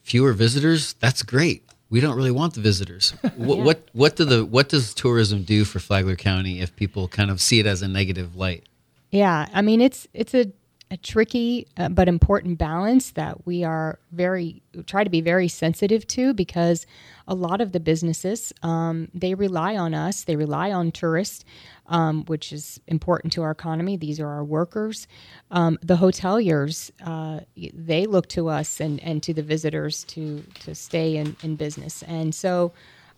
fewer 0.02 0.32
visitors, 0.32 0.94
that's 0.94 1.22
great. 1.22 1.64
We 1.90 2.00
don't 2.00 2.16
really 2.16 2.30
want 2.30 2.54
the 2.54 2.60
visitors. 2.60 3.14
What, 3.36 3.58
yeah. 3.58 3.64
what 3.64 3.88
what 3.92 4.16
do 4.16 4.24
the 4.24 4.44
what 4.44 4.68
does 4.68 4.92
tourism 4.92 5.44
do 5.44 5.64
for 5.64 5.78
Flagler 5.78 6.16
County 6.16 6.60
if 6.60 6.74
people 6.74 7.06
kind 7.08 7.30
of 7.30 7.40
see 7.40 7.60
it 7.60 7.66
as 7.66 7.82
a 7.82 7.88
negative 7.88 8.34
light? 8.34 8.64
Yeah, 9.10 9.46
I 9.54 9.62
mean 9.62 9.80
it's 9.80 10.08
it's 10.12 10.34
a 10.34 10.52
a 10.90 10.96
tricky 10.96 11.66
uh, 11.76 11.88
but 11.88 12.08
important 12.08 12.58
balance 12.58 13.10
that 13.10 13.46
we 13.46 13.62
are 13.64 13.98
very 14.12 14.62
try 14.86 15.04
to 15.04 15.10
be 15.10 15.20
very 15.20 15.48
sensitive 15.48 16.06
to 16.06 16.32
because 16.32 16.86
a 17.26 17.34
lot 17.34 17.60
of 17.60 17.72
the 17.72 17.80
businesses 17.80 18.52
um, 18.62 19.08
they 19.12 19.34
rely 19.34 19.76
on 19.76 19.92
us 19.94 20.24
they 20.24 20.36
rely 20.36 20.72
on 20.72 20.90
tourists 20.90 21.44
um, 21.88 22.24
which 22.26 22.52
is 22.52 22.80
important 22.86 23.32
to 23.32 23.42
our 23.42 23.50
economy. 23.50 23.96
These 23.96 24.20
are 24.20 24.28
our 24.28 24.44
workers. 24.44 25.06
Um, 25.50 25.78
the 25.82 25.96
hoteliers 25.96 26.90
uh, 27.04 27.40
they 27.72 28.06
look 28.06 28.28
to 28.28 28.48
us 28.48 28.80
and, 28.80 29.00
and 29.00 29.22
to 29.22 29.34
the 29.34 29.42
visitors 29.42 30.04
to 30.04 30.42
to 30.60 30.74
stay 30.74 31.16
in, 31.16 31.36
in 31.42 31.56
business. 31.56 32.02
And 32.04 32.34
so 32.34 32.72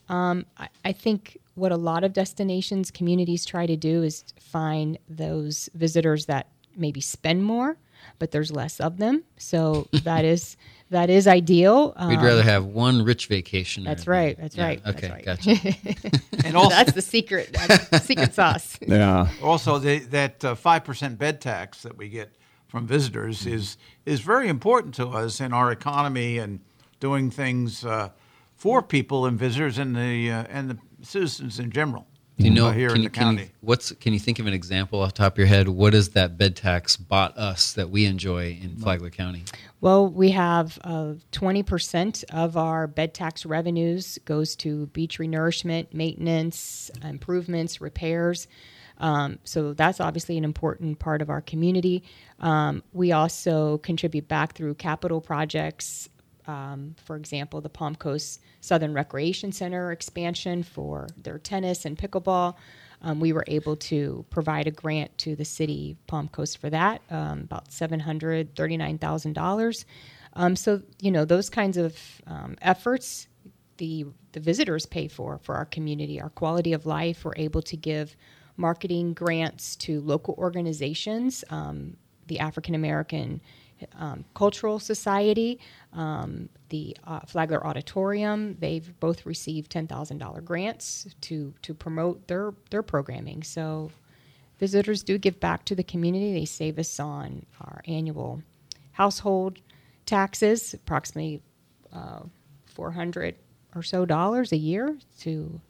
um, 0.08 0.46
I, 0.56 0.68
I 0.84 0.92
think 0.92 1.38
what 1.54 1.72
a 1.72 1.76
lot 1.76 2.04
of 2.04 2.12
destinations 2.12 2.90
communities 2.90 3.44
try 3.44 3.66
to 3.66 3.76
do 3.76 4.02
is 4.02 4.24
find 4.40 4.98
those 5.08 5.68
visitors 5.74 6.26
that 6.26 6.46
maybe 6.76 7.00
spend 7.00 7.44
more, 7.44 7.76
but 8.18 8.30
there's 8.30 8.50
less 8.50 8.80
of 8.80 8.98
them. 8.98 9.24
So 9.36 9.88
that 10.04 10.24
is 10.24 10.56
that 10.90 11.08
is 11.08 11.28
ideal. 11.28 11.92
Um, 11.96 12.08
We'd 12.08 12.20
rather 12.20 12.42
have 12.42 12.66
one 12.66 13.04
rich 13.04 13.26
vacation. 13.26 13.84
That's 13.84 14.06
right. 14.08 14.36
That's 14.38 14.56
yeah, 14.56 14.64
right. 14.64 14.82
Okay, 14.86 15.22
that's 15.24 15.46
right. 15.46 15.82
gotcha. 15.84 16.16
and 16.44 16.56
also, 16.56 16.70
that's 16.70 16.92
the 16.92 17.02
secret. 17.02 17.52
That's 17.52 18.04
secret 18.04 18.34
sauce. 18.34 18.78
Yeah. 18.90 19.28
Also, 19.40 19.78
the, 19.78 20.00
that 20.00 20.44
uh, 20.44 20.54
five 20.56 20.82
uh, 20.82 20.86
percent 20.86 21.16
bed 21.16 21.40
tax 21.40 21.82
that 21.82 21.96
we 21.96 22.08
get 22.08 22.34
from 22.66 22.86
visitors 22.86 23.46
is 23.46 23.76
is 24.04 24.20
very 24.20 24.48
important 24.48 24.94
to 24.96 25.06
us 25.06 25.40
in 25.40 25.52
our 25.52 25.70
economy 25.70 26.38
and 26.38 26.60
doing 26.98 27.30
things 27.30 27.84
uh, 27.84 28.08
for 28.56 28.82
people 28.82 29.26
and 29.26 29.38
visitors 29.38 29.78
and 29.78 29.94
the 29.94 30.30
uh, 30.30 30.44
and 30.48 30.70
the 30.70 30.78
citizens 31.02 31.60
in 31.60 31.70
general. 31.70 32.06
Do 32.40 32.46
you 32.46 32.54
know 32.54 32.68
uh, 32.68 32.72
here 32.72 32.88
can 32.88 32.96
in 32.96 33.02
you, 33.02 33.08
the 33.10 33.14
county? 33.14 33.36
Can 33.36 33.46
you, 33.46 33.52
what's 33.60 33.92
can 33.92 34.12
you 34.14 34.18
think 34.18 34.38
of 34.38 34.46
an 34.46 34.54
example 34.54 35.02
off 35.02 35.12
the 35.12 35.18
top 35.18 35.32
of 35.34 35.38
your 35.38 35.46
head? 35.46 35.68
What 35.68 35.92
has 35.92 36.10
that 36.10 36.38
bed 36.38 36.56
tax 36.56 36.96
bought 36.96 37.36
us 37.36 37.74
that 37.74 37.90
we 37.90 38.06
enjoy 38.06 38.58
in 38.62 38.76
Flagler 38.76 39.10
County? 39.10 39.44
Well, 39.82 40.08
we 40.08 40.30
have 40.30 40.78
uh, 40.82 41.14
twenty 41.32 41.60
uh, 41.60 41.64
percent 41.64 42.24
of 42.32 42.56
our 42.56 42.86
bed 42.86 43.12
tax 43.12 43.44
revenues 43.44 44.18
goes 44.24 44.56
to 44.56 44.86
beach 44.86 45.18
renourishment, 45.18 45.92
maintenance, 45.92 46.90
improvements, 47.04 47.80
repairs. 47.80 48.48
Um, 48.96 49.38
so 49.44 49.74
that's 49.74 50.00
obviously 50.00 50.38
an 50.38 50.44
important 50.44 50.98
part 50.98 51.20
of 51.22 51.28
our 51.28 51.42
community. 51.42 52.04
Um, 52.38 52.82
we 52.92 53.12
also 53.12 53.78
contribute 53.78 54.28
back 54.28 54.54
through 54.54 54.74
capital 54.74 55.20
projects. 55.20 56.08
Um, 56.50 56.96
for 57.06 57.16
example, 57.16 57.60
the 57.60 57.68
Palm 57.68 57.94
Coast 57.94 58.40
Southern 58.60 58.92
Recreation 58.92 59.52
Center 59.52 59.92
expansion 59.92 60.62
for 60.64 61.06
their 61.16 61.38
tennis 61.38 61.84
and 61.86 61.96
pickleball. 61.96 62.56
Um, 63.02 63.20
we 63.20 63.32
were 63.32 63.44
able 63.46 63.76
to 63.76 64.24
provide 64.30 64.66
a 64.66 64.70
grant 64.82 65.16
to 65.18 65.36
the 65.36 65.44
city 65.44 65.96
Palm 66.06 66.28
Coast 66.28 66.58
for 66.58 66.68
that, 66.70 67.02
um, 67.10 67.40
about 67.48 67.72
seven 67.72 68.00
hundred 68.00 68.54
thirty-nine 68.56 68.98
thousand 68.98 69.38
um, 69.38 69.42
dollars. 69.44 69.86
So 70.54 70.82
you 71.00 71.10
know 71.10 71.24
those 71.24 71.48
kinds 71.50 71.76
of 71.76 71.96
um, 72.26 72.56
efforts, 72.60 73.28
the 73.76 74.06
the 74.32 74.40
visitors 74.40 74.86
pay 74.86 75.08
for 75.08 75.38
for 75.38 75.54
our 75.54 75.66
community, 75.76 76.20
our 76.20 76.30
quality 76.30 76.72
of 76.74 76.84
life. 76.84 77.24
We're 77.24 77.42
able 77.48 77.62
to 77.62 77.76
give 77.76 78.16
marketing 78.56 79.14
grants 79.14 79.76
to 79.76 80.00
local 80.00 80.34
organizations, 80.36 81.44
um, 81.50 81.96
the 82.26 82.38
African 82.40 82.74
American 82.74 83.40
um, 83.98 84.24
Cultural 84.34 84.78
Society, 84.78 85.58
um, 85.92 86.48
the 86.68 86.96
uh, 87.06 87.20
Flagler 87.20 87.66
Auditorium. 87.66 88.56
They've 88.60 88.98
both 89.00 89.26
received 89.26 89.70
ten 89.70 89.86
thousand 89.86 90.18
dollar 90.18 90.40
grants 90.40 91.06
to 91.22 91.54
to 91.62 91.74
promote 91.74 92.28
their 92.28 92.52
their 92.70 92.82
programming. 92.82 93.42
So 93.42 93.90
visitors 94.58 95.02
do 95.02 95.18
give 95.18 95.40
back 95.40 95.64
to 95.66 95.74
the 95.74 95.84
community. 95.84 96.32
They 96.32 96.44
save 96.44 96.78
us 96.78 97.00
on 97.00 97.46
our 97.60 97.82
annual 97.86 98.42
household 98.92 99.58
taxes, 100.06 100.74
approximately 100.74 101.42
uh, 101.92 102.20
four 102.66 102.92
hundred 102.92 103.36
or 103.74 103.82
so 103.82 104.04
dollars 104.04 104.52
a 104.52 104.56
year 104.56 104.96
to 105.20 105.60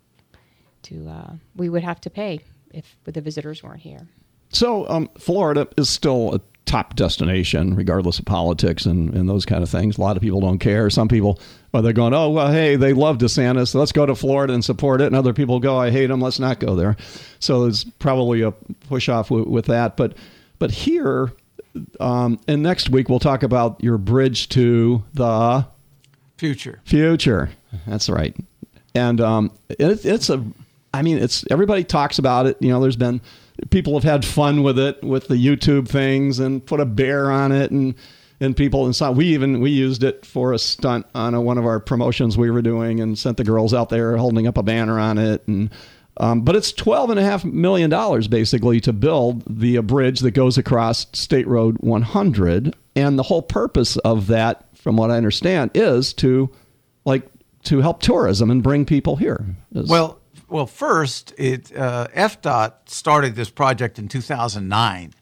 to 0.83 1.09
uh, 1.09 1.33
we 1.57 1.69
would 1.69 1.83
have 1.83 2.01
to 2.01 2.11
pay 2.11 2.41
if 2.73 2.97
the 3.05 3.21
visitors 3.21 3.63
weren't 3.63 3.81
here. 3.81 4.09
So, 4.53 4.89
um, 4.89 5.09
Florida 5.19 5.69
is 5.77 5.89
still 5.89 6.35
a 6.35 6.41
top 6.71 6.95
destination, 6.95 7.75
regardless 7.75 8.21
of 8.21 8.25
politics 8.27 8.87
and, 8.87 9.13
and 9.13 9.29
those 9.29 9.45
kind 9.45 9.65
of 9.65 9.69
things. 9.69 9.99
A 9.99 10.01
lot 10.01 10.17
of 10.17 10.23
people 10.23 10.41
don't 10.41 10.61
care. 10.61 10.89
Some 10.89 11.09
people, 11.09 11.41
well, 11.73 11.83
they're 11.83 11.93
going, 11.93 12.15
oh, 12.15 12.31
well, 12.31 12.53
hey, 12.53 12.77
they 12.77 12.93
love 12.93 13.19
DeSantis. 13.19 13.71
So 13.71 13.81
let's 13.81 13.91
go 13.91 14.07
to 14.07 14.15
Florida 14.15 14.55
and 14.55 14.65
support 14.65 15.01
it. 15.01 15.07
And 15.07 15.17
other 15.17 15.33
people 15.33 15.59
go, 15.59 15.77
I 15.77 15.91
hate 15.91 16.11
him. 16.11 16.21
Let's 16.21 16.39
not 16.39 16.61
go 16.61 16.77
there. 16.77 16.97
So 17.41 17.63
there's 17.63 17.83
probably 17.83 18.43
a 18.43 18.53
push 18.89 19.09
off 19.09 19.33
with, 19.33 19.49
with 19.49 19.65
that. 19.67 19.97
But, 19.97 20.17
but 20.61 20.71
here, 20.71 21.33
um, 21.99 22.39
and 22.47 22.63
next 22.63 22.89
week, 22.89 23.09
we'll 23.09 23.19
talk 23.19 23.43
about 23.43 23.83
your 23.83 23.99
bridge 23.99 24.49
to 24.51 25.03
the 25.13 25.67
future. 26.37 26.81
Future. 26.85 27.51
That's 27.85 28.09
right. 28.09 28.37
And 28.95 29.21
um, 29.21 29.51
it, 29.69 30.05
it's 30.05 30.31
a, 30.31 30.45
I 30.95 31.03
mean, 31.03 31.19
it's 31.19 31.45
everybody 31.51 31.83
talks 31.83 32.21
about 32.21 32.47
it. 32.47 32.59
You 32.61 32.69
know, 32.69 32.81
there's 32.81 32.97
been 32.97 33.21
people 33.71 33.95
have 33.95 34.05
had 34.05 34.25
fun 34.25 34.63
with 34.63 34.79
it 34.79 35.03
with 35.03 35.29
the 35.29 35.35
YouTube 35.35 35.89
things 35.89 36.39
and 36.39 36.65
put 36.65 36.81
a 36.81 36.87
bear 36.87 37.31
on 37.31 37.53
it 37.53 37.71
and 37.71 37.95
and 38.41 38.57
people 38.57 38.81
and 38.81 38.89
inside. 38.89 39.17
We 39.17 39.27
even 39.27 39.61
we 39.61 39.71
used 39.71 40.03
it 40.03 40.25
for 40.25 40.53
a 40.53 40.59
stunt 40.59 41.07
on 41.15 41.35
a, 41.35 41.41
one 41.41 41.59
of 41.59 41.67
our 41.67 41.79
promotions 41.79 42.39
we 42.39 42.51
were 42.51 42.63
doing, 42.63 43.01
and 43.01 43.19
sent 43.19 43.37
the 43.37 43.45
girls 43.45 43.75
out 43.75 43.91
there 43.91 44.17
holding 44.17 44.47
up 44.47 44.57
a 44.57 44.63
banner 44.63 44.99
on 44.99 45.19
it. 45.19 45.47
And 45.47 45.71
um, 46.17 46.43
but 46.43 46.57
it's 46.57 46.73
twelve 46.73 47.11
and 47.11 47.21
a 47.21 47.23
half 47.23 47.45
million 47.45 47.91
dollars 47.91 48.29
basically 48.29 48.81
to 48.81 48.93
build 48.93 49.43
the 49.47 49.79
bridge 49.81 50.21
that 50.21 50.33
goes 50.33 50.57
across 50.57 51.07
State 51.13 51.47
Road 51.47 51.77
100, 51.81 52.75
and 52.97 53.19
the 53.19 53.25
whole 53.25 53.43
purpose 53.43 53.97
of 53.99 54.27
that, 54.29 54.65
from 54.75 54.97
what 54.97 55.11
I 55.11 55.17
understand, 55.17 55.73
is 55.75 56.15
to 56.15 56.51
like 57.05 57.29
to 57.65 57.81
help 57.81 58.01
tourism 58.01 58.51
and 58.51 58.63
bring 58.63 58.87
people 58.87 59.17
here. 59.17 59.45
Well, 59.73 60.20
well, 60.51 60.67
first, 60.67 61.33
it 61.39 61.75
uh, 61.77 62.09
FDOT 62.15 62.73
started 62.87 63.37
this 63.37 63.51
project 63.51 63.99
in 63.99 64.09
2009, 64.09 65.15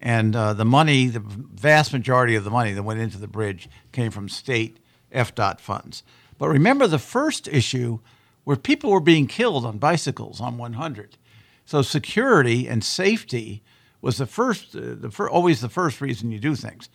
and 0.00 0.36
uh, 0.36 0.52
the 0.52 0.64
money, 0.64 1.06
the 1.06 1.20
vast 1.20 1.92
majority 1.92 2.34
of 2.34 2.44
the 2.44 2.50
money 2.50 2.72
that 2.72 2.82
went 2.82 3.00
into 3.00 3.18
the 3.18 3.26
bridge 3.26 3.68
came 3.92 4.10
from 4.10 4.28
state 4.28 4.78
FDOT 5.12 5.60
funds. 5.60 6.02
But 6.38 6.48
remember, 6.48 6.86
the 6.86 6.98
first 6.98 7.48
issue 7.48 8.00
where 8.44 8.56
people 8.56 8.90
were 8.90 9.00
being 9.00 9.26
killed 9.26 9.64
on 9.64 9.78
bicycles 9.78 10.40
on 10.40 10.58
100. 10.58 11.16
So 11.64 11.82
security 11.82 12.68
and 12.68 12.84
safety 12.84 13.62
was 14.00 14.18
the 14.18 14.26
first, 14.26 14.76
uh, 14.76 14.94
the 14.94 15.10
fir- 15.10 15.28
always 15.28 15.60
the 15.60 15.68
first 15.68 16.00
reason 16.00 16.30
you 16.30 16.38
do 16.38 16.54
things. 16.54 16.88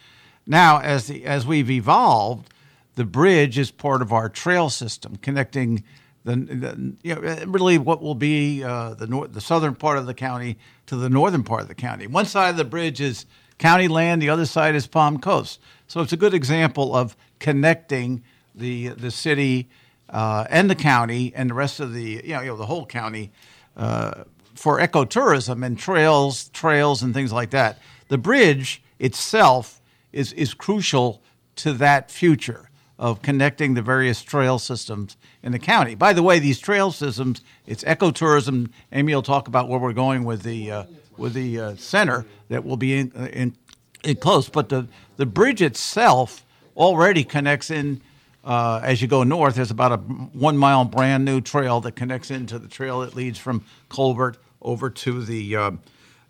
Now, 0.47 0.79
as 0.79 1.07
the 1.07 1.25
as 1.25 1.45
we've 1.45 1.69
evolved, 1.69 2.53
the 2.95 3.05
bridge 3.05 3.57
is 3.57 3.71
part 3.71 4.01
of 4.01 4.13
our 4.13 4.29
trail 4.29 4.69
system 4.69 5.17
connecting 5.17 5.84
the, 6.24 6.36
the 6.36 6.93
you 7.01 7.15
know, 7.15 7.22
really 7.47 7.78
what 7.78 8.01
will 8.01 8.15
be 8.15 8.63
uh, 8.63 8.93
the 8.93 9.07
nor- 9.07 9.28
the 9.28 9.41
southern 9.41 9.76
part 9.76 9.97
of 9.97 10.05
the 10.05 10.13
county 10.13 10.57
to 10.86 10.95
the 10.95 11.09
northern 11.09 11.43
part 11.43 11.61
of 11.61 11.67
the 11.67 11.76
county. 11.76 12.07
One 12.07 12.26
side 12.26 12.49
of 12.49 12.57
the 12.57 12.65
bridge 12.65 13.01
is 13.01 13.26
county 13.57 13.88
land, 13.88 14.22
the 14.22 14.30
other 14.30 14.45
side 14.45 14.76
is 14.76 14.88
Palm 14.88 15.19
Coast. 15.19 15.59
So 15.88 16.01
it's 16.01 16.13
a 16.13 16.17
good 16.17 16.34
example 16.34 16.95
of 16.95 17.15
connecting 17.39 18.24
the 18.53 18.89
the 18.89 19.11
city 19.11 19.69
uh, 20.09 20.45
and 20.49 20.69
the 20.69 20.76
county 20.76 21.34
and 21.36 21.49
the 21.49 21.53
rest 21.53 21.80
of 21.80 21.93
the 21.93 22.22
you 22.24 22.34
know, 22.34 22.41
you 22.41 22.47
know 22.47 22.57
the 22.57 22.65
whole 22.65 22.86
county 22.86 23.32
uh, 23.76 24.24
for 24.53 24.80
ecotourism 24.80 25.65
and 25.65 25.78
trails 25.78 26.49
trails 26.49 27.01
and 27.01 27.13
things 27.13 27.34
like 27.34 27.49
that. 27.51 27.80
The 28.09 28.17
bridge 28.17 28.84
itself 28.99 29.82
is 30.11 30.34
is 30.34 30.53
crucial 30.53 31.24
to 31.57 31.74
that 31.74 32.11
future 32.11 32.70
of 33.02 33.24
connecting 33.24 33.74
the 33.74 33.82
various 33.82 34.22
trail 34.22 34.60
systems 34.60 35.18
in 35.41 35.52
the 35.52 35.60
county. 35.60 35.95
By 35.95 36.14
the 36.14 36.22
way, 36.22 36.38
these 36.38 36.60
trail 36.60 36.91
systems, 36.91 37.41
it's 37.66 37.84
ecotourism. 37.84 38.70
Amy 38.91 39.16
will 39.16 39.24
talk 39.24 39.47
about 39.47 39.68
where 39.68 39.80
we're 39.80 39.91
going 39.91 40.24
with 40.24 40.43
the 40.43 40.70
uh, 40.70 40.84
with 41.18 41.34
the 41.34 41.60
uh, 41.60 41.76
center 41.78 42.28
that 42.49 42.64
will 42.64 42.78
be 42.78 42.97
in, 42.99 43.12
in, 43.12 43.56
in, 44.04 44.16
close. 44.18 44.49
But 44.49 44.70
the 44.70 44.88
the 45.18 45.26
bridge 45.26 45.64
itself 45.64 46.45
already 46.78 47.24
connects 47.24 47.72
in. 47.72 48.02
Uh, 48.43 48.82
as 48.84 49.02
you 49.02 49.08
go 49.08 49.24
north, 49.24 49.56
there's 49.56 49.72
about 49.72 49.91
a 49.91 49.97
one 49.97 50.58
mile 50.58 50.86
brand 50.86 51.26
new 51.26 51.41
trail 51.41 51.82
that 51.82 51.95
connects 51.95 52.30
into 52.30 52.60
the 52.60 52.68
trail 52.68 52.99
that 52.99 53.16
leads 53.16 53.39
from 53.39 53.66
Colbert 53.89 54.38
over 54.62 54.91
to 54.91 55.24
the 55.24 55.56
uh, 55.56 55.72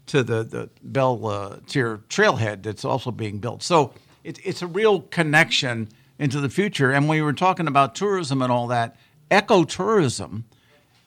to 0.08 0.24
the 0.24 0.44
the 0.44 0.70
Bell 0.82 1.28
uh, 1.28 1.58
Tier 1.68 2.00
trailhead 2.08 2.64
that's 2.64 2.86
also 2.86 3.12
being 3.12 3.40
built. 3.40 3.62
So 3.62 3.94
it's 4.24 4.40
it's 4.46 4.62
a 4.62 4.68
real 4.68 5.02
connection 5.02 5.90
into 6.22 6.40
the 6.40 6.50
future. 6.50 6.92
And 6.92 7.08
when 7.08 7.18
we 7.18 7.22
were 7.24 7.34
talking 7.34 7.66
about 7.66 7.96
tourism 7.96 8.44
and 8.44 8.52
all 8.52 8.68
that, 8.68 8.96
ecotourism 9.32 10.44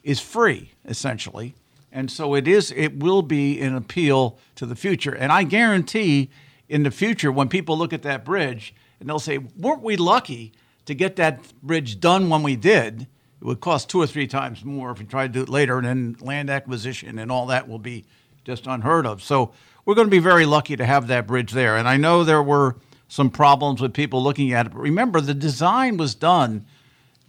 is 0.03 0.19
free 0.19 0.73
essentially, 0.85 1.55
and 1.89 2.11
so 2.11 2.35
it 2.35 2.49
is. 2.49 2.71
It 2.75 2.99
will 2.99 3.21
be 3.21 3.61
an 3.61 3.75
appeal 3.75 4.37
to 4.55 4.65
the 4.65 4.75
future. 4.75 5.15
And 5.15 5.31
I 5.31 5.43
guarantee, 5.43 6.29
in 6.67 6.83
the 6.83 6.91
future, 6.91 7.31
when 7.31 7.47
people 7.47 7.77
look 7.77 7.93
at 7.93 8.01
that 8.01 8.25
bridge 8.25 8.75
and 8.99 9.07
they'll 9.07 9.17
say, 9.17 9.37
"Weren't 9.37 9.81
we 9.81 9.95
lucky 9.95 10.51
to 10.85 10.93
get 10.93 11.15
that 11.15 11.41
bridge 11.63 12.01
done 12.01 12.29
when 12.29 12.43
we 12.43 12.57
did?" 12.57 13.07
It 13.41 13.45
would 13.45 13.61
cost 13.61 13.89
two 13.89 14.01
or 14.01 14.07
three 14.07 14.27
times 14.27 14.65
more 14.65 14.91
if 14.91 14.99
we 14.99 15.05
tried 15.05 15.31
to 15.31 15.39
do 15.39 15.43
it 15.43 15.49
later, 15.49 15.77
and 15.77 15.87
then 15.87 16.17
land 16.19 16.49
acquisition 16.49 17.17
and 17.17 17.31
all 17.31 17.45
that 17.45 17.69
will 17.69 17.79
be 17.79 18.03
just 18.43 18.67
unheard 18.67 19.07
of. 19.07 19.23
So 19.23 19.53
we're 19.85 19.95
going 19.95 20.07
to 20.07 20.11
be 20.11 20.19
very 20.19 20.45
lucky 20.45 20.75
to 20.75 20.85
have 20.85 21.07
that 21.07 21.25
bridge 21.25 21.53
there. 21.53 21.77
And 21.77 21.87
I 21.87 21.95
know 21.95 22.25
there 22.25 22.43
were 22.43 22.75
some 23.07 23.29
problems 23.29 23.81
with 23.81 23.93
people 23.93 24.21
looking 24.21 24.53
at 24.53 24.65
it. 24.65 24.73
But 24.73 24.79
remember, 24.79 25.21
the 25.21 25.33
design 25.33 25.97
was 25.97 26.15
done 26.15 26.65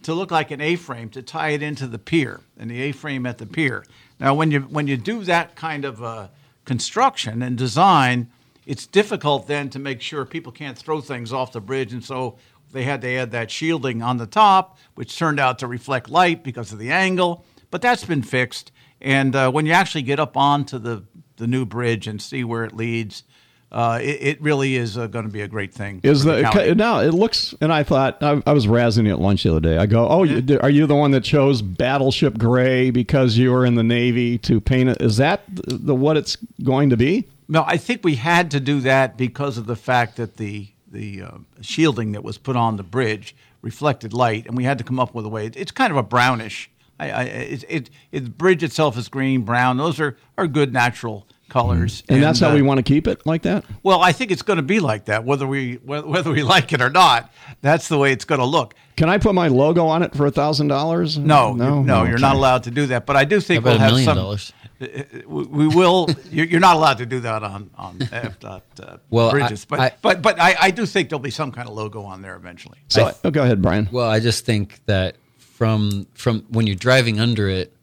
to 0.03 0.13
look 0.13 0.31
like 0.31 0.51
an 0.51 0.61
A-frame 0.61 1.09
to 1.09 1.21
tie 1.21 1.49
it 1.49 1.63
into 1.63 1.87
the 1.87 1.99
pier 1.99 2.41
and 2.57 2.69
the 2.69 2.81
A-frame 2.81 3.25
at 3.25 3.37
the 3.37 3.45
pier. 3.45 3.85
Now, 4.19 4.33
when 4.33 4.51
you 4.51 4.61
when 4.61 4.87
you 4.87 4.97
do 4.97 5.23
that 5.23 5.55
kind 5.55 5.85
of 5.85 6.03
uh, 6.03 6.27
construction 6.65 7.41
and 7.41 7.57
design, 7.57 8.29
it's 8.65 8.87
difficult 8.87 9.47
then 9.47 9.69
to 9.69 9.79
make 9.79 10.01
sure 10.01 10.25
people 10.25 10.51
can't 10.51 10.77
throw 10.77 11.01
things 11.01 11.31
off 11.31 11.51
the 11.51 11.61
bridge, 11.61 11.93
and 11.93 12.03
so 12.03 12.37
they 12.71 12.83
had 12.83 13.01
to 13.01 13.15
add 13.15 13.31
that 13.31 13.49
shielding 13.51 14.01
on 14.01 14.17
the 14.17 14.25
top, 14.27 14.77
which 14.95 15.17
turned 15.17 15.39
out 15.39 15.59
to 15.59 15.67
reflect 15.67 16.09
light 16.09 16.43
because 16.43 16.73
of 16.73 16.79
the 16.79 16.91
angle. 16.91 17.45
But 17.71 17.81
that's 17.81 18.05
been 18.05 18.23
fixed, 18.23 18.71
and 19.01 19.35
uh, 19.35 19.51
when 19.51 19.65
you 19.65 19.73
actually 19.73 20.03
get 20.03 20.19
up 20.19 20.35
onto 20.35 20.79
the 20.79 21.03
the 21.37 21.47
new 21.47 21.65
bridge 21.65 22.07
and 22.07 22.21
see 22.21 22.43
where 22.43 22.63
it 22.65 22.75
leads, 22.75 23.23
uh, 23.71 23.99
it, 24.01 24.21
it, 24.21 24.41
really 24.41 24.77
is 24.77 24.97
uh, 24.97 25.07
going 25.07 25.25
to 25.25 25.31
be 25.31 25.41
a 25.41 25.47
great 25.47 25.73
thing. 25.73 25.99
Is 26.03 26.23
the, 26.23 26.35
the 26.35 26.75
now 26.75 26.99
it 26.99 27.13
looks? 27.13 27.53
And 27.59 27.73
I 27.73 27.83
thought 27.83 28.23
I, 28.23 28.41
I, 28.45 28.53
was 28.53 28.65
razzing 28.65 29.05
you 29.05 29.11
at 29.11 29.19
lunch 29.19 29.43
the 29.43 29.51
other 29.51 29.59
day. 29.59 29.77
I 29.77 29.85
go, 29.85 30.07
"Oh, 30.07 30.23
yeah. 30.23 30.37
you, 30.37 30.59
are 30.61 30.69
you 30.69 30.87
the 30.87 30.95
one 30.95 31.11
that 31.11 31.25
chose 31.25 31.61
Battleship 31.61 32.37
Gray 32.37 32.91
because 32.91 33.37
you 33.37 33.51
were 33.51 33.65
in 33.65 33.75
the 33.75 33.83
Navy 33.83 34.37
to 34.39 34.61
paint 34.61 34.89
it? 34.89 35.01
Is 35.01 35.17
that 35.17 35.43
the, 35.53 35.75
the 35.75 35.95
what 35.95 36.15
it's 36.15 36.37
going 36.63 36.89
to 36.91 36.97
be?" 36.97 37.27
No, 37.49 37.63
I 37.67 37.75
think 37.75 38.05
we 38.05 38.15
had 38.15 38.51
to 38.51 38.61
do 38.61 38.79
that 38.81 39.17
because 39.17 39.57
of 39.57 39.65
the 39.65 39.75
fact 39.75 40.15
that 40.15 40.37
the 40.37 40.69
the 40.89 41.23
uh, 41.23 41.31
shielding 41.59 42.13
that 42.13 42.23
was 42.23 42.37
put 42.37 42.55
on 42.55 42.77
the 42.77 42.83
bridge 42.83 43.35
reflected 43.61 44.13
light, 44.13 44.47
and 44.47 44.55
we 44.55 44.63
had 44.63 44.77
to 44.77 44.85
come 44.85 44.99
up 44.99 45.13
with 45.13 45.25
a 45.25 45.29
way. 45.29 45.47
It's 45.47 45.71
kind 45.71 45.91
of 45.91 45.97
a 45.97 46.03
brownish. 46.03 46.69
I, 46.99 47.11
I, 47.11 47.23
it, 47.23 47.63
it, 47.67 47.89
it, 48.11 48.19
the 48.21 48.29
bridge 48.29 48.63
itself 48.63 48.97
is 48.97 49.09
green, 49.09 49.41
brown. 49.41 49.77
Those 49.77 49.99
are, 49.99 50.17
are 50.37 50.47
good 50.47 50.73
natural 50.73 51.26
colors. 51.49 52.03
And, 52.07 52.15
and 52.15 52.23
that's 52.23 52.39
how 52.39 52.49
uh, 52.49 52.55
we 52.55 52.61
want 52.61 52.77
to 52.77 52.83
keep 52.83 53.07
it 53.07 53.25
like 53.25 53.43
that. 53.43 53.65
Well, 53.83 54.01
I 54.01 54.11
think 54.11 54.31
it's 54.31 54.41
going 54.41 54.57
to 54.57 54.63
be 54.63 54.79
like 54.79 55.05
that, 55.05 55.25
whether 55.25 55.47
we 55.47 55.75
whether 55.75 56.31
we 56.31 56.43
like 56.55 56.73
it 56.73 56.81
or 56.81 56.89
not. 56.89 57.31
That's 57.61 57.87
the 57.87 57.97
way 57.97 58.11
it's 58.11 58.25
going 58.25 58.39
to 58.39 58.45
look. 58.45 58.73
Can 58.95 59.09
I 59.09 59.17
put 59.17 59.35
my 59.35 59.47
logo 59.47 59.85
on 59.85 60.03
it 60.03 60.15
for 60.15 60.25
a 60.25 60.31
thousand 60.31 60.67
dollars? 60.67 61.17
No, 61.17 61.53
no, 61.53 61.83
no. 61.83 62.03
You're 62.03 62.17
not 62.17 62.35
allowed 62.35 62.63
to 62.63 62.71
do 62.71 62.87
that. 62.87 63.05
But 63.05 63.15
I 63.15 63.25
do 63.25 63.39
think 63.39 63.63
we'll 63.63 63.77
have 63.77 63.99
some. 63.99 64.17
Dollars? 64.17 64.53
Uh, 64.79 64.85
uh, 64.85 65.03
we 65.27 65.67
will. 65.67 66.09
You're 66.31 66.59
not 66.59 66.75
allowed 66.75 66.97
to 66.99 67.05
do 67.05 67.19
that 67.21 67.43
on 67.43 67.69
on 67.75 67.99
FDOT 67.99 68.61
uh, 68.81 68.97
well, 69.09 69.31
bridges, 69.31 69.65
I, 69.65 69.67
but 69.69 69.79
I, 69.79 69.91
but 70.01 70.21
but 70.21 70.39
I, 70.39 70.55
I 70.59 70.71
do 70.71 70.85
think 70.85 71.09
there'll 71.09 71.19
be 71.19 71.31
some 71.31 71.51
kind 71.51 71.67
of 71.67 71.75
logo 71.75 72.03
on 72.03 72.21
there 72.21 72.35
eventually. 72.35 72.79
So 72.89 73.07
I, 73.07 73.13
oh, 73.23 73.31
go 73.31 73.43
ahead, 73.43 73.61
Brian. 73.61 73.89
Well, 73.91 74.09
I 74.09 74.19
just 74.19 74.45
think 74.45 74.79
that 74.85 75.15
from 75.37 76.07
from 76.13 76.45
when 76.49 76.67
you're 76.67 76.75
driving 76.75 77.19
under 77.19 77.49
it, 77.49 77.73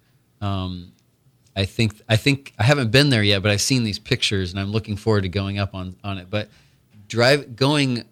um, 0.41 0.94
I 1.57 1.65
think 1.65 2.01
I 2.09 2.17
think 2.17 2.53
I 2.59 2.65
haven't 2.65 2.91
been 2.91 3.11
there 3.11 3.23
yet, 3.23 3.43
but 3.43 3.51
I've 3.51 3.61
seen 3.61 3.85
these 3.85 3.99
pictures 3.99 4.51
and 4.51 4.59
I'm 4.59 4.73
looking 4.73 4.97
forward 4.97 5.23
to 5.23 5.29
going 5.29 5.59
up 5.59 5.75
on 5.75 5.97
on 6.03 6.19
it. 6.19 6.29
But 6.29 6.49
drive 7.09 7.57
going 7.57 8.05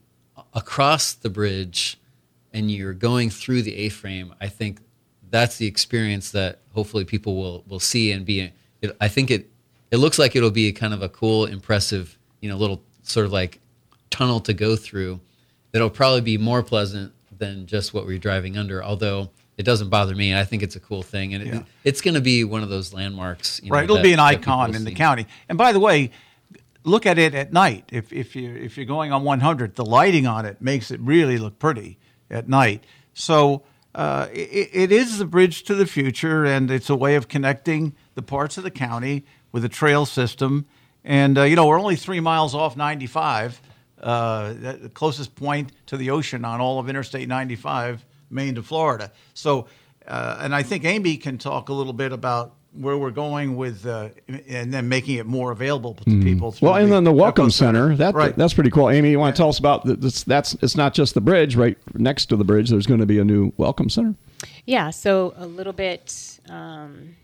across 0.55 1.15
the 1.15 1.31
bridge 1.31 1.99
and 2.53 2.71
you're 2.71 2.93
going 2.93 3.31
through 3.31 3.63
the 3.63 3.75
A-frame, 3.77 4.35
I 4.41 4.49
think 4.49 4.81
that's 5.31 5.57
the 5.57 5.67
experience 5.67 6.31
that 6.33 6.61
hopefully 6.73 7.05
people 7.05 7.37
will 7.37 7.65
will 7.67 7.81
see 7.81 8.13
and 8.13 8.25
be. 8.25 8.53
It, 8.81 8.97
I 9.01 9.09
think 9.09 9.31
it 9.31 9.51
it 9.91 9.97
looks 9.97 10.19
like 10.19 10.37
it'll 10.37 10.51
be 10.51 10.73
kind 10.73 10.95
of 10.95 11.03
a 11.03 11.09
cool, 11.09 11.47
impressive, 11.47 12.17
you 12.41 12.49
know, 12.49 12.57
little 12.57 12.83
sort 13.03 13.27
of 13.27 13.33
like 13.33 13.61
tunnel 14.11 14.41
to 14.41 14.55
go 14.55 14.77
through. 14.77 15.21
That'll 15.73 15.91
probably 15.91 16.21
be 16.21 16.39
more 16.39 16.63
pleasant 16.63 17.13
than 17.37 17.67
just 17.67 17.93
what 17.93 18.07
we're 18.07 18.19
driving 18.19 18.57
under. 18.57 18.85
Although 18.85 19.31
it 19.63 19.65
doesn't 19.65 19.91
bother 19.91 20.13
me. 20.17 20.35
I 20.35 20.45
think 20.45 20.65
it's 20.65 20.75
a 20.75 20.81
cool 20.81 21.05
thing, 21.05 21.35
and 21.35 21.47
it, 21.47 21.55
yeah. 21.55 21.63
it's 21.85 22.01
going 22.01 22.15
to 22.15 22.21
be 22.21 22.43
one 22.43 22.65
of 22.65 22.69
those 22.69 22.93
landmarks. 22.93 23.61
You 23.63 23.71
know, 23.71 23.77
right, 23.77 23.85
it'll 23.85 23.97
that, 23.97 24.03
be 24.03 24.13
an 24.13 24.19
icon 24.19 24.75
in 24.75 24.83
the 24.85 24.93
county. 24.93 25.29
And 25.49 25.57
by 25.57 25.73
the 25.73 25.79
way, 25.79 26.11
look 26.83 27.07
at 27.07 27.17
it 27.17 27.33
at 27.37 27.53
night. 27.53 27.85
If 27.93 28.13
if 28.13 28.35
you 28.35 28.53
if 28.53 28.77
you're 28.77 28.87
going 28.87 29.13
on 29.13 29.23
100, 29.23 29.77
the 29.77 29.85
lighting 29.85 30.27
on 30.27 30.47
it 30.47 30.61
makes 30.61 30.91
it 30.91 30.99
really 30.99 31.39
look 31.39 31.61
pretty 31.61 32.01
at 32.29 32.49
night. 32.49 32.83
So 33.15 33.63
uh, 33.95 34.27
it, 34.33 34.71
it 34.73 34.93
is 34.93 35.19
the 35.19 35.27
bridge 35.27 35.63
to 35.65 35.77
the 35.77 35.87
future, 35.87 36.45
and 36.45 36.69
it's 36.69 36.91
a 36.91 36.97
way 36.97 37.15
of 37.15 37.29
connecting 37.29 37.95
the 38.17 38.23
parts 38.23 38.59
of 38.59 38.65
the 38.65 38.71
county 38.73 39.25
with 39.53 39.65
a 39.65 39.69
trail 39.69 40.07
system. 40.07 40.67
And 41.05 41.39
uh, 41.39 41.45
you 41.45 41.55
know, 41.55 41.69
we're 41.69 41.79
only 41.79 41.95
three 41.95 42.19
miles 42.19 42.53
off 42.53 42.77
95, 42.77 43.63
uh, 44.03 44.55
the 44.55 44.91
closest 44.93 45.37
point 45.37 45.71
to 45.87 45.97
the 45.97 46.11
ocean 46.11 46.45
on 46.45 46.61
all 46.61 46.81
of 46.81 46.89
Interstate 46.89 47.29
95 47.29 48.05
Maine 48.33 48.55
to 48.57 48.63
Florida. 48.63 49.13
So, 49.35 49.67
uh, 50.07 50.39
and 50.41 50.55
I 50.55 50.63
think 50.63 50.85
Amy 50.85 51.17
can 51.17 51.39
talk 51.39 51.69
a 51.69 51.73
little 51.73 51.93
bit 51.93 52.13
about 52.13 52.55
where 52.73 52.97
we're 52.97 53.11
going 53.11 53.57
with, 53.57 53.85
uh, 53.87 54.09
and 54.49 54.73
then 54.73 54.89
making 54.89 55.17
it 55.17 55.27
more 55.27 55.53
available 55.53 55.95
to 55.95 56.05
mm. 56.05 56.23
people. 56.23 56.55
Well, 56.63 56.77
and 56.77 56.91
then 56.91 57.05
the 57.05 57.13
Welcome 57.13 57.51
Center. 57.51 57.95
That, 57.95 58.15
right. 58.15 58.35
That's 58.35 58.55
pretty 58.55 58.71
cool. 58.71 58.89
Amy, 58.89 59.11
you 59.11 59.19
want 59.19 59.37
to 59.37 59.41
tell 59.41 59.51
us 59.51 59.59
about 59.59 59.85
this? 59.85 60.25
That's 60.25 60.55
it's 60.63 60.77
not 60.77 60.95
just 60.95 61.15
the 61.15 61.21
bridge. 61.21 61.55
Right 61.55 61.77
next 61.95 62.27
to 62.27 62.37
the 62.37 62.45
bridge, 62.45 62.71
there's 62.71 62.87
going 62.87 63.01
to 63.01 63.07
be 63.07 63.19
a 63.19 63.25
new 63.25 63.53
Welcome 63.59 63.91
Center. 63.91 64.15
Yeah. 64.65 64.91
So 64.91 65.35
a 65.37 65.47
little 65.47 65.75
bit 65.75 66.41
um, 66.49 67.15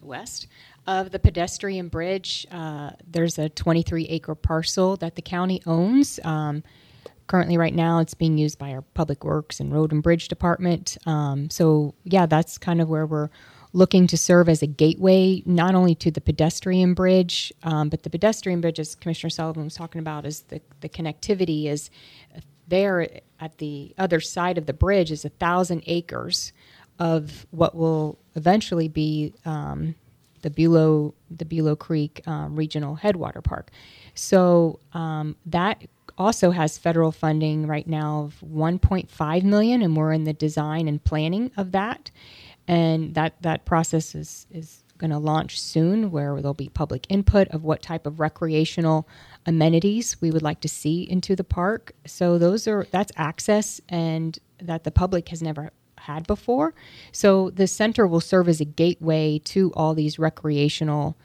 west 0.00 0.46
of 0.86 1.10
the 1.10 1.18
pedestrian 1.18 1.88
bridge, 1.88 2.46
uh, 2.50 2.90
there's 3.06 3.38
a 3.38 3.48
23 3.48 4.06
acre 4.06 4.34
parcel 4.34 4.96
that 4.96 5.14
the 5.14 5.22
county 5.22 5.62
owns. 5.66 6.18
Um, 6.24 6.62
currently 7.30 7.56
right 7.56 7.76
now 7.76 8.00
it's 8.00 8.12
being 8.12 8.36
used 8.36 8.58
by 8.58 8.72
our 8.72 8.82
public 8.82 9.22
works 9.22 9.60
and 9.60 9.72
road 9.72 9.92
and 9.92 10.02
bridge 10.02 10.26
department 10.26 10.98
um, 11.06 11.48
so 11.48 11.94
yeah 12.02 12.26
that's 12.26 12.58
kind 12.58 12.80
of 12.80 12.88
where 12.88 13.06
we're 13.06 13.30
looking 13.72 14.08
to 14.08 14.16
serve 14.16 14.48
as 14.48 14.62
a 14.62 14.66
gateway 14.66 15.40
not 15.46 15.76
only 15.76 15.94
to 15.94 16.10
the 16.10 16.20
pedestrian 16.20 16.92
bridge 16.92 17.52
um, 17.62 17.88
but 17.88 18.02
the 18.02 18.10
pedestrian 18.10 18.60
bridge 18.60 18.80
as 18.80 18.96
commissioner 18.96 19.30
sullivan 19.30 19.62
was 19.62 19.76
talking 19.76 20.00
about 20.00 20.26
is 20.26 20.40
the, 20.48 20.60
the 20.80 20.88
connectivity 20.88 21.66
is 21.66 21.88
there 22.66 23.06
at 23.38 23.58
the 23.58 23.94
other 23.96 24.18
side 24.18 24.58
of 24.58 24.66
the 24.66 24.72
bridge 24.72 25.12
is 25.12 25.24
a 25.24 25.28
thousand 25.28 25.84
acres 25.86 26.52
of 26.98 27.46
what 27.52 27.76
will 27.76 28.18
eventually 28.34 28.88
be 28.88 29.32
um, 29.44 29.94
the 30.42 30.50
Bulow 30.50 31.14
the 31.30 31.44
Bulow 31.44 31.76
Creek 31.76 32.22
um, 32.26 32.56
Regional 32.56 32.94
Headwater 32.94 33.42
Park. 33.42 33.70
So 34.14 34.80
um, 34.92 35.36
that 35.46 35.86
also 36.20 36.50
has 36.50 36.76
federal 36.76 37.10
funding 37.10 37.66
right 37.66 37.86
now 37.86 38.24
of 38.24 38.36
1.5 38.46 39.42
million, 39.42 39.80
and 39.80 39.96
we're 39.96 40.12
in 40.12 40.24
the 40.24 40.34
design 40.34 40.86
and 40.86 41.02
planning 41.02 41.50
of 41.56 41.72
that. 41.72 42.10
And 42.68 43.14
that 43.14 43.40
that 43.42 43.64
process 43.64 44.14
is 44.14 44.46
is 44.50 44.84
going 44.98 45.10
to 45.10 45.18
launch 45.18 45.58
soon, 45.58 46.10
where 46.10 46.36
there'll 46.36 46.52
be 46.52 46.68
public 46.68 47.06
input 47.08 47.48
of 47.48 47.64
what 47.64 47.82
type 47.82 48.06
of 48.06 48.20
recreational 48.20 49.08
amenities 49.46 50.20
we 50.20 50.30
would 50.30 50.42
like 50.42 50.60
to 50.60 50.68
see 50.68 51.10
into 51.10 51.34
the 51.34 51.42
park. 51.42 51.92
So 52.04 52.36
those 52.36 52.68
are 52.68 52.86
that's 52.90 53.10
access 53.16 53.80
and 53.88 54.38
that 54.60 54.84
the 54.84 54.90
public 54.90 55.30
has 55.30 55.42
never 55.42 55.70
had 55.98 56.26
before. 56.26 56.74
So 57.12 57.50
the 57.50 57.66
center 57.66 58.06
will 58.06 58.20
serve 58.20 58.46
as 58.48 58.60
a 58.60 58.66
gateway 58.66 59.38
to 59.46 59.72
all 59.74 59.94
these 59.94 60.18
recreational 60.18 61.16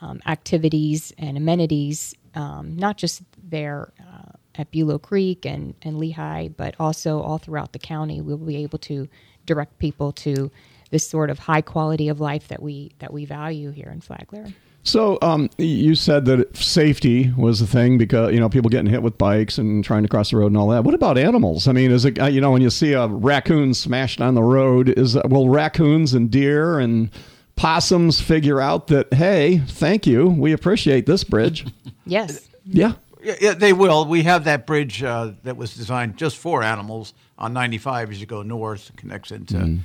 um, 0.00 0.20
activities 0.26 1.12
and 1.16 1.36
amenities, 1.36 2.14
um, 2.34 2.76
not 2.76 2.98
just 2.98 3.22
there 3.42 3.92
uh, 4.00 4.32
at 4.54 4.70
Bulow 4.70 4.98
Creek 4.98 5.46
and, 5.46 5.74
and 5.82 5.98
Lehigh, 5.98 6.48
but 6.48 6.74
also 6.78 7.20
all 7.20 7.38
throughout 7.38 7.72
the 7.72 7.78
county. 7.78 8.20
We'll 8.20 8.36
be 8.36 8.56
able 8.56 8.78
to 8.80 9.08
direct 9.46 9.78
people 9.78 10.12
to 10.12 10.50
this 10.90 11.08
sort 11.08 11.30
of 11.30 11.38
high 11.38 11.62
quality 11.62 12.08
of 12.08 12.20
life 12.20 12.48
that 12.48 12.62
we 12.62 12.92
that 12.98 13.12
we 13.12 13.24
value 13.24 13.70
here 13.70 13.88
in 13.88 14.00
Flagler. 14.00 14.46
So 14.84 15.18
um, 15.22 15.48
you 15.58 15.94
said 15.94 16.24
that 16.24 16.56
safety 16.56 17.32
was 17.36 17.60
the 17.60 17.66
thing 17.66 17.98
because 17.98 18.32
you 18.32 18.40
know 18.40 18.48
people 18.48 18.68
getting 18.68 18.90
hit 18.90 19.02
with 19.02 19.16
bikes 19.16 19.56
and 19.56 19.84
trying 19.84 20.02
to 20.02 20.08
cross 20.08 20.30
the 20.30 20.36
road 20.36 20.48
and 20.48 20.56
all 20.56 20.68
that. 20.68 20.84
What 20.84 20.94
about 20.94 21.18
animals? 21.18 21.68
I 21.68 21.72
mean, 21.72 21.90
is 21.92 22.04
it 22.04 22.20
uh, 22.20 22.26
you 22.26 22.40
know 22.40 22.50
when 22.50 22.62
you 22.62 22.70
see 22.70 22.92
a 22.92 23.06
raccoon 23.06 23.74
smashed 23.74 24.20
on 24.20 24.34
the 24.34 24.42
road, 24.42 24.88
is 24.88 25.16
will 25.24 25.48
raccoons 25.48 26.14
and 26.14 26.30
deer 26.30 26.78
and 26.78 27.10
possums 27.54 28.20
figure 28.20 28.60
out 28.60 28.88
that 28.88 29.12
hey, 29.14 29.58
thank 29.66 30.06
you, 30.06 30.28
we 30.28 30.52
appreciate 30.52 31.06
this 31.06 31.22
bridge? 31.22 31.64
yes. 32.06 32.48
Yeah. 32.64 32.94
Yeah, 33.22 33.54
they 33.54 33.72
will. 33.72 34.06
We 34.06 34.22
have 34.24 34.44
that 34.44 34.66
bridge 34.66 35.02
uh, 35.02 35.32
that 35.44 35.56
was 35.56 35.74
designed 35.74 36.16
just 36.16 36.36
for 36.36 36.62
animals 36.62 37.14
on 37.38 37.52
95 37.52 38.10
as 38.10 38.20
you 38.20 38.26
go 38.26 38.42
north, 38.42 38.90
connects 38.96 39.30
into. 39.30 39.54
Mm 39.54 39.80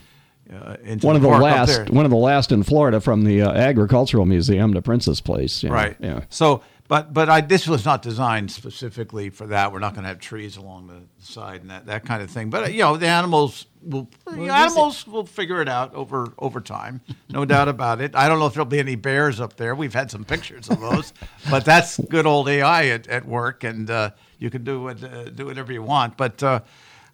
uh, 0.54 0.78
one 1.02 1.16
of 1.16 1.22
the, 1.22 1.28
last, 1.28 1.90
one 1.90 2.06
of 2.06 2.12
the 2.12 2.18
last 2.18 2.52
in 2.52 2.64
Florida 2.64 3.02
from 3.02 3.26
the 3.26 3.42
uh, 3.42 3.52
Agricultural 3.52 4.26
Museum 4.26 4.74
to 4.74 4.82
Princess 4.82 5.20
Place. 5.20 5.64
Know? 5.64 5.72
Right. 5.72 5.98
Yeah. 6.00 6.22
So, 6.30 6.64
but 6.88 7.14
but 7.14 7.30
I, 7.30 7.42
this 7.42 7.68
was 7.68 7.86
not 7.86 8.02
designed 8.02 8.52
specifically 8.52 9.30
for 9.30 9.48
that. 9.48 9.72
We're 9.72 9.80
not 9.80 9.94
going 9.94 10.04
to 10.04 10.10
have 10.10 10.20
trees 10.20 10.58
along 10.58 10.88
the 10.88 11.02
side 11.24 11.62
and 11.62 11.70
that, 11.70 11.86
that 11.88 12.06
kind 12.06 12.22
of 12.22 12.30
thing. 12.30 12.50
But 12.50 12.74
you 12.74 12.80
know, 12.80 12.98
the 12.98 13.08
animals 13.08 13.66
will 13.82 14.10
the 14.26 14.50
animals 14.50 15.06
will 15.06 15.26
figure 15.26 15.62
it 15.62 15.68
out 15.68 15.94
over 15.94 16.34
over 16.40 16.62
time, 16.62 17.02
no 17.30 17.46
doubt 17.46 17.68
about 17.68 18.00
it. 18.02 18.16
I 18.16 18.28
don't 18.28 18.40
know 18.40 18.46
if 18.46 18.54
there'll 18.54 18.66
be 18.66 18.80
any 18.80 18.96
bears 18.96 19.40
up 19.42 19.58
there. 19.58 19.76
We've 19.76 19.94
had 19.94 20.10
some 20.10 20.24
pictures 20.24 20.70
of 20.70 20.80
those, 20.80 21.14
but 21.50 21.66
that's 21.66 21.98
good 21.98 22.26
old 22.26 22.48
AI 22.48 22.88
at, 22.88 23.08
at 23.08 23.26
work, 23.26 23.64
and 23.64 23.90
uh, 23.90 24.12
you 24.40 24.50
can 24.50 24.64
do 24.64 24.88
it, 24.88 25.04
uh, 25.04 25.26
do 25.26 25.46
whatever 25.46 25.74
you 25.74 25.84
want. 25.84 26.16
But 26.16 26.42
uh, 26.42 26.62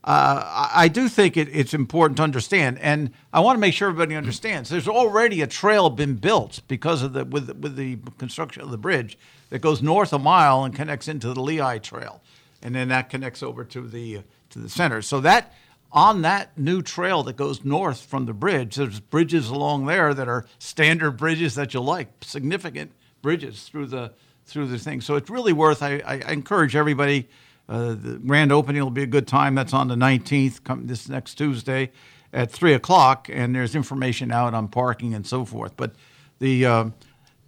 uh, 0.04 0.70
I 0.74 0.90
do 0.90 1.08
think 1.08 1.38
it, 1.38 1.48
it's 1.54 1.74
important 1.74 2.18
to 2.18 2.24
understand, 2.24 2.78
and 2.80 3.12
I 3.32 3.40
want 3.40 3.56
to 3.56 3.60
make 3.60 3.74
sure 3.74 3.88
everybody 3.88 4.16
understands. 4.16 4.70
There's 4.70 4.88
already 4.88 5.42
a 5.42 5.48
trail 5.48 5.90
been 5.90 6.16
built 6.16 6.62
because 6.68 7.04
of 7.04 7.14
the 7.14 7.24
with 7.24 7.50
with 7.58 7.78
the 7.78 7.98
construction 8.18 8.64
of 8.64 8.72
the 8.72 8.78
bridge 8.78 9.18
that 9.50 9.60
goes 9.60 9.82
north 9.82 10.12
a 10.12 10.20
mile 10.20 10.66
and 10.66 10.76
connects 10.76 11.08
into 11.08 11.34
the 11.34 11.42
Lehigh 11.42 11.78
Trail, 11.78 12.22
and 12.62 12.76
then 12.76 12.90
that 12.90 13.10
connects 13.10 13.42
over 13.42 13.64
to 13.64 13.88
the 13.88 14.24
to 14.50 14.60
the 14.60 14.70
center. 14.70 15.02
So 15.02 15.22
that 15.22 15.54
on 15.94 16.24
that 16.24 16.58
new 16.58 16.82
trail 16.82 17.24
that 17.24 17.38
goes 17.38 17.64
north 17.64 18.02
from 18.02 18.26
the 18.26 18.34
bridge, 18.34 18.76
there's 18.76 19.00
bridges 19.00 19.48
along 19.50 19.86
there 19.86 20.14
that 20.14 20.28
are 20.28 20.46
standard 20.60 21.12
bridges 21.12 21.56
that 21.56 21.74
you 21.74 21.80
like, 21.80 22.10
significant 22.22 22.92
bridges 23.22 23.64
through 23.64 23.86
the 23.86 24.12
through 24.46 24.68
the 24.68 24.78
thing. 24.78 25.00
So 25.00 25.16
it's 25.16 25.30
really 25.30 25.54
worth. 25.54 25.82
I, 25.82 26.02
I 26.06 26.16
encourage 26.34 26.76
everybody 26.76 27.30
uh, 27.70 27.90
the 27.90 28.20
grand 28.26 28.52
opening 28.52 28.84
will 28.84 28.92
be 28.92 29.04
a 29.04 29.08
good 29.08 29.28
time. 29.28 29.56
That's 29.56 29.74
on 29.74 29.88
the 29.88 29.96
19th, 29.96 30.64
come 30.64 30.88
this 30.88 31.08
next 31.08 31.36
Tuesday 31.36 31.92
at 32.34 32.52
3 32.52 32.74
o'clock, 32.74 33.30
and 33.32 33.56
there's 33.56 33.76
information 33.76 34.32
out 34.32 34.54
on 34.54 34.68
parking 34.68 35.14
and 35.14 35.26
so 35.26 35.46
forth. 35.46 35.74
But 35.78 35.94
the, 36.40 36.66
uh, 36.66 36.86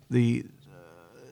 the 0.09 0.45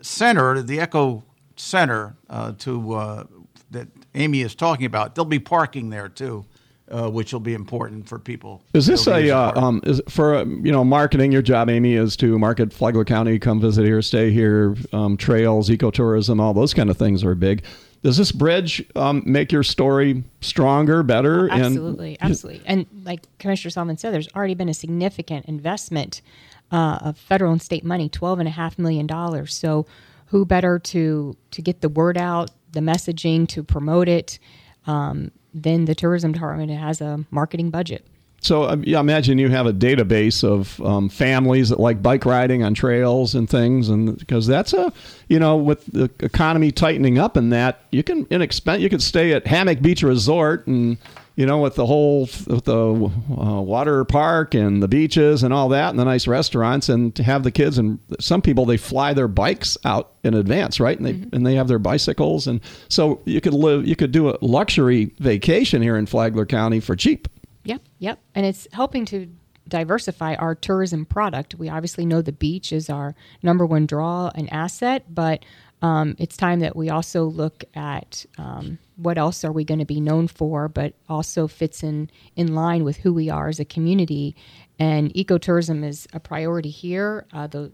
center, 0.01 0.61
the 0.61 0.79
Echo 0.79 1.23
Center 1.55 2.15
uh, 2.29 2.53
to, 2.59 2.93
uh, 2.93 3.23
that 3.71 3.87
Amy 4.15 4.41
is 4.41 4.55
talking 4.55 4.85
about, 4.85 5.15
there'll 5.15 5.25
be 5.25 5.39
parking 5.39 5.89
there 5.89 6.09
too. 6.09 6.45
Uh, 6.91 7.09
which 7.09 7.31
will 7.31 7.39
be 7.39 7.53
important 7.53 8.07
for 8.07 8.19
people. 8.19 8.61
Is 8.73 8.85
this 8.85 9.07
a 9.07 9.31
uh, 9.31 9.59
um, 9.59 9.81
is 9.85 10.01
for 10.09 10.35
uh, 10.35 10.43
you 10.43 10.71
know 10.71 10.83
marketing? 10.83 11.31
Your 11.31 11.41
job, 11.41 11.69
Amy, 11.69 11.93
is 11.93 12.17
to 12.17 12.37
market 12.37 12.73
Flagler 12.73 13.05
County. 13.05 13.39
Come 13.39 13.61
visit 13.61 13.85
here, 13.85 14.01
stay 14.01 14.31
here. 14.31 14.75
Um, 14.91 15.15
trails, 15.15 15.69
ecotourism, 15.69 16.41
all 16.41 16.53
those 16.53 16.73
kind 16.73 16.89
of 16.89 16.97
things 16.97 17.23
are 17.23 17.35
big. 17.35 17.63
Does 18.03 18.17
this 18.17 18.33
bridge 18.33 18.85
um, 18.97 19.23
make 19.25 19.51
your 19.51 19.63
story 19.63 20.25
stronger, 20.41 21.03
better? 21.03 21.49
Oh, 21.49 21.53
absolutely, 21.53 22.17
and, 22.19 22.31
absolutely. 22.31 22.61
And 22.65 22.85
like 23.05 23.25
Commissioner 23.39 23.71
Sullivan 23.71 23.97
said, 23.97 24.13
there's 24.13 24.27
already 24.35 24.55
been 24.55 24.67
a 24.67 24.73
significant 24.73 25.45
investment 25.45 26.21
uh, 26.69 26.99
of 27.01 27.17
federal 27.17 27.53
and 27.53 27.61
state 27.61 27.85
money, 27.85 28.09
twelve 28.09 28.39
and 28.39 28.47
a 28.47 28.51
half 28.51 28.77
million 28.77 29.07
dollars. 29.07 29.55
So, 29.55 29.85
who 30.27 30.45
better 30.45 30.79
to 30.79 31.37
to 31.51 31.61
get 31.61 31.79
the 31.79 31.89
word 31.89 32.17
out, 32.17 32.51
the 32.73 32.81
messaging, 32.81 33.47
to 33.49 33.63
promote 33.63 34.09
it, 34.09 34.37
um, 34.85 35.31
than 35.53 35.85
the 35.85 35.95
tourism 35.95 36.33
department? 36.33 36.71
It 36.71 36.75
has 36.75 36.99
a 36.99 37.23
marketing 37.31 37.69
budget. 37.69 38.05
So 38.43 38.75
yeah, 38.83 38.99
imagine 38.99 39.37
you 39.37 39.49
have 39.49 39.65
a 39.65 39.73
database 39.73 40.43
of 40.43 40.79
um, 40.81 41.07
families 41.07 41.69
that 41.69 41.79
like 41.79 42.03
bike 42.03 42.25
riding 42.25 42.61
on 42.61 42.73
trails 42.73 43.35
and 43.35 43.49
things, 43.49 43.87
and 43.87 44.17
because 44.19 44.45
that's 44.45 44.73
a 44.73 44.91
you 45.29 45.39
know 45.39 45.55
with 45.55 45.85
the 45.85 46.11
economy 46.19 46.71
tightening 46.71 47.17
up 47.17 47.37
and 47.37 47.53
that 47.53 47.79
you 47.91 48.03
can 48.03 48.27
inexpensive 48.29 48.81
you 48.81 48.89
could 48.89 49.01
stay 49.01 49.31
at 49.31 49.47
Hammock 49.47 49.81
Beach 49.81 50.03
Resort 50.03 50.67
and 50.67 50.97
you 51.37 51.45
know 51.45 51.59
with 51.59 51.75
the 51.75 51.85
whole 51.85 52.21
with 52.21 52.65
the 52.65 52.75
uh, 52.77 53.61
water 53.61 54.03
park 54.03 54.53
and 54.53 54.83
the 54.83 54.89
beaches 54.89 55.41
and 55.41 55.53
all 55.53 55.69
that 55.69 55.91
and 55.91 55.97
the 55.97 56.03
nice 56.03 56.27
restaurants 56.27 56.89
and 56.89 57.15
to 57.15 57.23
have 57.23 57.43
the 57.43 57.51
kids 57.51 57.77
and 57.77 57.97
some 58.19 58.41
people 58.41 58.65
they 58.65 58.77
fly 58.77 59.13
their 59.13 59.29
bikes 59.29 59.77
out 59.85 60.11
in 60.23 60.33
advance 60.33 60.81
right 60.81 60.97
and 60.97 61.07
they 61.07 61.13
mm-hmm. 61.13 61.33
and 61.33 61.45
they 61.45 61.55
have 61.55 61.69
their 61.69 61.79
bicycles 61.79 62.45
and 62.45 62.59
so 62.89 63.21
you 63.23 63.39
could 63.39 63.53
live 63.53 63.87
you 63.87 63.95
could 63.95 64.11
do 64.11 64.29
a 64.29 64.37
luxury 64.41 65.13
vacation 65.19 65.81
here 65.81 65.95
in 65.95 66.05
Flagler 66.05 66.45
County 66.45 66.81
for 66.81 66.95
cheap. 66.95 67.29
Yep, 67.65 67.81
yep. 67.99 68.19
And 68.35 68.45
it's 68.45 68.67
helping 68.73 69.05
to 69.05 69.29
diversify 69.67 70.35
our 70.35 70.55
tourism 70.55 71.05
product. 71.05 71.55
We 71.55 71.69
obviously 71.69 72.05
know 72.05 72.21
the 72.21 72.31
beach 72.31 72.73
is 72.73 72.89
our 72.89 73.15
number 73.41 73.65
one 73.65 73.85
draw 73.85 74.29
and 74.35 74.51
asset, 74.51 75.13
but 75.13 75.45
um, 75.81 76.15
it's 76.17 76.37
time 76.37 76.59
that 76.61 76.75
we 76.75 76.89
also 76.89 77.25
look 77.25 77.63
at 77.75 78.25
um, 78.37 78.77
what 78.95 79.17
else 79.17 79.43
are 79.43 79.51
we 79.51 79.65
going 79.65 79.79
to 79.79 79.85
be 79.85 79.99
known 79.99 80.27
for, 80.27 80.67
but 80.67 80.93
also 81.09 81.47
fits 81.47 81.83
in 81.83 82.09
in 82.35 82.55
line 82.55 82.83
with 82.83 82.97
who 82.97 83.13
we 83.13 83.29
are 83.29 83.49
as 83.49 83.59
a 83.59 83.65
community. 83.65 84.35
And 84.79 85.13
ecotourism 85.13 85.83
is 85.83 86.07
a 86.13 86.19
priority 86.19 86.69
here. 86.69 87.25
Uh, 87.33 87.47
the 87.47 87.71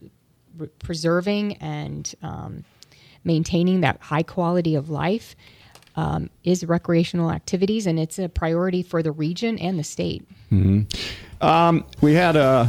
re- 0.58 0.70
preserving 0.80 1.58
and 1.58 2.14
um, 2.22 2.66
maintaining 3.24 3.82
that 3.82 4.02
high 4.02 4.24
quality 4.24 4.76
of 4.76 4.90
life 4.90 5.36
um, 6.00 6.30
is 6.45 6.64
recreational 6.64 7.30
activities, 7.30 7.86
and 7.86 8.00
it's 8.00 8.18
a 8.18 8.30
priority 8.30 8.82
for 8.82 9.04
the 9.04 9.12
region 9.12 9.60
and 9.60 9.78
the 9.78 9.84
state. 9.84 10.26
Mm-hmm. 10.50 11.45
Um, 11.45 11.86
we 12.00 12.14
had 12.14 12.38
uh, 12.38 12.68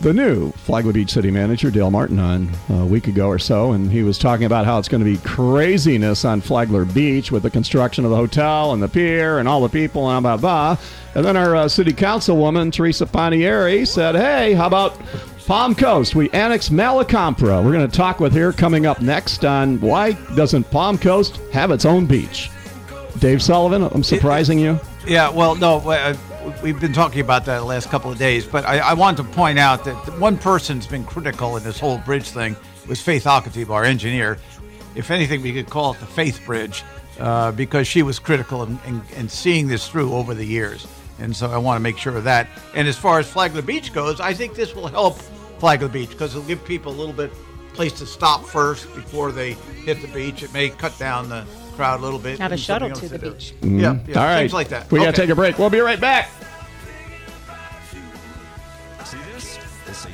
the 0.00 0.12
new 0.12 0.50
Flagler 0.52 0.92
Beach 0.92 1.10
City 1.10 1.30
Manager, 1.30 1.70
Dale 1.70 1.90
Martin, 1.90 2.18
on 2.18 2.50
a 2.70 2.86
week 2.86 3.06
ago 3.06 3.28
or 3.28 3.38
so, 3.38 3.72
and 3.72 3.90
he 3.90 4.02
was 4.02 4.18
talking 4.18 4.46
about 4.46 4.64
how 4.64 4.78
it's 4.78 4.88
going 4.88 5.04
to 5.04 5.10
be 5.10 5.18
craziness 5.18 6.24
on 6.24 6.40
Flagler 6.40 6.84
Beach 6.84 7.30
with 7.30 7.42
the 7.42 7.50
construction 7.50 8.04
of 8.04 8.10
the 8.10 8.16
hotel 8.16 8.72
and 8.72 8.82
the 8.82 8.88
pier 8.88 9.38
and 9.38 9.46
all 9.46 9.60
the 9.60 9.68
people 9.68 10.10
and 10.10 10.22
blah, 10.22 10.36
blah, 10.36 10.74
blah. 10.74 10.84
And 11.14 11.24
then 11.24 11.36
our 11.36 11.54
uh, 11.54 11.68
city 11.68 11.92
councilwoman, 11.92 12.72
Teresa 12.72 13.04
Pontieri, 13.06 13.84
said, 13.84 14.14
hey, 14.14 14.54
how 14.54 14.66
about 14.66 14.98
Palm 15.46 15.74
Coast, 15.74 16.14
we 16.14 16.30
annex 16.30 16.68
Malacompra. 16.68 17.62
We're 17.64 17.72
going 17.72 17.90
to 17.90 17.96
talk 17.96 18.20
with 18.20 18.32
her 18.34 18.52
coming 18.52 18.86
up 18.86 19.00
next 19.00 19.44
on 19.44 19.80
why 19.80 20.12
doesn't 20.34 20.70
Palm 20.70 20.96
Coast 20.96 21.38
have 21.52 21.70
its 21.72 21.84
own 21.84 22.06
beach? 22.06 22.50
Dave 23.18 23.42
Sullivan, 23.42 23.82
I'm 23.82 24.04
surprising 24.04 24.58
you. 24.58 24.78
Yeah, 25.06 25.28
well, 25.28 25.56
no, 25.56 25.78
we've 26.62 26.80
been 26.80 26.92
talking 26.92 27.20
about 27.20 27.44
that 27.46 27.58
the 27.58 27.64
last 27.64 27.90
couple 27.90 28.10
of 28.10 28.18
days, 28.18 28.46
but 28.46 28.64
I, 28.64 28.78
I 28.78 28.94
wanted 28.94 29.24
to 29.24 29.28
point 29.30 29.58
out 29.58 29.84
that 29.84 29.94
one 30.18 30.38
person's 30.38 30.86
been 30.86 31.04
critical 31.04 31.56
in 31.56 31.62
this 31.62 31.78
whole 31.78 31.98
bridge 31.98 32.30
thing 32.30 32.56
was 32.88 33.00
Faith 33.00 33.26
Al-Khatib, 33.26 33.70
our 33.70 33.84
engineer. 33.84 34.38
If 34.94 35.10
anything, 35.10 35.42
we 35.42 35.52
could 35.52 35.68
call 35.70 35.92
it 35.94 36.00
the 36.00 36.06
Faith 36.06 36.40
Bridge. 36.46 36.82
uh, 37.20 37.52
because 37.52 37.86
she 37.86 38.02
was 38.02 38.18
critical 38.18 38.62
in, 38.62 38.78
in, 38.86 39.02
in, 39.16 39.28
seeing 39.28 39.68
this 39.68 39.88
through 39.88 40.12
over 40.14 40.34
the 40.34 40.44
years. 40.44 40.86
And 41.18 41.36
so 41.36 41.50
I 41.50 41.58
want 41.58 41.76
to 41.76 41.80
make 41.80 41.98
sure 41.98 42.16
of 42.16 42.24
that. 42.24 42.48
And 42.74 42.88
as 42.88 42.96
far 42.96 43.18
as 43.18 43.30
Flagler 43.30 43.62
Beach 43.62 43.92
goes, 43.92 44.20
I 44.20 44.32
think 44.32 44.54
this 44.54 44.74
will 44.74 44.86
help 44.88 45.18
Flagler 45.58 45.88
Beach 45.88 46.10
because 46.10 46.34
it'll 46.34 46.48
give 46.48 46.64
people 46.64 46.92
a 46.92 46.96
little 46.96 47.12
bit 47.12 47.30
place 47.74 47.92
to 47.92 48.06
stop 48.06 48.44
first 48.44 48.92
before 48.94 49.32
they 49.32 49.52
hit 49.84 50.00
the 50.00 50.08
beach. 50.08 50.42
It 50.42 50.52
may 50.52 50.70
cut 50.70 50.98
down 50.98 51.28
the 51.28 51.44
crowd 51.80 52.00
a 52.00 52.02
little 52.02 52.18
bit. 52.18 52.38
Have 52.38 52.52
a 52.52 52.58
shuttle 52.58 52.90
to 52.90 53.08
the 53.08 53.18
beach. 53.18 53.54
Mm-hmm. 53.62 53.80
Yeah, 53.80 53.98
yeah, 54.06 54.20
All 54.20 54.26
right. 54.26 54.40
things 54.40 54.52
like 54.52 54.68
that. 54.68 54.90
We 54.92 54.98
okay. 54.98 55.06
got 55.06 55.14
to 55.14 55.20
take 55.22 55.30
a 55.30 55.34
break. 55.34 55.58
We'll 55.58 55.70
be 55.70 55.80
right 55.80 55.98
back. 55.98 56.30
See 59.04 59.16
this? 59.32 59.58
It's 59.86 60.04
a 60.04 60.10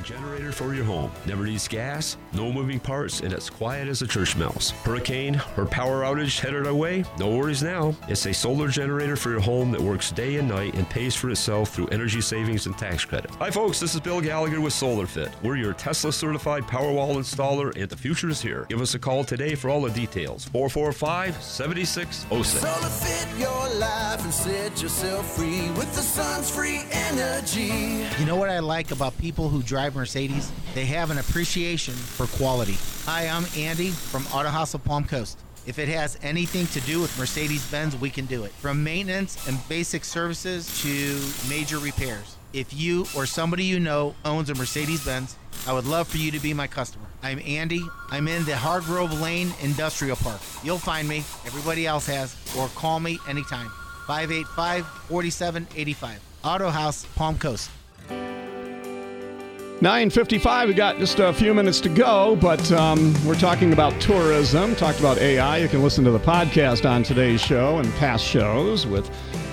generator 0.46 0.64
for 0.64 0.74
your 0.74 0.84
home. 0.84 1.10
Never 1.26 1.44
needs 1.44 1.66
gas, 1.68 2.16
no 2.32 2.52
moving 2.52 2.78
parts, 2.78 3.20
and 3.20 3.32
it's 3.32 3.50
quiet 3.50 3.88
as 3.88 4.02
a 4.02 4.06
church 4.06 4.36
mouse. 4.36 4.70
Hurricane 4.84 5.40
or 5.56 5.66
power 5.66 6.02
outage 6.02 6.38
headed 6.38 6.66
our 6.66 6.74
way? 6.74 7.04
No 7.18 7.36
worries 7.36 7.62
now. 7.62 7.94
It's 8.08 8.26
a 8.26 8.34
solar 8.34 8.68
generator 8.68 9.16
for 9.16 9.30
your 9.30 9.40
home 9.40 9.72
that 9.72 9.80
works 9.80 10.12
day 10.12 10.36
and 10.36 10.48
night 10.48 10.74
and 10.74 10.88
pays 10.88 11.14
for 11.14 11.30
itself 11.30 11.70
through 11.70 11.88
energy 11.88 12.20
savings 12.20 12.66
and 12.66 12.76
tax 12.76 13.04
credit. 13.04 13.30
Hi, 13.36 13.50
folks. 13.50 13.80
This 13.80 13.94
is 13.94 14.00
Bill 14.00 14.20
Gallagher 14.20 14.60
with 14.60 14.72
SolarFit. 14.72 15.32
We're 15.42 15.56
your 15.56 15.72
Tesla 15.72 16.12
certified 16.12 16.64
Powerwall 16.64 17.16
installer, 17.16 17.74
and 17.76 17.88
the 17.88 17.96
future 17.96 18.28
is 18.28 18.40
here. 18.40 18.66
Give 18.68 18.80
us 18.80 18.94
a 18.94 18.98
call 18.98 19.24
today 19.24 19.54
for 19.54 19.70
all 19.70 19.82
the 19.82 19.90
details. 19.90 20.44
445 20.46 21.42
7606. 21.42 22.64
SolarFit 22.64 23.38
your 23.38 23.68
life 23.78 24.22
and 24.24 24.32
set 24.32 24.82
yourself 24.82 25.36
free 25.36 25.68
with 25.70 25.94
the 25.94 26.02
sun's 26.02 26.50
free 26.50 26.82
energy. 26.90 28.04
You 28.18 28.26
know 28.26 28.36
what 28.36 28.48
I 28.48 28.60
like 28.60 28.90
about 28.90 29.16
people 29.18 29.48
who 29.48 29.62
drive 29.62 29.94
Mercedes? 29.94 30.35
They 30.74 30.84
have 30.84 31.10
an 31.10 31.18
appreciation 31.18 31.94
for 31.94 32.26
quality. 32.26 32.76
Hi, 33.06 33.28
I'm 33.28 33.46
Andy 33.56 33.90
from 33.90 34.26
Auto 34.26 34.50
House 34.50 34.74
of 34.74 34.84
Palm 34.84 35.04
Coast. 35.04 35.38
If 35.66 35.78
it 35.78 35.88
has 35.88 36.18
anything 36.22 36.66
to 36.68 36.80
do 36.82 37.00
with 37.00 37.18
Mercedes 37.18 37.68
Benz, 37.70 37.96
we 37.96 38.10
can 38.10 38.26
do 38.26 38.44
it. 38.44 38.52
From 38.52 38.84
maintenance 38.84 39.48
and 39.48 39.58
basic 39.68 40.04
services 40.04 40.82
to 40.82 41.48
major 41.48 41.78
repairs. 41.78 42.36
If 42.52 42.74
you 42.74 43.06
or 43.16 43.24
somebody 43.24 43.64
you 43.64 43.80
know 43.80 44.14
owns 44.24 44.50
a 44.50 44.54
Mercedes 44.54 45.04
Benz, 45.04 45.36
I 45.66 45.72
would 45.72 45.86
love 45.86 46.08
for 46.08 46.18
you 46.18 46.30
to 46.30 46.38
be 46.38 46.52
my 46.52 46.66
customer. 46.66 47.06
I'm 47.22 47.40
Andy. 47.46 47.82
I'm 48.10 48.28
in 48.28 48.44
the 48.44 48.56
Hargrove 48.56 49.18
Lane 49.20 49.52
Industrial 49.62 50.16
Park. 50.16 50.40
You'll 50.62 50.78
find 50.78 51.08
me, 51.08 51.24
everybody 51.46 51.86
else 51.86 52.06
has, 52.06 52.36
or 52.56 52.68
call 52.68 53.00
me 53.00 53.18
anytime. 53.26 53.70
585 54.06 54.86
4785. 55.08 56.20
Auto 56.44 56.68
House, 56.68 57.06
Palm 57.16 57.38
Coast. 57.38 57.70
9.55, 59.80 60.68
we 60.68 60.72
got 60.74 60.96
just 60.96 61.18
a 61.18 61.34
few 61.34 61.52
minutes 61.52 61.80
to 61.80 61.90
go, 61.90 62.34
but 62.36 62.72
um, 62.72 63.14
we're 63.26 63.34
talking 63.34 63.74
about 63.74 63.98
tourism, 64.00 64.74
talked 64.74 65.00
about 65.00 65.18
AI. 65.18 65.58
You 65.58 65.68
can 65.68 65.82
listen 65.82 66.02
to 66.04 66.10
the 66.10 66.18
podcast 66.18 66.88
on 66.88 67.02
today's 67.02 67.42
show 67.42 67.76
and 67.76 67.92
past 67.96 68.24
shows 68.24 68.86
with 68.86 69.10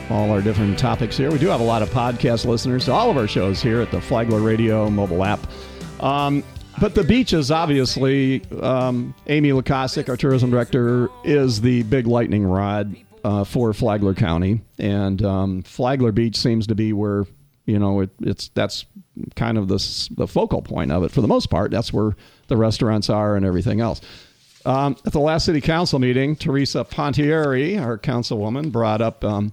all 0.10 0.32
our 0.32 0.42
different 0.42 0.80
topics 0.80 1.18
here. 1.18 1.30
We 1.30 1.40
do 1.40 1.48
have 1.48 1.60
a 1.60 1.66
lot 1.66 1.82
of 1.82 1.90
podcast 1.90 2.46
listeners 2.46 2.86
to 2.86 2.94
all 2.94 3.12
of 3.12 3.18
our 3.18 3.28
shows 3.28 3.62
here 3.62 3.82
at 3.82 3.92
the 3.92 4.00
Flagler 4.00 4.40
Radio 4.40 4.90
mobile 4.90 5.26
app. 5.26 5.42
Um, 6.00 6.42
but 6.80 6.96
the 6.96 7.04
beaches, 7.04 7.52
obviously, 7.52 8.44
um, 8.62 9.14
Amy 9.28 9.50
Lukasik, 9.50 10.08
our 10.08 10.16
tourism 10.16 10.50
director, 10.50 11.10
is 11.26 11.60
the 11.60 11.84
big 11.84 12.08
lightning 12.08 12.46
rod 12.46 12.96
uh, 13.26 13.44
for 13.44 13.74
Flagler 13.74 14.14
County. 14.14 14.62
And 14.80 15.22
um, 15.24 15.64
Flagler 15.64 16.14
Beach 16.14 16.38
seems 16.38 16.68
to 16.68 16.76
be 16.76 16.94
where, 16.94 17.26
you 17.66 17.80
know, 17.80 18.02
it, 18.02 18.10
it's 18.22 18.50
that's 18.50 18.86
kind 19.36 19.58
of 19.58 19.68
the, 19.68 20.10
the 20.16 20.28
focal 20.28 20.62
point 20.62 20.92
of 20.92 21.04
it 21.04 21.12
for 21.12 21.22
the 21.22 21.28
most 21.28 21.50
part. 21.50 21.72
That's 21.72 21.94
where 21.94 22.16
the 22.48 22.58
restaurants 22.58 23.10
are 23.10 23.36
and 23.36 23.46
everything 23.46 23.80
else. 23.80 24.02
Um, 24.66 24.96
at 25.06 25.12
the 25.12 25.20
last 25.20 25.46
city 25.46 25.62
council 25.62 26.00
meeting, 26.00 26.36
Teresa 26.36 26.84
Pontieri, 26.84 27.78
our 27.78 27.98
councilwoman, 27.98 28.72
brought 28.72 29.02
up 29.02 29.24
um, 29.24 29.52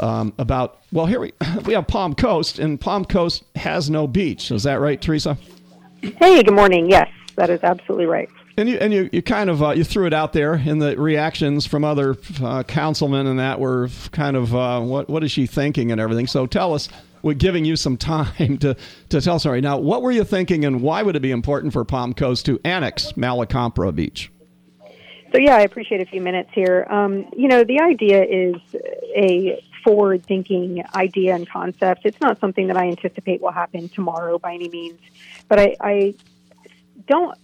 um, 0.00 0.32
about 0.38 0.80
well, 0.92 1.06
here 1.06 1.20
we 1.20 1.32
we 1.64 1.74
have 1.74 1.86
Palm 1.86 2.14
Coast, 2.14 2.58
and 2.58 2.80
Palm 2.80 3.04
Coast 3.04 3.44
has 3.56 3.90
no 3.90 4.06
beach. 4.06 4.50
Is 4.50 4.64
that 4.64 4.80
right, 4.80 5.00
Teresa? 5.00 5.38
Hey, 6.00 6.42
good 6.42 6.54
morning. 6.54 6.90
Yes, 6.90 7.10
that 7.36 7.50
is 7.50 7.62
absolutely 7.62 8.06
right. 8.06 8.28
And 8.56 8.68
you 8.68 8.76
and 8.78 8.92
you, 8.92 9.08
you 9.12 9.22
kind 9.22 9.50
of 9.50 9.62
uh, 9.62 9.70
you 9.70 9.84
threw 9.84 10.06
it 10.06 10.12
out 10.12 10.32
there, 10.32 10.54
and 10.54 10.82
the 10.82 10.96
reactions 10.96 11.66
from 11.66 11.84
other 11.84 12.16
uh, 12.42 12.64
councilmen 12.64 13.26
and 13.28 13.38
that 13.38 13.60
were 13.60 13.88
kind 14.10 14.36
of 14.36 14.54
uh, 14.54 14.80
what 14.80 15.08
what 15.08 15.22
is 15.22 15.30
she 15.30 15.46
thinking 15.46 15.92
and 15.92 16.00
everything. 16.00 16.26
So 16.26 16.46
tell 16.46 16.74
us 16.74 16.88
we're 17.22 17.34
giving 17.34 17.64
you 17.64 17.76
some 17.76 17.96
time 17.96 18.58
to, 18.58 18.76
to 19.08 19.20
tell. 19.20 19.38
Sorry. 19.38 19.60
Now, 19.60 19.78
what 19.78 20.02
were 20.02 20.12
you 20.12 20.24
thinking, 20.24 20.64
and 20.64 20.82
why 20.82 21.02
would 21.02 21.16
it 21.16 21.20
be 21.20 21.30
important 21.30 21.72
for 21.72 21.84
Palm 21.84 22.14
Coast 22.14 22.46
to 22.46 22.60
annex 22.64 23.12
Malacompra 23.12 23.94
Beach? 23.94 24.30
So, 25.32 25.38
yeah, 25.38 25.56
I 25.56 25.60
appreciate 25.60 26.00
a 26.00 26.06
few 26.06 26.22
minutes 26.22 26.50
here. 26.54 26.86
Um, 26.88 27.28
you 27.36 27.48
know, 27.48 27.62
the 27.62 27.80
idea 27.80 28.24
is 28.24 28.56
a 29.14 29.62
forward 29.84 30.24
thinking 30.24 30.82
idea 30.94 31.34
and 31.34 31.48
concept. 31.48 32.02
It's 32.04 32.20
not 32.20 32.40
something 32.40 32.68
that 32.68 32.76
I 32.76 32.88
anticipate 32.88 33.40
will 33.40 33.52
happen 33.52 33.88
tomorrow 33.88 34.38
by 34.38 34.54
any 34.54 34.68
means, 34.68 34.98
but 35.48 35.58
I, 35.58 35.76
I 35.80 36.14
don't 37.06 37.36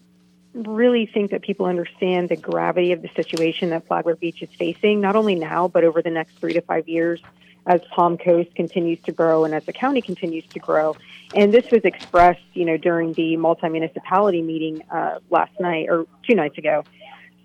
really 0.54 1.06
think 1.06 1.32
that 1.32 1.42
people 1.42 1.66
understand 1.66 2.28
the 2.28 2.36
gravity 2.36 2.92
of 2.92 3.02
the 3.02 3.10
situation 3.16 3.70
that 3.70 3.86
Flagler 3.86 4.14
Beach 4.14 4.42
is 4.42 4.48
facing, 4.56 5.00
not 5.00 5.16
only 5.16 5.34
now, 5.34 5.68
but 5.68 5.84
over 5.84 6.00
the 6.00 6.10
next 6.10 6.38
three 6.38 6.52
to 6.54 6.60
five 6.60 6.88
years 6.88 7.20
as 7.66 7.80
Palm 7.90 8.18
Coast 8.18 8.54
continues 8.54 8.98
to 9.04 9.12
grow 9.12 9.44
and 9.44 9.54
as 9.54 9.64
the 9.64 9.72
county 9.72 10.02
continues 10.02 10.44
to 10.48 10.58
grow. 10.58 10.96
And 11.34 11.52
this 11.52 11.70
was 11.70 11.82
expressed, 11.84 12.42
you 12.52 12.64
know, 12.64 12.76
during 12.76 13.12
the 13.14 13.36
multi-municipality 13.36 14.42
meeting 14.42 14.82
uh, 14.90 15.18
last 15.30 15.58
night 15.58 15.88
or 15.88 16.06
two 16.28 16.34
nights 16.34 16.58
ago. 16.58 16.84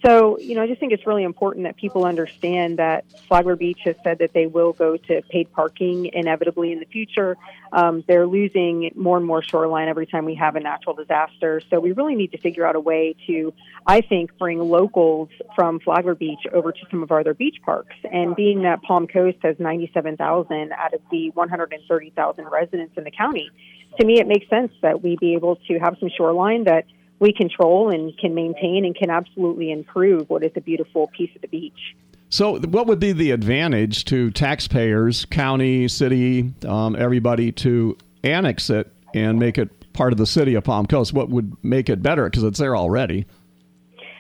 So, 0.05 0.39
you 0.39 0.55
know, 0.55 0.61
I 0.61 0.67
just 0.67 0.79
think 0.79 0.93
it's 0.93 1.05
really 1.05 1.23
important 1.23 1.65
that 1.65 1.75
people 1.75 2.05
understand 2.05 2.79
that 2.79 3.03
Flagler 3.27 3.57
Beach 3.57 3.79
has 3.83 3.95
said 4.03 4.19
that 4.19 4.31
they 4.33 4.47
will 4.47 4.71
go 4.71 4.95
to 4.95 5.21
paid 5.29 5.51
parking 5.51 6.05
inevitably 6.13 6.71
in 6.71 6.79
the 6.79 6.85
future. 6.85 7.35
Um, 7.73 8.03
they're 8.07 8.25
losing 8.25 8.91
more 8.95 9.17
and 9.17 9.25
more 9.25 9.43
shoreline 9.43 9.89
every 9.89 10.07
time 10.07 10.23
we 10.23 10.35
have 10.35 10.55
a 10.55 10.61
natural 10.61 10.95
disaster. 10.95 11.61
So 11.69 11.81
we 11.81 11.91
really 11.91 12.15
need 12.15 12.31
to 12.31 12.37
figure 12.37 12.65
out 12.65 12.77
a 12.77 12.79
way 12.79 13.15
to, 13.27 13.53
I 13.85 13.99
think, 13.99 14.37
bring 14.37 14.59
locals 14.59 15.29
from 15.53 15.81
Flagler 15.81 16.15
Beach 16.15 16.47
over 16.53 16.71
to 16.71 16.79
some 16.89 17.03
of 17.03 17.11
our 17.11 17.19
other 17.19 17.33
beach 17.33 17.57
parks. 17.63 17.95
And 18.09 18.35
being 18.35 18.61
that 18.61 18.81
Palm 18.81 19.05
Coast 19.05 19.39
has 19.41 19.59
97,000 19.59 20.71
out 20.71 20.93
of 20.93 21.01
the 21.11 21.29
130,000 21.31 22.45
residents 22.45 22.97
in 22.97 23.03
the 23.03 23.11
county, 23.11 23.51
to 23.99 24.05
me 24.05 24.19
it 24.19 24.27
makes 24.27 24.49
sense 24.49 24.71
that 24.81 25.03
we 25.03 25.17
be 25.17 25.33
able 25.33 25.57
to 25.67 25.77
have 25.79 25.97
some 25.99 26.09
shoreline 26.15 26.63
that 26.63 26.85
we 27.19 27.33
control 27.33 27.93
and 27.93 28.17
can 28.17 28.33
maintain 28.33 28.85
and 28.85 28.95
can 28.95 29.09
absolutely 29.09 29.71
improve 29.71 30.29
what 30.29 30.43
is 30.43 30.51
a 30.55 30.61
beautiful 30.61 31.07
piece 31.07 31.33
of 31.35 31.41
the 31.41 31.47
beach. 31.47 31.95
So, 32.29 32.59
what 32.59 32.85
would 32.87 32.99
be 32.99 33.11
the 33.11 33.31
advantage 33.31 34.05
to 34.05 34.29
taxpayers, 34.31 35.25
county, 35.25 35.87
city, 35.87 36.53
um, 36.67 36.95
everybody 36.95 37.51
to 37.53 37.97
annex 38.23 38.69
it 38.69 38.91
and 39.15 39.39
make 39.39 39.57
it 39.57 39.93
part 39.93 40.13
of 40.13 40.19
the 40.19 40.27
city 40.27 40.53
of 40.53 40.63
Palm 40.63 40.85
Coast? 40.85 41.11
What 41.11 41.29
would 41.29 41.57
make 41.63 41.89
it 41.89 42.03
better? 42.03 42.29
Because 42.29 42.43
it's 42.43 42.59
there 42.59 42.77
already. 42.77 43.25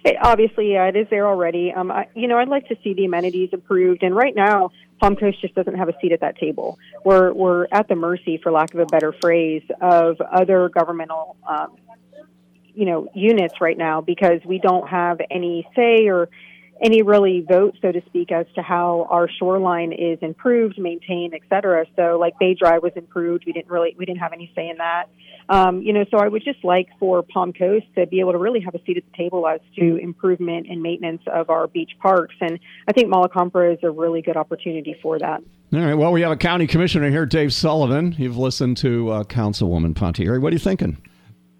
It, 0.03 0.15
obviously, 0.21 0.73
yeah, 0.73 0.85
it 0.85 0.95
is 0.95 1.07
there 1.11 1.27
already. 1.27 1.71
Um, 1.71 1.91
I, 1.91 2.07
you 2.15 2.27
know, 2.27 2.37
I'd 2.37 2.47
like 2.47 2.67
to 2.69 2.77
see 2.83 2.93
the 2.95 3.05
amenities 3.05 3.49
improved, 3.51 4.01
and 4.01 4.15
right 4.15 4.35
now, 4.35 4.71
Palm 4.99 5.15
Coast 5.15 5.39
just 5.41 5.53
doesn't 5.53 5.75
have 5.75 5.89
a 5.89 5.93
seat 6.01 6.11
at 6.11 6.21
that 6.21 6.37
table. 6.37 6.79
We're 7.05 7.31
we're 7.31 7.67
at 7.71 7.87
the 7.87 7.95
mercy, 7.95 8.39
for 8.41 8.51
lack 8.51 8.73
of 8.73 8.79
a 8.79 8.85
better 8.85 9.13
phrase, 9.21 9.63
of 9.81 10.19
other 10.21 10.69
governmental 10.69 11.37
um, 11.47 11.77
you 12.79 12.85
know 12.85 13.09
units 13.13 13.55
right 13.59 13.77
now 13.77 13.99
because 13.99 14.39
we 14.45 14.57
don't 14.57 14.87
have 14.87 15.19
any 15.29 15.67
say 15.75 16.07
or 16.07 16.29
any 16.81 17.01
really 17.01 17.45
vote, 17.47 17.75
so 17.81 17.91
to 17.91 18.01
speak, 18.05 18.31
as 18.31 18.45
to 18.55 18.61
how 18.61 19.05
our 19.09 19.29
shoreline 19.29 19.91
is 19.91 20.17
improved, 20.21 20.79
maintained, 20.79 21.33
et 21.33 21.41
cetera. 21.49 21.85
So, 21.97 22.17
like 22.17 22.39
Bay 22.39 22.53
Drive 22.53 22.81
was 22.81 22.93
improved, 22.95 23.43
we 23.45 23.51
didn't 23.51 23.69
really 23.69 23.95
we 23.97 24.05
didn't 24.05 24.19
have 24.19 24.31
any 24.31 24.49
say 24.55 24.69
in 24.69 24.77
that. 24.77 25.05
Um, 25.49 25.81
you 25.81 25.91
know, 25.91 26.05
so 26.09 26.19
I 26.19 26.27
would 26.27 26.43
just 26.43 26.63
like 26.63 26.87
for 26.99 27.21
Palm 27.21 27.51
Coast 27.51 27.85
to 27.95 28.07
be 28.07 28.21
able 28.21 28.31
to 28.31 28.37
really 28.37 28.61
have 28.61 28.75
a 28.75 28.83
seat 28.85 28.95
at 28.95 29.03
the 29.11 29.17
table 29.17 29.45
as 29.45 29.59
to 29.77 29.97
improvement 29.97 30.67
and 30.69 30.81
maintenance 30.81 31.23
of 31.27 31.49
our 31.49 31.67
beach 31.67 31.91
parks, 32.01 32.35
and 32.39 32.59
I 32.87 32.93
think 32.93 33.11
Malacompra 33.11 33.73
is 33.73 33.79
a 33.83 33.91
really 33.91 34.21
good 34.21 34.37
opportunity 34.37 34.95
for 35.01 35.19
that. 35.19 35.41
All 35.73 35.79
right. 35.79 35.95
Well, 35.95 36.11
we 36.11 36.21
have 36.21 36.31
a 36.31 36.37
county 36.37 36.65
commissioner 36.65 37.09
here, 37.09 37.25
Dave 37.25 37.53
Sullivan. 37.53 38.15
You've 38.17 38.37
listened 38.37 38.77
to 38.77 39.09
uh, 39.09 39.23
Councilwoman 39.25 39.95
Pontieri. 39.95 40.39
What 40.39 40.53
are 40.53 40.55
you 40.55 40.59
thinking? 40.59 40.97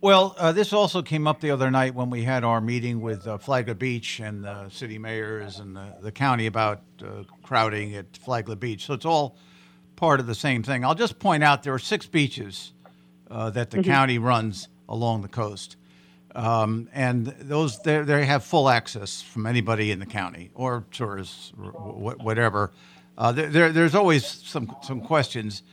Well, 0.01 0.33
uh, 0.37 0.53
this 0.53 0.71
also 0.71 1.01
came 1.01 1.27
up 1.27 1.41
the 1.41 1.51
other 1.51 1.69
night 1.69 1.93
when 1.93 2.09
we 2.09 2.23
had 2.23 2.45
our 2.45 2.61
meeting 2.61 3.01
with 3.01 3.27
uh, 3.27 3.37
Flagler 3.37 3.73
Beach 3.73 4.21
and 4.21 4.45
the 4.45 4.69
city 4.69 4.97
mayors 4.97 5.59
and 5.59 5.75
the, 5.75 5.93
the 6.01 6.11
county 6.11 6.45
about 6.45 6.83
uh, 7.03 7.23
crowding 7.43 7.93
at 7.95 8.15
Flagler 8.15 8.55
Beach. 8.55 8.85
So 8.85 8.93
it's 8.93 9.05
all 9.05 9.35
part 9.97 10.21
of 10.21 10.25
the 10.25 10.35
same 10.35 10.63
thing. 10.63 10.85
I'll 10.85 10.95
just 10.95 11.19
point 11.19 11.43
out 11.43 11.63
there 11.63 11.73
are 11.73 11.79
six 11.79 12.05
beaches 12.05 12.71
uh, 13.29 13.49
that 13.49 13.71
the 13.71 13.79
mm-hmm. 13.79 13.91
county 13.91 14.19
runs 14.19 14.69
along 14.87 15.21
the 15.21 15.27
coast. 15.27 15.75
Um, 16.33 16.87
and 16.93 17.25
those 17.25 17.81
they 17.81 18.25
have 18.25 18.45
full 18.45 18.69
access 18.69 19.21
from 19.21 19.45
anybody 19.45 19.91
in 19.91 19.99
the 19.99 20.05
county 20.05 20.51
or 20.53 20.85
tourists, 20.91 21.51
or 21.61 21.71
whatever. 21.71 22.71
Uh, 23.17 23.33
there, 23.33 23.73
there's 23.73 23.95
always 23.95 24.25
some 24.25 24.73
some 24.81 25.01
questions 25.01 25.63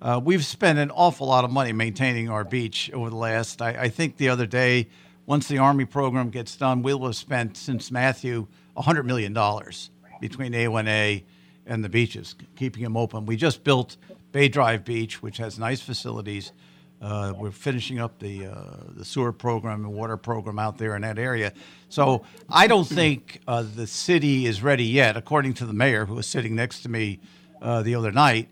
uh, 0.00 0.20
we've 0.22 0.44
spent 0.44 0.78
an 0.78 0.90
awful 0.90 1.26
lot 1.26 1.44
of 1.44 1.50
money 1.50 1.72
maintaining 1.72 2.28
our 2.28 2.44
beach 2.44 2.90
over 2.92 3.10
the 3.10 3.16
last. 3.16 3.62
I, 3.62 3.70
I, 3.70 3.88
think 3.88 4.18
the 4.18 4.28
other 4.28 4.46
day, 4.46 4.88
once 5.24 5.48
the 5.48 5.58
Army 5.58 5.86
program 5.86 6.28
gets 6.30 6.54
done, 6.56 6.82
we'll 6.82 7.04
have 7.04 7.16
spent 7.16 7.56
since 7.56 7.90
Matthew 7.90 8.46
hundred 8.76 9.04
million 9.04 9.32
dollars 9.32 9.90
between 10.20 10.52
A1A 10.52 11.22
and 11.66 11.82
the 11.82 11.88
beaches, 11.88 12.34
keeping 12.56 12.82
them 12.82 12.96
open. 12.96 13.24
We 13.24 13.36
just 13.36 13.64
built 13.64 13.96
Bay 14.32 14.48
Drive 14.48 14.84
Beach, 14.84 15.22
which 15.22 15.38
has 15.38 15.58
nice 15.58 15.80
facilities. 15.80 16.52
Uh, 17.00 17.32
we're 17.36 17.50
finishing 17.50 17.98
up 17.98 18.18
the 18.18 18.46
uh, 18.46 18.54
the 18.90 19.04
sewer 19.04 19.32
program 19.32 19.84
and 19.84 19.94
water 19.94 20.16
program 20.16 20.58
out 20.58 20.78
there 20.78 20.94
in 20.96 21.02
that 21.02 21.18
area. 21.18 21.52
So 21.88 22.24
I 22.48 22.66
don't 22.66 22.86
think 22.86 23.40
uh, 23.46 23.62
the 23.62 23.86
city 23.86 24.46
is 24.46 24.62
ready 24.62 24.84
yet, 24.84 25.16
according 25.16 25.54
to 25.54 25.66
the 25.66 25.72
mayor 25.72 26.06
who 26.06 26.14
was 26.14 26.26
sitting 26.26 26.54
next 26.54 26.80
to 26.82 26.88
me 26.90 27.18
uh, 27.60 27.82
the 27.82 27.94
other 27.94 28.12
night, 28.12 28.48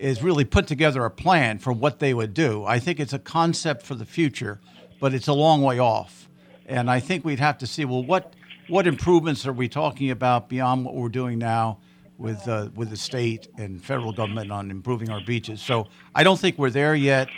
is 0.00 0.22
really 0.22 0.44
put 0.44 0.66
together 0.66 1.04
a 1.04 1.10
plan 1.10 1.58
for 1.58 1.72
what 1.72 1.98
they 1.98 2.14
would 2.14 2.32
do. 2.32 2.64
I 2.64 2.78
think 2.78 2.98
it's 2.98 3.12
a 3.12 3.18
concept 3.18 3.82
for 3.82 3.94
the 3.94 4.06
future, 4.06 4.58
but 4.98 5.12
it's 5.12 5.28
a 5.28 5.34
long 5.34 5.60
way 5.60 5.78
off. 5.78 6.28
And 6.64 6.90
I 6.90 7.00
think 7.00 7.24
we'd 7.24 7.38
have 7.38 7.58
to 7.58 7.66
see 7.66 7.84
well 7.84 8.02
what 8.02 8.34
what 8.68 8.86
improvements 8.86 9.46
are 9.46 9.52
we 9.52 9.68
talking 9.68 10.10
about 10.10 10.48
beyond 10.48 10.84
what 10.84 10.94
we're 10.94 11.08
doing 11.08 11.38
now 11.38 11.78
with 12.16 12.48
uh, 12.48 12.70
with 12.74 12.88
the 12.88 12.96
state 12.96 13.48
and 13.58 13.84
federal 13.84 14.12
government 14.12 14.50
on 14.50 14.70
improving 14.70 15.10
our 15.10 15.20
beaches. 15.20 15.60
So 15.60 15.88
I 16.14 16.22
don't 16.22 16.38
think 16.38 16.56
we're 16.56 16.70
there 16.70 16.94
yet. 16.94 17.28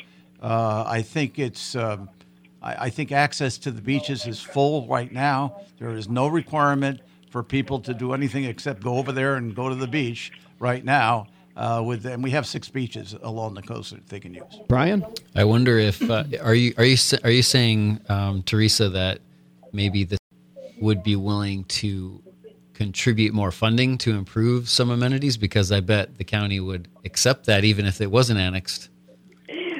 Uh, 0.41 0.85
I 0.87 1.03
think 1.03 1.39
it's. 1.39 1.75
Um, 1.75 2.09
I, 2.63 2.87
I, 2.87 2.91
think 2.91 3.11
access 3.11 3.59
to 3.59 3.73
the 3.73 3.83
beaches 3.83 4.27
is 4.27 4.41
full 4.41 4.87
right 4.87 5.11
now. 5.11 5.63
There 5.79 5.97
is 5.97 6.09
no 6.09 6.29
requirement 6.29 7.01
for 7.31 7.43
people 7.43 7.81
to 7.81 7.95
do 7.95 8.13
anything 8.13 8.45
except 8.45 8.83
go 8.83 8.99
over 8.99 9.11
there 9.11 9.35
and 9.35 9.55
go 9.55 9.69
to 9.69 9.75
the 9.75 9.89
beach 9.89 10.31
right 10.61 10.85
now. 10.85 11.27
Uh, 11.55 11.83
with 11.85 12.07
and 12.07 12.23
we 12.23 12.31
have 12.31 12.47
six 12.47 12.71
beaches 12.71 13.15
along 13.23 13.53
the 13.55 13.63
coast 13.63 13.91
that 13.91 14.07
they 14.09 14.19
can 14.19 14.33
use. 14.33 14.61
Brian, 14.69 15.05
I 15.35 15.45
wonder 15.45 15.79
if 15.79 16.01
uh, 16.11 16.25
are 16.43 16.55
you 16.55 16.73
are 16.79 16.85
you 16.85 16.97
are 17.25 17.31
you 17.31 17.43
saying 17.43 18.01
um, 18.09 18.43
Teresa 18.43 18.89
that 18.89 19.19
maybe 19.73 20.05
this 20.05 20.19
would 20.81 21.03
be 21.03 21.15
willing 21.15 21.65
to 21.65 22.23
contribute 22.73 23.35
more 23.35 23.53
funding 23.53 23.99
to 23.99 24.17
improve 24.17 24.69
some 24.69 24.91
amenities 24.91 25.37
because 25.37 25.71
I 25.71 25.81
bet 25.81 26.17
the 26.17 26.25
county 26.25 26.59
would 26.59 26.89
accept 27.05 27.47
that 27.47 27.65
even 27.65 27.87
if 27.87 28.01
it 28.01 28.11
wasn't 28.11 28.41
annexed. 28.41 28.89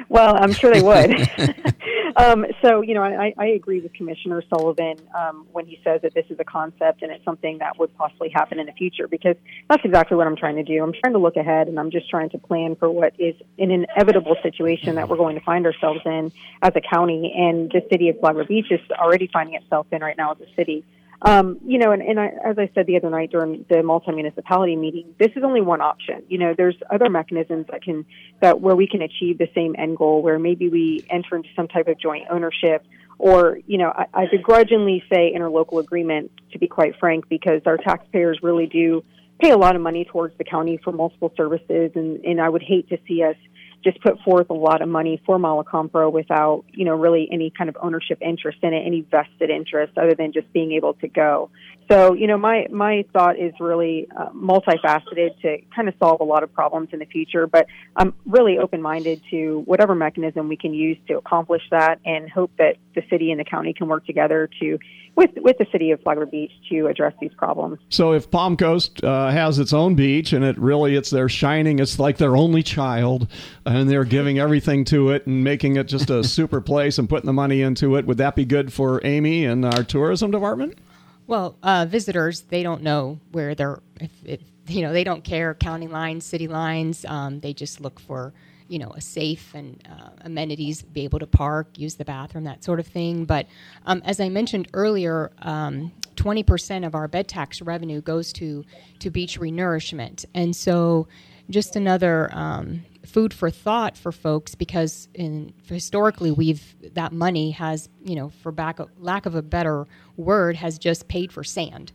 Well, 0.09 0.35
I'm 0.35 0.53
sure 0.53 0.71
they 0.71 0.81
would. 0.81 1.27
um, 2.17 2.45
so, 2.61 2.81
you 2.81 2.93
know, 2.93 3.01
I, 3.01 3.33
I 3.37 3.47
agree 3.47 3.79
with 3.79 3.93
Commissioner 3.93 4.43
Sullivan 4.49 4.97
um, 5.17 5.45
when 5.51 5.65
he 5.65 5.79
says 5.83 6.01
that 6.01 6.13
this 6.13 6.25
is 6.29 6.39
a 6.39 6.43
concept 6.43 7.01
and 7.01 7.11
it's 7.11 7.23
something 7.25 7.59
that 7.59 7.77
would 7.79 7.95
possibly 7.97 8.29
happen 8.29 8.59
in 8.59 8.65
the 8.65 8.71
future 8.73 9.07
because 9.07 9.35
that's 9.69 9.83
exactly 9.83 10.17
what 10.17 10.27
I'm 10.27 10.35
trying 10.35 10.57
to 10.57 10.63
do. 10.63 10.83
I'm 10.83 10.93
trying 10.93 11.13
to 11.13 11.19
look 11.19 11.35
ahead 11.35 11.67
and 11.67 11.79
I'm 11.79 11.91
just 11.91 12.09
trying 12.09 12.29
to 12.31 12.37
plan 12.37 12.75
for 12.75 12.89
what 12.89 13.13
is 13.19 13.35
an 13.57 13.71
inevitable 13.71 14.35
situation 14.43 14.95
that 14.95 15.09
we're 15.09 15.17
going 15.17 15.35
to 15.35 15.43
find 15.43 15.65
ourselves 15.65 16.01
in 16.05 16.31
as 16.61 16.71
a 16.75 16.81
county. 16.81 17.33
And 17.35 17.71
the 17.71 17.81
city 17.91 18.09
of 18.09 18.19
Flagler 18.19 18.45
Beach 18.45 18.67
is 18.71 18.81
already 18.91 19.29
finding 19.31 19.55
itself 19.55 19.87
in 19.91 20.01
right 20.01 20.17
now 20.17 20.31
as 20.31 20.41
a 20.41 20.55
city. 20.55 20.83
Um, 21.25 21.57
you 21.65 21.79
know, 21.79 21.91
and, 21.91 22.01
and 22.01 22.19
I, 22.19 22.27
as 22.43 22.57
I 22.59 22.69
said 22.75 22.85
the 22.85 22.97
other 22.97 23.09
night 23.09 23.31
during 23.31 23.65
the 23.69 23.81
multi-municipality 23.81 24.75
meeting, 24.75 25.15
this 25.17 25.31
is 25.37 25.43
only 25.43 25.61
one 25.61 25.79
option. 25.79 26.23
You 26.27 26.37
know, 26.37 26.53
there's 26.55 26.75
other 26.91 27.09
mechanisms 27.09 27.67
that 27.71 27.81
can 27.81 28.05
that 28.41 28.59
where 28.59 28.75
we 28.75 28.87
can 28.87 29.01
achieve 29.01 29.37
the 29.37 29.47
same 29.55 29.73
end 29.77 29.97
goal, 29.97 30.21
where 30.21 30.37
maybe 30.37 30.67
we 30.67 31.05
enter 31.09 31.37
into 31.37 31.47
some 31.55 31.69
type 31.69 31.87
of 31.87 31.97
joint 31.97 32.25
ownership, 32.29 32.85
or 33.19 33.57
you 33.65 33.77
know, 33.77 33.93
I, 33.95 34.05
I 34.13 34.27
begrudgingly 34.29 35.01
say 35.09 35.33
interlocal 35.33 35.79
agreement, 35.79 36.31
to 36.51 36.59
be 36.59 36.67
quite 36.67 36.99
frank, 36.99 37.29
because 37.29 37.61
our 37.65 37.77
taxpayers 37.77 38.39
really 38.43 38.65
do 38.65 39.01
pay 39.39 39.51
a 39.51 39.57
lot 39.57 39.77
of 39.77 39.81
money 39.81 40.03
towards 40.03 40.37
the 40.37 40.43
county 40.43 40.77
for 40.83 40.91
multiple 40.91 41.31
services, 41.37 41.91
and, 41.95 42.23
and 42.25 42.41
I 42.41 42.49
would 42.49 42.63
hate 42.63 42.89
to 42.89 42.97
see 43.07 43.23
us 43.23 43.37
just 43.83 44.01
put 44.01 44.19
forth 44.21 44.49
a 44.49 44.53
lot 44.53 44.81
of 44.81 44.89
money 44.89 45.21
for 45.25 45.37
Malacompra 45.37 46.11
without, 46.11 46.63
you 46.71 46.85
know, 46.85 46.95
really 46.95 47.27
any 47.31 47.51
kind 47.55 47.69
of 47.69 47.77
ownership 47.81 48.19
interest 48.21 48.59
in 48.61 48.73
it, 48.73 48.85
any 48.85 49.01
vested 49.01 49.49
interest 49.49 49.97
other 49.97 50.15
than 50.15 50.31
just 50.31 50.51
being 50.53 50.71
able 50.71 50.93
to 50.95 51.07
go. 51.07 51.49
So, 51.91 52.13
you 52.13 52.27
know, 52.27 52.37
my, 52.37 52.67
my 52.71 53.03
thought 53.11 53.37
is 53.37 53.53
really 53.59 54.07
uh, 54.17 54.29
multifaceted 54.29 55.41
to 55.41 55.57
kind 55.75 55.89
of 55.89 55.95
solve 55.99 56.21
a 56.21 56.23
lot 56.23 56.43
of 56.43 56.53
problems 56.53 56.89
in 56.93 56.99
the 56.99 57.05
future, 57.05 57.45
but 57.45 57.67
I'm 57.95 58.13
really 58.25 58.57
open 58.57 58.81
minded 58.81 59.21
to 59.31 59.63
whatever 59.65 59.93
mechanism 59.93 60.47
we 60.47 60.55
can 60.55 60.73
use 60.73 60.97
to 61.09 61.17
accomplish 61.17 61.61
that 61.71 61.99
and 62.05 62.29
hope 62.29 62.51
that 62.57 62.77
the 62.95 63.01
city 63.09 63.31
and 63.31 63.39
the 63.39 63.43
county 63.43 63.73
can 63.73 63.87
work 63.87 64.05
together 64.05 64.49
to 64.61 64.79
with 65.15 65.31
with 65.37 65.57
the 65.57 65.65
city 65.71 65.91
of 65.91 66.01
Flagler 66.01 66.25
Beach 66.25 66.51
to 66.69 66.87
address 66.87 67.13
these 67.21 67.33
problems. 67.35 67.79
So 67.89 68.13
if 68.13 68.29
Palm 68.31 68.57
Coast 68.57 69.03
uh, 69.03 69.29
has 69.29 69.59
its 69.59 69.73
own 69.73 69.95
beach 69.95 70.33
and 70.33 70.43
it 70.43 70.57
really 70.57 70.95
it's 70.95 71.09
their 71.09 71.29
shining, 71.29 71.79
it's 71.79 71.99
like 71.99 72.17
their 72.17 72.35
only 72.35 72.63
child, 72.63 73.27
and 73.65 73.89
they're 73.89 74.05
giving 74.05 74.39
everything 74.39 74.85
to 74.85 75.11
it 75.11 75.27
and 75.27 75.43
making 75.43 75.75
it 75.75 75.87
just 75.87 76.09
a 76.09 76.23
super 76.23 76.61
place 76.61 76.97
and 76.97 77.09
putting 77.09 77.27
the 77.27 77.33
money 77.33 77.61
into 77.61 77.95
it. 77.95 78.05
Would 78.05 78.17
that 78.17 78.35
be 78.35 78.45
good 78.45 78.73
for 78.73 79.01
Amy 79.05 79.45
and 79.45 79.65
our 79.65 79.83
tourism 79.83 80.31
department? 80.31 80.77
Well, 81.27 81.57
uh, 81.63 81.85
visitors 81.87 82.41
they 82.41 82.63
don't 82.63 82.83
know 82.83 83.19
where 83.31 83.55
they're 83.55 83.81
if, 83.99 84.11
if 84.25 84.41
you 84.67 84.81
know 84.81 84.93
they 84.93 85.03
don't 85.03 85.23
care 85.23 85.53
county 85.53 85.87
lines, 85.87 86.25
city 86.25 86.47
lines. 86.47 87.05
Um, 87.05 87.39
they 87.39 87.53
just 87.53 87.81
look 87.81 87.99
for 87.99 88.33
you 88.67 88.79
know, 88.79 88.91
a 88.95 89.01
safe 89.01 89.53
and 89.53 89.81
uh, 89.89 90.09
amenities, 90.21 90.81
be 90.81 91.03
able 91.03 91.19
to 91.19 91.27
park, 91.27 91.67
use 91.77 91.95
the 91.95 92.05
bathroom, 92.05 92.43
that 92.45 92.63
sort 92.63 92.79
of 92.79 92.87
thing. 92.87 93.25
But 93.25 93.47
um, 93.85 94.01
as 94.05 94.19
I 94.19 94.29
mentioned 94.29 94.67
earlier, 94.73 95.31
um, 95.39 95.91
20% 96.15 96.85
of 96.85 96.95
our 96.95 97.07
bed 97.07 97.27
tax 97.27 97.61
revenue 97.61 98.01
goes 98.01 98.31
to, 98.33 98.63
to 98.99 99.09
beach 99.09 99.39
renourishment. 99.39 100.25
And 100.33 100.55
so 100.55 101.07
just 101.49 101.75
another 101.75 102.29
um, 102.33 102.83
food 103.05 103.33
for 103.33 103.49
thought 103.49 103.97
for 103.97 104.11
folks 104.11 104.55
because 104.55 105.09
in, 105.13 105.53
historically 105.67 106.31
we've 106.31 106.75
that 106.93 107.11
money 107.11 107.51
has 107.51 107.89
you 108.03 108.15
know 108.15 108.29
for 108.41 108.51
back, 108.51 108.79
lack 108.97 109.25
of 109.25 109.35
a 109.35 109.41
better 109.41 109.85
word 110.15 110.55
has 110.55 110.77
just 110.77 111.07
paid 111.07 111.31
for 111.31 111.43
sand 111.43 111.91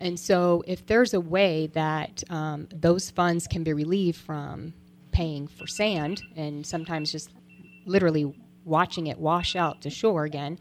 and 0.00 0.18
so 0.18 0.62
if 0.66 0.86
there's 0.86 1.14
a 1.14 1.20
way 1.20 1.66
that 1.68 2.22
um, 2.30 2.68
those 2.72 3.10
funds 3.10 3.46
can 3.46 3.64
be 3.64 3.72
relieved 3.72 4.18
from 4.18 4.72
paying 5.12 5.46
for 5.46 5.66
sand 5.66 6.22
and 6.36 6.66
sometimes 6.66 7.12
just 7.12 7.30
literally 7.86 8.32
watching 8.64 9.06
it 9.08 9.18
wash 9.18 9.56
out 9.56 9.80
to 9.82 9.90
shore 9.90 10.24
again. 10.24 10.58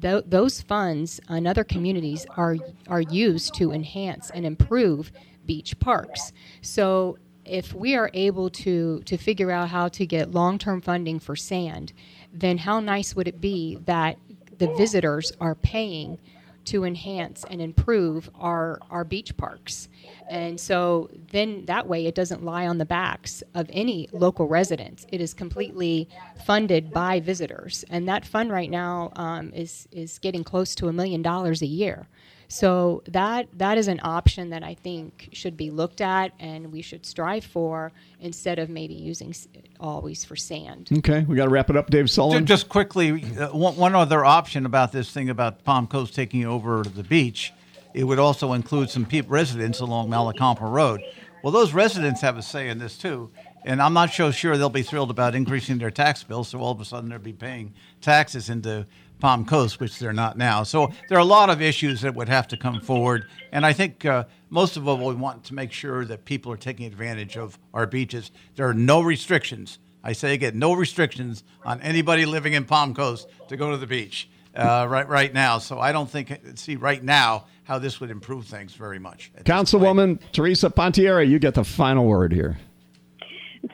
Th- 0.00 0.24
those 0.26 0.60
funds 0.60 1.20
and 1.28 1.46
other 1.46 1.64
communities 1.64 2.26
are 2.36 2.56
are 2.88 3.00
used 3.02 3.54
to 3.54 3.72
enhance 3.72 4.30
and 4.30 4.46
improve 4.46 5.12
beach 5.44 5.78
parks. 5.78 6.32
So 6.62 7.18
if 7.44 7.74
we 7.74 7.94
are 7.96 8.10
able 8.14 8.48
to 8.50 9.00
to 9.00 9.16
figure 9.16 9.50
out 9.50 9.68
how 9.68 9.88
to 9.88 10.06
get 10.06 10.30
long-term 10.32 10.80
funding 10.80 11.18
for 11.18 11.36
sand, 11.36 11.92
then 12.32 12.58
how 12.58 12.80
nice 12.80 13.14
would 13.14 13.28
it 13.28 13.40
be 13.40 13.76
that 13.86 14.16
the 14.58 14.72
visitors 14.74 15.32
are 15.40 15.56
paying 15.56 16.18
to 16.66 16.84
enhance 16.84 17.44
and 17.50 17.60
improve 17.60 18.30
our, 18.38 18.78
our 18.90 19.04
beach 19.04 19.36
parks. 19.36 19.88
And 20.28 20.58
so 20.58 21.10
then 21.30 21.64
that 21.66 21.86
way 21.86 22.06
it 22.06 22.14
doesn't 22.14 22.44
lie 22.44 22.66
on 22.66 22.78
the 22.78 22.84
backs 22.84 23.42
of 23.54 23.68
any 23.72 24.08
local 24.12 24.46
residents. 24.46 25.06
It 25.10 25.20
is 25.20 25.34
completely 25.34 26.08
funded 26.46 26.92
by 26.92 27.20
visitors. 27.20 27.84
And 27.90 28.08
that 28.08 28.24
fund 28.24 28.50
right 28.50 28.70
now 28.70 29.12
um, 29.16 29.52
is, 29.52 29.88
is 29.92 30.18
getting 30.18 30.44
close 30.44 30.74
to 30.76 30.88
a 30.88 30.92
million 30.92 31.22
dollars 31.22 31.62
a 31.62 31.66
year. 31.66 32.08
So 32.52 33.02
that 33.08 33.48
that 33.54 33.78
is 33.78 33.88
an 33.88 33.98
option 34.02 34.50
that 34.50 34.62
I 34.62 34.74
think 34.74 35.30
should 35.32 35.56
be 35.56 35.70
looked 35.70 36.02
at 36.02 36.32
and 36.38 36.70
we 36.70 36.82
should 36.82 37.06
strive 37.06 37.46
for 37.46 37.92
instead 38.20 38.58
of 38.58 38.68
maybe 38.68 38.92
using 38.92 39.34
always 39.80 40.22
for 40.22 40.36
sand. 40.36 40.90
Okay, 40.98 41.24
we 41.26 41.34
got 41.34 41.44
to 41.44 41.50
wrap 41.50 41.70
it 41.70 41.76
up, 41.78 41.88
Dave 41.88 42.10
Sullivan. 42.10 42.44
Just 42.44 42.68
quickly, 42.68 43.24
uh, 43.38 43.48
one, 43.56 43.76
one 43.76 43.94
other 43.94 44.22
option 44.22 44.66
about 44.66 44.92
this 44.92 45.10
thing 45.10 45.30
about 45.30 45.64
Palm 45.64 45.86
Coast 45.86 46.14
taking 46.14 46.44
over 46.44 46.82
the 46.82 47.02
beach, 47.02 47.54
it 47.94 48.04
would 48.04 48.18
also 48.18 48.52
include 48.52 48.90
some 48.90 49.06
people, 49.06 49.30
residents 49.30 49.80
along 49.80 50.10
Malacompra 50.10 50.70
Road. 50.70 51.00
Well, 51.42 51.52
those 51.52 51.72
residents 51.72 52.20
have 52.20 52.36
a 52.36 52.42
say 52.42 52.68
in 52.68 52.78
this 52.78 52.98
too. 52.98 53.30
And 53.64 53.80
I'm 53.80 53.94
not 53.94 54.10
so 54.10 54.30
sure 54.30 54.58
they'll 54.58 54.68
be 54.68 54.82
thrilled 54.82 55.10
about 55.10 55.34
increasing 55.34 55.78
their 55.78 55.90
tax 55.90 56.22
bill, 56.22 56.44
so 56.44 56.58
all 56.58 56.72
of 56.72 56.80
a 56.80 56.84
sudden 56.84 57.10
they'll 57.10 57.18
be 57.18 57.32
paying 57.32 57.72
taxes 58.00 58.50
into 58.50 58.86
Palm 59.22 59.44
Coast, 59.44 59.78
which 59.78 60.00
they're 60.00 60.12
not 60.12 60.36
now. 60.36 60.64
So 60.64 60.90
there 61.08 61.16
are 61.16 61.20
a 61.20 61.24
lot 61.24 61.48
of 61.48 61.62
issues 61.62 62.00
that 62.00 62.16
would 62.16 62.28
have 62.28 62.48
to 62.48 62.56
come 62.56 62.80
forward. 62.80 63.26
And 63.52 63.64
I 63.64 63.72
think 63.72 64.04
uh, 64.04 64.24
most 64.50 64.76
of 64.76 64.88
all, 64.88 64.98
we 64.98 65.14
want 65.14 65.44
to 65.44 65.54
make 65.54 65.70
sure 65.70 66.04
that 66.04 66.24
people 66.24 66.50
are 66.50 66.56
taking 66.56 66.86
advantage 66.86 67.36
of 67.36 67.56
our 67.72 67.86
beaches. 67.86 68.32
There 68.56 68.68
are 68.68 68.74
no 68.74 69.00
restrictions. 69.00 69.78
I 70.02 70.12
say 70.12 70.34
again, 70.34 70.58
no 70.58 70.72
restrictions 70.72 71.44
on 71.64 71.80
anybody 71.82 72.26
living 72.26 72.54
in 72.54 72.64
Palm 72.64 72.94
Coast 72.96 73.28
to 73.46 73.56
go 73.56 73.70
to 73.70 73.76
the 73.76 73.86
beach 73.86 74.28
uh, 74.56 74.88
right 74.90 75.08
right 75.08 75.32
now. 75.32 75.58
So 75.58 75.78
I 75.78 75.92
don't 75.92 76.10
think 76.10 76.36
see 76.56 76.74
right 76.74 77.02
now 77.02 77.46
how 77.62 77.78
this 77.78 78.00
would 78.00 78.10
improve 78.10 78.46
things 78.46 78.74
very 78.74 78.98
much. 78.98 79.30
Councilwoman 79.44 80.18
Teresa 80.32 80.68
Pontieri, 80.68 81.28
you 81.28 81.38
get 81.38 81.54
the 81.54 81.62
final 81.64 82.06
word 82.06 82.32
here. 82.32 82.58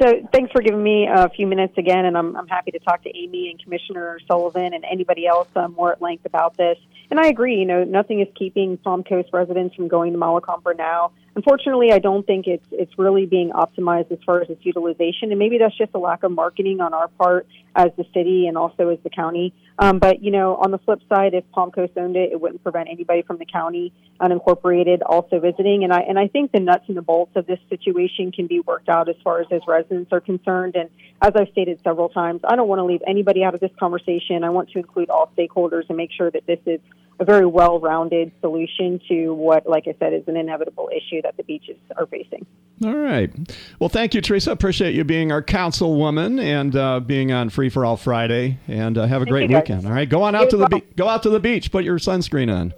So 0.01 0.29
thanks 0.33 0.53
for 0.53 0.61
giving 0.61 0.83
me 0.83 1.09
a 1.11 1.31
few 1.31 1.47
minutes 1.47 1.73
again, 1.79 2.05
and 2.05 2.17
I'm, 2.17 2.37
I'm 2.37 2.47
happy 2.47 2.71
to 2.73 2.79
talk 2.79 3.03
to 3.05 3.17
Amy 3.17 3.51
and 3.51 3.63
Commissioner 3.63 4.21
Sullivan 4.27 4.75
and 4.75 4.85
anybody 4.85 5.27
else 5.27 5.49
uh, 5.57 5.67
more 5.69 5.93
at 5.93 6.03
length 6.03 6.27
about 6.27 6.59
this. 6.59 6.77
And 7.11 7.19
I 7.19 7.29
agree, 7.29 7.57
you 7.57 7.65
know, 7.65 7.85
nothing 7.85 8.21
is 8.21 8.29
keeping 8.35 8.77
Palm 8.77 9.03
Coast 9.03 9.31
residents 9.33 9.75
from 9.75 9.89
going 9.89 10.13
to 10.13 10.19
Malacompra 10.19 10.77
now. 10.77 11.13
unfortunately, 11.37 11.93
I 11.93 12.01
don't 12.01 12.27
think 12.27 12.47
it's 12.47 12.67
it's 12.73 12.99
really 12.99 13.25
being 13.25 13.51
optimized 13.51 14.11
as 14.11 14.19
far 14.27 14.43
as 14.43 14.51
its 14.51 14.67
utilization, 14.67 15.31
and 15.31 15.39
maybe 15.39 15.57
that's 15.59 15.77
just 15.77 15.93
a 15.95 15.99
lack 15.99 16.23
of 16.23 16.33
marketing 16.33 16.81
on 16.81 16.93
our 16.93 17.09
part 17.09 17.47
as 17.75 17.91
the 17.97 18.05
city 18.13 18.47
and 18.49 18.59
also 18.59 18.89
as 18.89 18.99
the 19.05 19.11
county. 19.11 19.55
Um, 19.79 20.01
but 20.01 20.23
you 20.23 20.31
know, 20.33 20.57
on 20.57 20.71
the 20.73 20.79
flip 20.79 21.01
side, 21.09 21.35
if 21.35 21.45
Palm 21.53 21.71
Coast 21.71 21.93
owned 21.97 22.17
it, 22.17 22.33
it 22.33 22.41
wouldn't 22.41 22.63
prevent 22.63 22.89
anybody 22.91 23.23
from 23.23 23.39
the 23.39 23.47
county 23.47 23.93
unincorporated 24.21 24.99
also 25.07 25.39
visiting. 25.39 25.85
And 25.85 25.93
I 25.93 26.01
and 26.01 26.19
I 26.19 26.29
think 26.29 26.53
the 26.53 26.61
nuts 26.61 26.85
and 26.89 26.97
the 26.97 27.03
bolts 27.03 27.33
of 27.37 27.47
this 27.47 27.61
situation 27.71 28.33
can 28.33 28.49
be 28.49 28.61
worked 28.61 28.89
out 28.89 29.09
as 29.09 29.17
far 29.25 29.41
as 29.41 29.47
as 29.51 29.63
residents 29.67 30.13
are 30.13 30.21
concerned. 30.21 30.75
And 30.77 30.91
as 31.23 31.33
I've 31.35 31.49
stated 31.53 31.81
several 31.83 32.09
times, 32.09 32.43
I 32.45 32.57
don't 32.57 32.69
want 32.69 32.81
to 32.81 32.85
leave 32.85 33.03
anybody 33.07 33.45
out 33.45 33.55
of 33.55 33.61
this 33.61 33.73
conversation. 33.79 34.45
I 34.45 34.51
want 34.51 34.71
to 34.71 34.79
include 34.79 35.09
all 35.09 35.31
stakeholders 35.39 35.85
and 35.89 35.97
make 35.97 36.11
sure 36.13 36.31
that 36.31 36.47
this 36.47 36.61
is 36.67 36.81
a 37.21 37.25
very 37.25 37.47
well-rounded 37.47 38.31
solution 38.41 39.01
to 39.09 39.33
what, 39.35 39.69
like 39.69 39.89
I 39.89 39.95
said, 39.99 40.13
is 40.13 40.23
an 40.29 40.37
inevitable 40.37 40.89
issue 40.95 41.21
that 41.23 41.37
the 41.37 41.43
beaches 41.43 41.77
are 41.97 42.07
facing. 42.07 42.47
All 42.85 42.95
right. 42.95 43.33
Well, 43.81 43.89
thank 43.89 44.15
you, 44.15 44.21
Teresa. 44.21 44.53
Appreciate 44.53 44.95
you 44.95 45.03
being 45.03 45.33
our 45.33 45.43
councilwoman 45.43 46.41
and 46.41 46.77
uh, 46.77 47.01
being 47.01 47.33
on 47.33 47.51
Free 47.51 47.71
for 47.71 47.85
All 47.85 47.97
Friday. 47.97 48.59
And 48.69 48.97
uh, 48.97 49.07
have 49.07 49.21
a 49.21 49.25
Thank 49.25 49.31
great 49.33 49.51
weekend. 49.51 49.85
All 49.85 49.93
right. 49.93 50.09
Go 50.09 50.23
on 50.23 50.37
out 50.37 50.45
You 50.45 50.51
to 50.51 50.57
the 50.59 50.69
well. 50.71 50.81
be- 50.81 50.87
go 50.95 51.09
out 51.09 51.25
to 51.25 51.31
the 51.31 51.41
beach. 51.41 51.73
Put 51.73 51.83
your 51.83 51.99
sunscreen 51.99 52.55
on. 52.55 52.73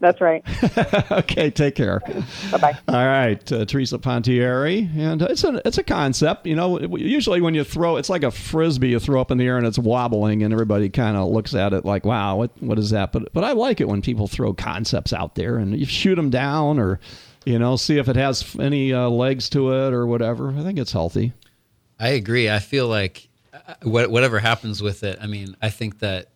That's 0.00 0.20
right. 0.20 0.42
okay. 1.10 1.50
Take 1.50 1.74
care. 1.74 2.00
Bye 2.50 2.58
bye. 2.58 2.78
All 2.88 3.06
right, 3.06 3.52
uh, 3.52 3.64
Teresa 3.64 3.98
Pontieri, 3.98 4.88
and 4.96 5.22
uh, 5.22 5.28
it's 5.30 5.44
a 5.44 5.60
it's 5.66 5.78
a 5.78 5.82
concept. 5.82 6.46
You 6.46 6.56
know, 6.56 6.78
usually 6.96 7.40
when 7.40 7.54
you 7.54 7.64
throw, 7.64 7.96
it's 7.96 8.10
like 8.10 8.22
a 8.22 8.30
frisbee 8.30 8.90
you 8.90 8.98
throw 8.98 9.20
up 9.20 9.30
in 9.30 9.38
the 9.38 9.46
air 9.46 9.56
and 9.56 9.66
it's 9.66 9.78
wobbling, 9.78 10.42
and 10.42 10.52
everybody 10.52 10.88
kind 10.88 11.16
of 11.16 11.28
looks 11.28 11.54
at 11.54 11.72
it 11.72 11.84
like, 11.84 12.04
"Wow, 12.04 12.36
what 12.36 12.50
what 12.60 12.78
is 12.78 12.90
that?" 12.90 13.12
But 13.12 13.32
but 13.32 13.44
I 13.44 13.52
like 13.52 13.80
it 13.80 13.88
when 13.88 14.02
people 14.02 14.26
throw 14.26 14.52
concepts 14.52 15.12
out 15.12 15.34
there 15.34 15.56
and 15.56 15.78
you 15.78 15.86
shoot 15.86 16.16
them 16.16 16.30
down, 16.30 16.78
or 16.78 17.00
you 17.44 17.58
know, 17.58 17.76
see 17.76 17.98
if 17.98 18.08
it 18.08 18.16
has 18.16 18.56
any 18.58 18.92
uh, 18.92 19.08
legs 19.08 19.48
to 19.50 19.72
it 19.72 19.92
or 19.92 20.06
whatever. 20.06 20.50
I 20.50 20.62
think 20.62 20.78
it's 20.78 20.92
healthy. 20.92 21.32
I 21.98 22.08
agree. 22.10 22.50
I 22.50 22.58
feel 22.58 22.88
like 22.88 23.28
uh, 23.52 23.74
whatever 23.84 24.38
happens 24.38 24.82
with 24.82 25.02
it, 25.02 25.18
I 25.20 25.26
mean, 25.26 25.56
I 25.60 25.70
think 25.70 26.00
that 26.00 26.28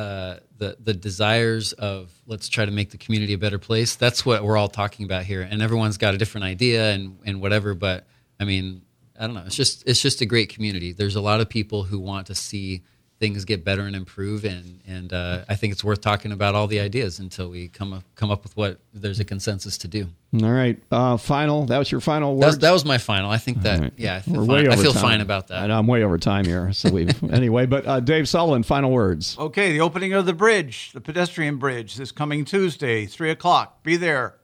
uh, 0.00 0.38
the 0.56 0.78
the 0.82 0.94
desires 0.94 1.74
of 1.74 2.10
let's 2.26 2.48
try 2.48 2.64
to 2.64 2.70
make 2.70 2.90
the 2.90 2.96
community 2.96 3.34
a 3.34 3.38
better 3.38 3.58
place. 3.58 3.96
That's 3.96 4.24
what 4.24 4.42
we're 4.42 4.56
all 4.56 4.68
talking 4.68 5.04
about 5.04 5.24
here, 5.24 5.42
and 5.42 5.60
everyone's 5.60 5.98
got 5.98 6.14
a 6.14 6.16
different 6.16 6.46
idea 6.46 6.92
and 6.92 7.18
and 7.26 7.42
whatever. 7.42 7.74
But 7.74 8.06
I 8.40 8.46
mean, 8.46 8.80
I 9.18 9.26
don't 9.26 9.34
know. 9.34 9.42
It's 9.44 9.56
just 9.56 9.86
it's 9.86 10.00
just 10.00 10.22
a 10.22 10.26
great 10.26 10.48
community. 10.48 10.92
There's 10.94 11.16
a 11.16 11.20
lot 11.20 11.42
of 11.42 11.50
people 11.50 11.82
who 11.82 11.98
want 11.98 12.28
to 12.28 12.34
see 12.34 12.82
things 13.20 13.44
get 13.44 13.64
better 13.64 13.82
and 13.82 13.94
improve, 13.94 14.44
and 14.44 14.80
and 14.88 15.12
uh, 15.12 15.44
I 15.48 15.54
think 15.54 15.72
it's 15.72 15.84
worth 15.84 16.00
talking 16.00 16.32
about 16.32 16.54
all 16.56 16.66
the 16.66 16.80
ideas 16.80 17.18
until 17.20 17.48
we 17.50 17.68
come 17.68 17.92
up, 17.92 18.02
come 18.16 18.30
up 18.30 18.42
with 18.42 18.56
what 18.56 18.80
there's 18.92 19.20
a 19.20 19.24
consensus 19.24 19.78
to 19.78 19.88
do. 19.88 20.08
All 20.42 20.50
right, 20.50 20.80
uh, 20.90 21.16
final. 21.16 21.66
That 21.66 21.78
was 21.78 21.92
your 21.92 22.00
final 22.00 22.34
That 22.36 22.40
word. 22.40 22.46
was, 22.46 22.58
that 22.58 22.70
was 22.72 22.84
my 22.84 22.98
final. 22.98 23.30
I 23.30 23.36
think 23.38 23.62
that 23.62 23.76
All 23.76 23.82
right. 23.84 23.92
yeah, 23.96 24.22
I 24.26 24.30
We're 24.30 24.44
feel, 24.44 24.46
way 24.46 24.62
fine. 24.64 24.72
I 24.72 24.76
feel 24.82 24.92
time. 24.92 25.02
fine 25.02 25.20
about 25.20 25.48
that. 25.48 25.62
I 25.62 25.66
know 25.66 25.78
I'm 25.78 25.86
way 25.86 26.02
over 26.02 26.18
time 26.18 26.44
here, 26.46 26.72
so 26.72 26.90
we 26.90 27.08
anyway. 27.30 27.66
But 27.66 27.86
uh, 27.86 28.00
Dave 28.00 28.28
Sullivan, 28.28 28.62
final 28.62 28.90
words. 28.90 29.36
Okay, 29.38 29.72
the 29.72 29.80
opening 29.82 30.12
of 30.14 30.26
the 30.26 30.32
bridge, 30.34 30.92
the 30.92 31.00
pedestrian 31.00 31.58
bridge, 31.58 31.96
this 31.96 32.10
coming 32.12 32.44
Tuesday, 32.44 33.06
3 33.06 33.30
o'clock. 33.30 33.82
Be 33.82 33.96
there. 33.96 34.34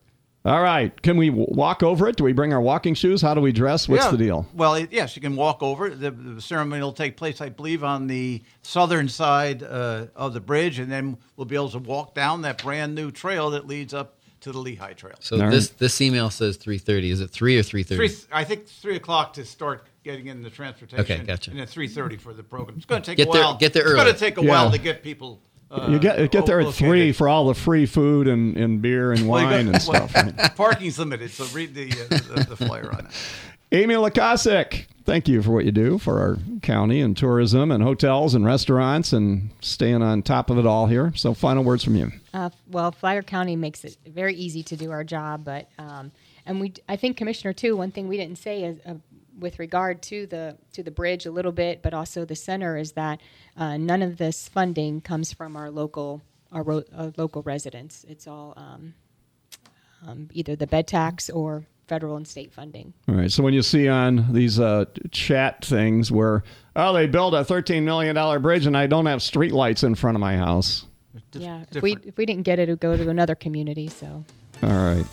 All 0.46 0.62
right, 0.62 1.02
can 1.02 1.16
we 1.16 1.28
walk 1.28 1.82
over 1.82 2.06
it? 2.08 2.14
Do 2.14 2.22
we 2.22 2.32
bring 2.32 2.52
our 2.52 2.60
walking 2.60 2.94
shoes? 2.94 3.20
How 3.20 3.34
do 3.34 3.40
we 3.40 3.50
dress? 3.50 3.88
What's 3.88 4.04
Yeah, 4.04 4.10
the 4.12 4.16
deal? 4.16 4.46
Well, 4.54 4.74
it, 4.76 4.92
yes, 4.92 5.16
you 5.16 5.20
can 5.22 5.34
walk 5.34 5.60
over. 5.60 5.90
The, 5.90 6.12
the 6.12 6.40
ceremony 6.40 6.80
will 6.82 6.92
take 6.92 7.16
place, 7.16 7.40
I 7.40 7.48
believe, 7.48 7.82
on 7.82 8.06
the 8.06 8.44
southern 8.62 9.08
side 9.08 9.64
uh, 9.64 10.06
of 10.14 10.34
the 10.34 10.40
bridge, 10.40 10.78
and 10.78 10.90
then 10.90 11.18
we'll 11.34 11.46
be 11.46 11.56
able 11.56 11.70
to 11.70 11.80
walk 11.80 12.14
down 12.14 12.42
that 12.42 12.62
brand 12.62 12.94
new 12.94 13.10
trail 13.10 13.50
that 13.50 13.66
leads 13.66 13.92
up 13.92 14.20
to 14.42 14.52
the 14.52 14.58
Lehigh 14.58 14.92
Trail. 14.92 15.16
So 15.18 15.36
this 15.50 15.70
this 15.70 16.00
email 16.00 16.30
says 16.30 16.56
3:30. 16.58 17.10
Is 17.10 17.20
it 17.20 17.30
3 17.30 17.58
or 17.58 17.62
3:30? 17.64 17.96
Three, 17.96 18.10
I 18.30 18.44
think 18.44 18.68
three 18.68 18.94
o'clock 18.94 19.32
to 19.32 19.44
start 19.44 19.84
getting 20.04 20.28
in 20.28 20.44
the 20.44 20.50
transportation. 20.50 21.00
Okay, 21.00 21.18
gotcha. 21.24 21.50
And 21.50 21.58
then 21.58 21.66
three 21.66 21.88
thirty 21.88 22.16
for 22.18 22.32
the 22.32 22.44
program. 22.44 22.76
It's 22.76 22.86
going 22.86 23.02
to 23.02 23.06
take 23.10 23.16
Get 23.16 23.28
a 23.28 23.32
there- 23.32 23.42
while. 23.42 23.56
get 23.56 23.72
there 23.72 23.82
early. 23.82 23.94
It's 23.94 24.02
going 24.04 24.14
to 24.14 24.20
take 24.20 24.38
a 24.38 24.42
Yeah. 24.44 24.50
while 24.50 24.70
to 24.70 24.78
get 24.78 25.02
people. 25.02 25.40
Uh, 25.70 25.88
you 25.90 25.98
get 25.98 26.30
get 26.30 26.46
there 26.46 26.60
at 26.60 26.66
located. 26.66 26.78
three 26.88 27.12
for 27.12 27.28
all 27.28 27.46
the 27.48 27.54
free 27.54 27.86
food 27.86 28.28
and, 28.28 28.56
and 28.56 28.80
beer 28.80 29.12
and 29.12 29.28
Well, 29.28 29.44
wine 29.44 29.66
got- 29.66 29.74
and 29.74 29.82
stuff. 29.82 30.14
well, 30.14 30.32
right? 30.36 30.56
Parking's 30.56 30.98
limited, 30.98 31.30
so 31.30 31.44
read 31.46 31.74
the, 31.74 31.90
uh, 31.90 32.08
the, 32.08 32.46
the 32.50 32.56
flyer 32.56 32.90
on 32.92 33.06
it. 33.06 33.12
Amy 33.72 33.94
Lukasik, 33.96 34.86
thank 35.04 35.26
you 35.26 35.42
for 35.42 35.50
what 35.50 35.64
you 35.64 35.72
do 35.72 35.98
for 35.98 36.20
our 36.20 36.38
county 36.62 37.00
and 37.00 37.16
tourism 37.16 37.72
and 37.72 37.82
hotels 37.82 38.32
and 38.36 38.44
restaurants 38.44 39.12
and 39.12 39.50
staying 39.60 40.02
on 40.02 40.22
top 40.22 40.50
of 40.50 40.58
it 40.58 40.66
all 40.66 40.86
here. 40.86 41.12
So, 41.16 41.34
final 41.34 41.64
words 41.64 41.82
from 41.82 41.96
you. 41.96 42.12
Uh, 42.32 42.50
well, 42.68 42.92
Flagler 42.92 43.24
County 43.24 43.56
makes 43.56 43.82
it 43.84 43.96
very 44.06 44.36
easy 44.36 44.62
to 44.62 44.76
do 44.76 44.92
our 44.92 45.02
job, 45.02 45.44
but 45.44 45.68
um, 45.80 46.12
and 46.46 46.60
we, 46.60 46.74
I 46.88 46.94
think 46.94 47.16
Commissioner 47.16 47.52
too. 47.52 47.76
One 47.76 47.90
thing 47.90 48.06
we 48.06 48.16
didn't 48.16 48.38
say 48.38 48.62
is 48.62 48.78
uh, 48.86 48.94
with 49.38 49.58
regard 49.58 50.02
to 50.02 50.26
the 50.26 50.56
to 50.72 50.82
the 50.82 50.90
bridge 50.90 51.26
a 51.26 51.30
little 51.30 51.52
bit, 51.52 51.82
but 51.82 51.94
also 51.94 52.24
the 52.24 52.36
center 52.36 52.76
is 52.76 52.92
that 52.92 53.20
uh, 53.56 53.76
none 53.76 54.02
of 54.02 54.16
this 54.16 54.48
funding 54.48 55.00
comes 55.00 55.32
from 55.32 55.56
our 55.56 55.70
local 55.70 56.22
our, 56.52 56.62
ro- 56.62 56.84
our 56.96 57.12
local 57.16 57.42
residents. 57.42 58.04
It's 58.08 58.26
all 58.26 58.54
um, 58.56 58.94
um, 60.06 60.28
either 60.32 60.56
the 60.56 60.66
bed 60.66 60.86
tax 60.86 61.28
or 61.30 61.66
federal 61.86 62.16
and 62.16 62.26
state 62.26 62.52
funding. 62.52 62.92
All 63.08 63.14
right. 63.14 63.30
So 63.30 63.42
when 63.42 63.54
you 63.54 63.62
see 63.62 63.88
on 63.88 64.32
these 64.32 64.58
uh, 64.58 64.86
chat 65.10 65.64
things 65.64 66.10
where 66.10 66.42
oh 66.74 66.92
they 66.92 67.06
built 67.06 67.34
a 67.34 67.44
thirteen 67.44 67.84
million 67.84 68.14
dollar 68.14 68.38
bridge 68.38 68.66
and 68.66 68.76
I 68.76 68.86
don't 68.86 69.06
have 69.06 69.22
street 69.22 69.52
lights 69.52 69.82
in 69.82 69.94
front 69.94 70.16
of 70.16 70.20
my 70.20 70.36
house. 70.36 70.86
yeah, 71.32 71.64
if 71.72 71.82
we 71.82 71.96
if 72.04 72.16
we 72.16 72.26
didn't 72.26 72.44
get 72.44 72.58
it, 72.58 72.68
it 72.68 72.72
would 72.72 72.80
go 72.80 72.96
to 72.96 73.08
another 73.10 73.34
community. 73.34 73.88
So. 73.88 74.24
All 74.62 74.70
right. 74.70 75.04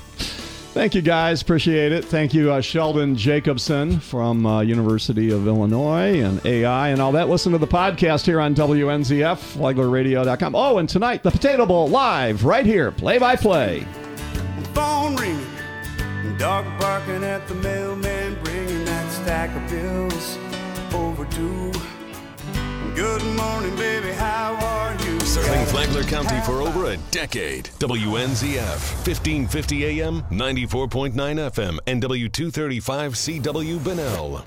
Thank 0.73 0.95
you 0.95 1.03
guys. 1.03 1.41
Appreciate 1.43 1.91
it. 1.91 2.03
Thank 2.03 2.33
you, 2.33 2.51
uh, 2.51 2.59
Sheldon 2.59 3.15
Jacobson 3.15 3.99
from 3.99 4.43
uh, 4.45 4.61
University 4.61 5.29
of 5.31 5.47
Illinois 5.47 6.19
and 6.23 6.43
AI 6.43 6.89
and 6.89 6.99
all 6.99 7.11
that. 7.11 7.29
Listen 7.29 7.51
to 7.51 7.59
the 7.59 7.67
podcast 7.67 8.25
here 8.25 8.41
on 8.41 8.55
WNZF, 8.55 9.55
FlaglerRadio.com. 9.55 10.55
Oh, 10.55 10.79
and 10.79 10.89
tonight, 10.89 11.21
the 11.21 11.29
Potato 11.29 11.67
Bowl 11.67 11.89
live 11.89 12.43
right 12.43 12.65
here, 12.65 12.91
play 12.91 13.19
by 13.19 13.35
play. 13.35 13.85
phone 14.73 15.15
ringing, 15.15 15.45
dog 16.39 16.65
barking 16.79 17.23
at 17.23 17.47
the 17.47 17.53
mailman, 17.55 18.35
bringing 18.43 18.83
that 18.85 19.11
stack 19.11 19.55
of 19.55 19.69
bills 19.69 20.39
over 20.95 21.23
to. 21.25 21.71
Good 22.95 23.23
morning, 23.37 23.75
baby. 23.75 24.11
How 24.11 24.55
are 24.55 24.95
you? 25.05 25.19
Serving 25.33 25.65
Flagler 25.65 26.03
County 26.03 26.39
for 26.41 26.61
over 26.61 26.91
a 26.91 26.97
decade. 27.09 27.65
WNZF, 27.79 29.07
1550 29.07 30.01
AM, 30.01 30.21
94.9 30.29 31.13
FM, 31.15 31.79
and 31.87 32.03
W235 32.03 33.41
CW 33.41 33.83
Bunnell. 33.83 34.45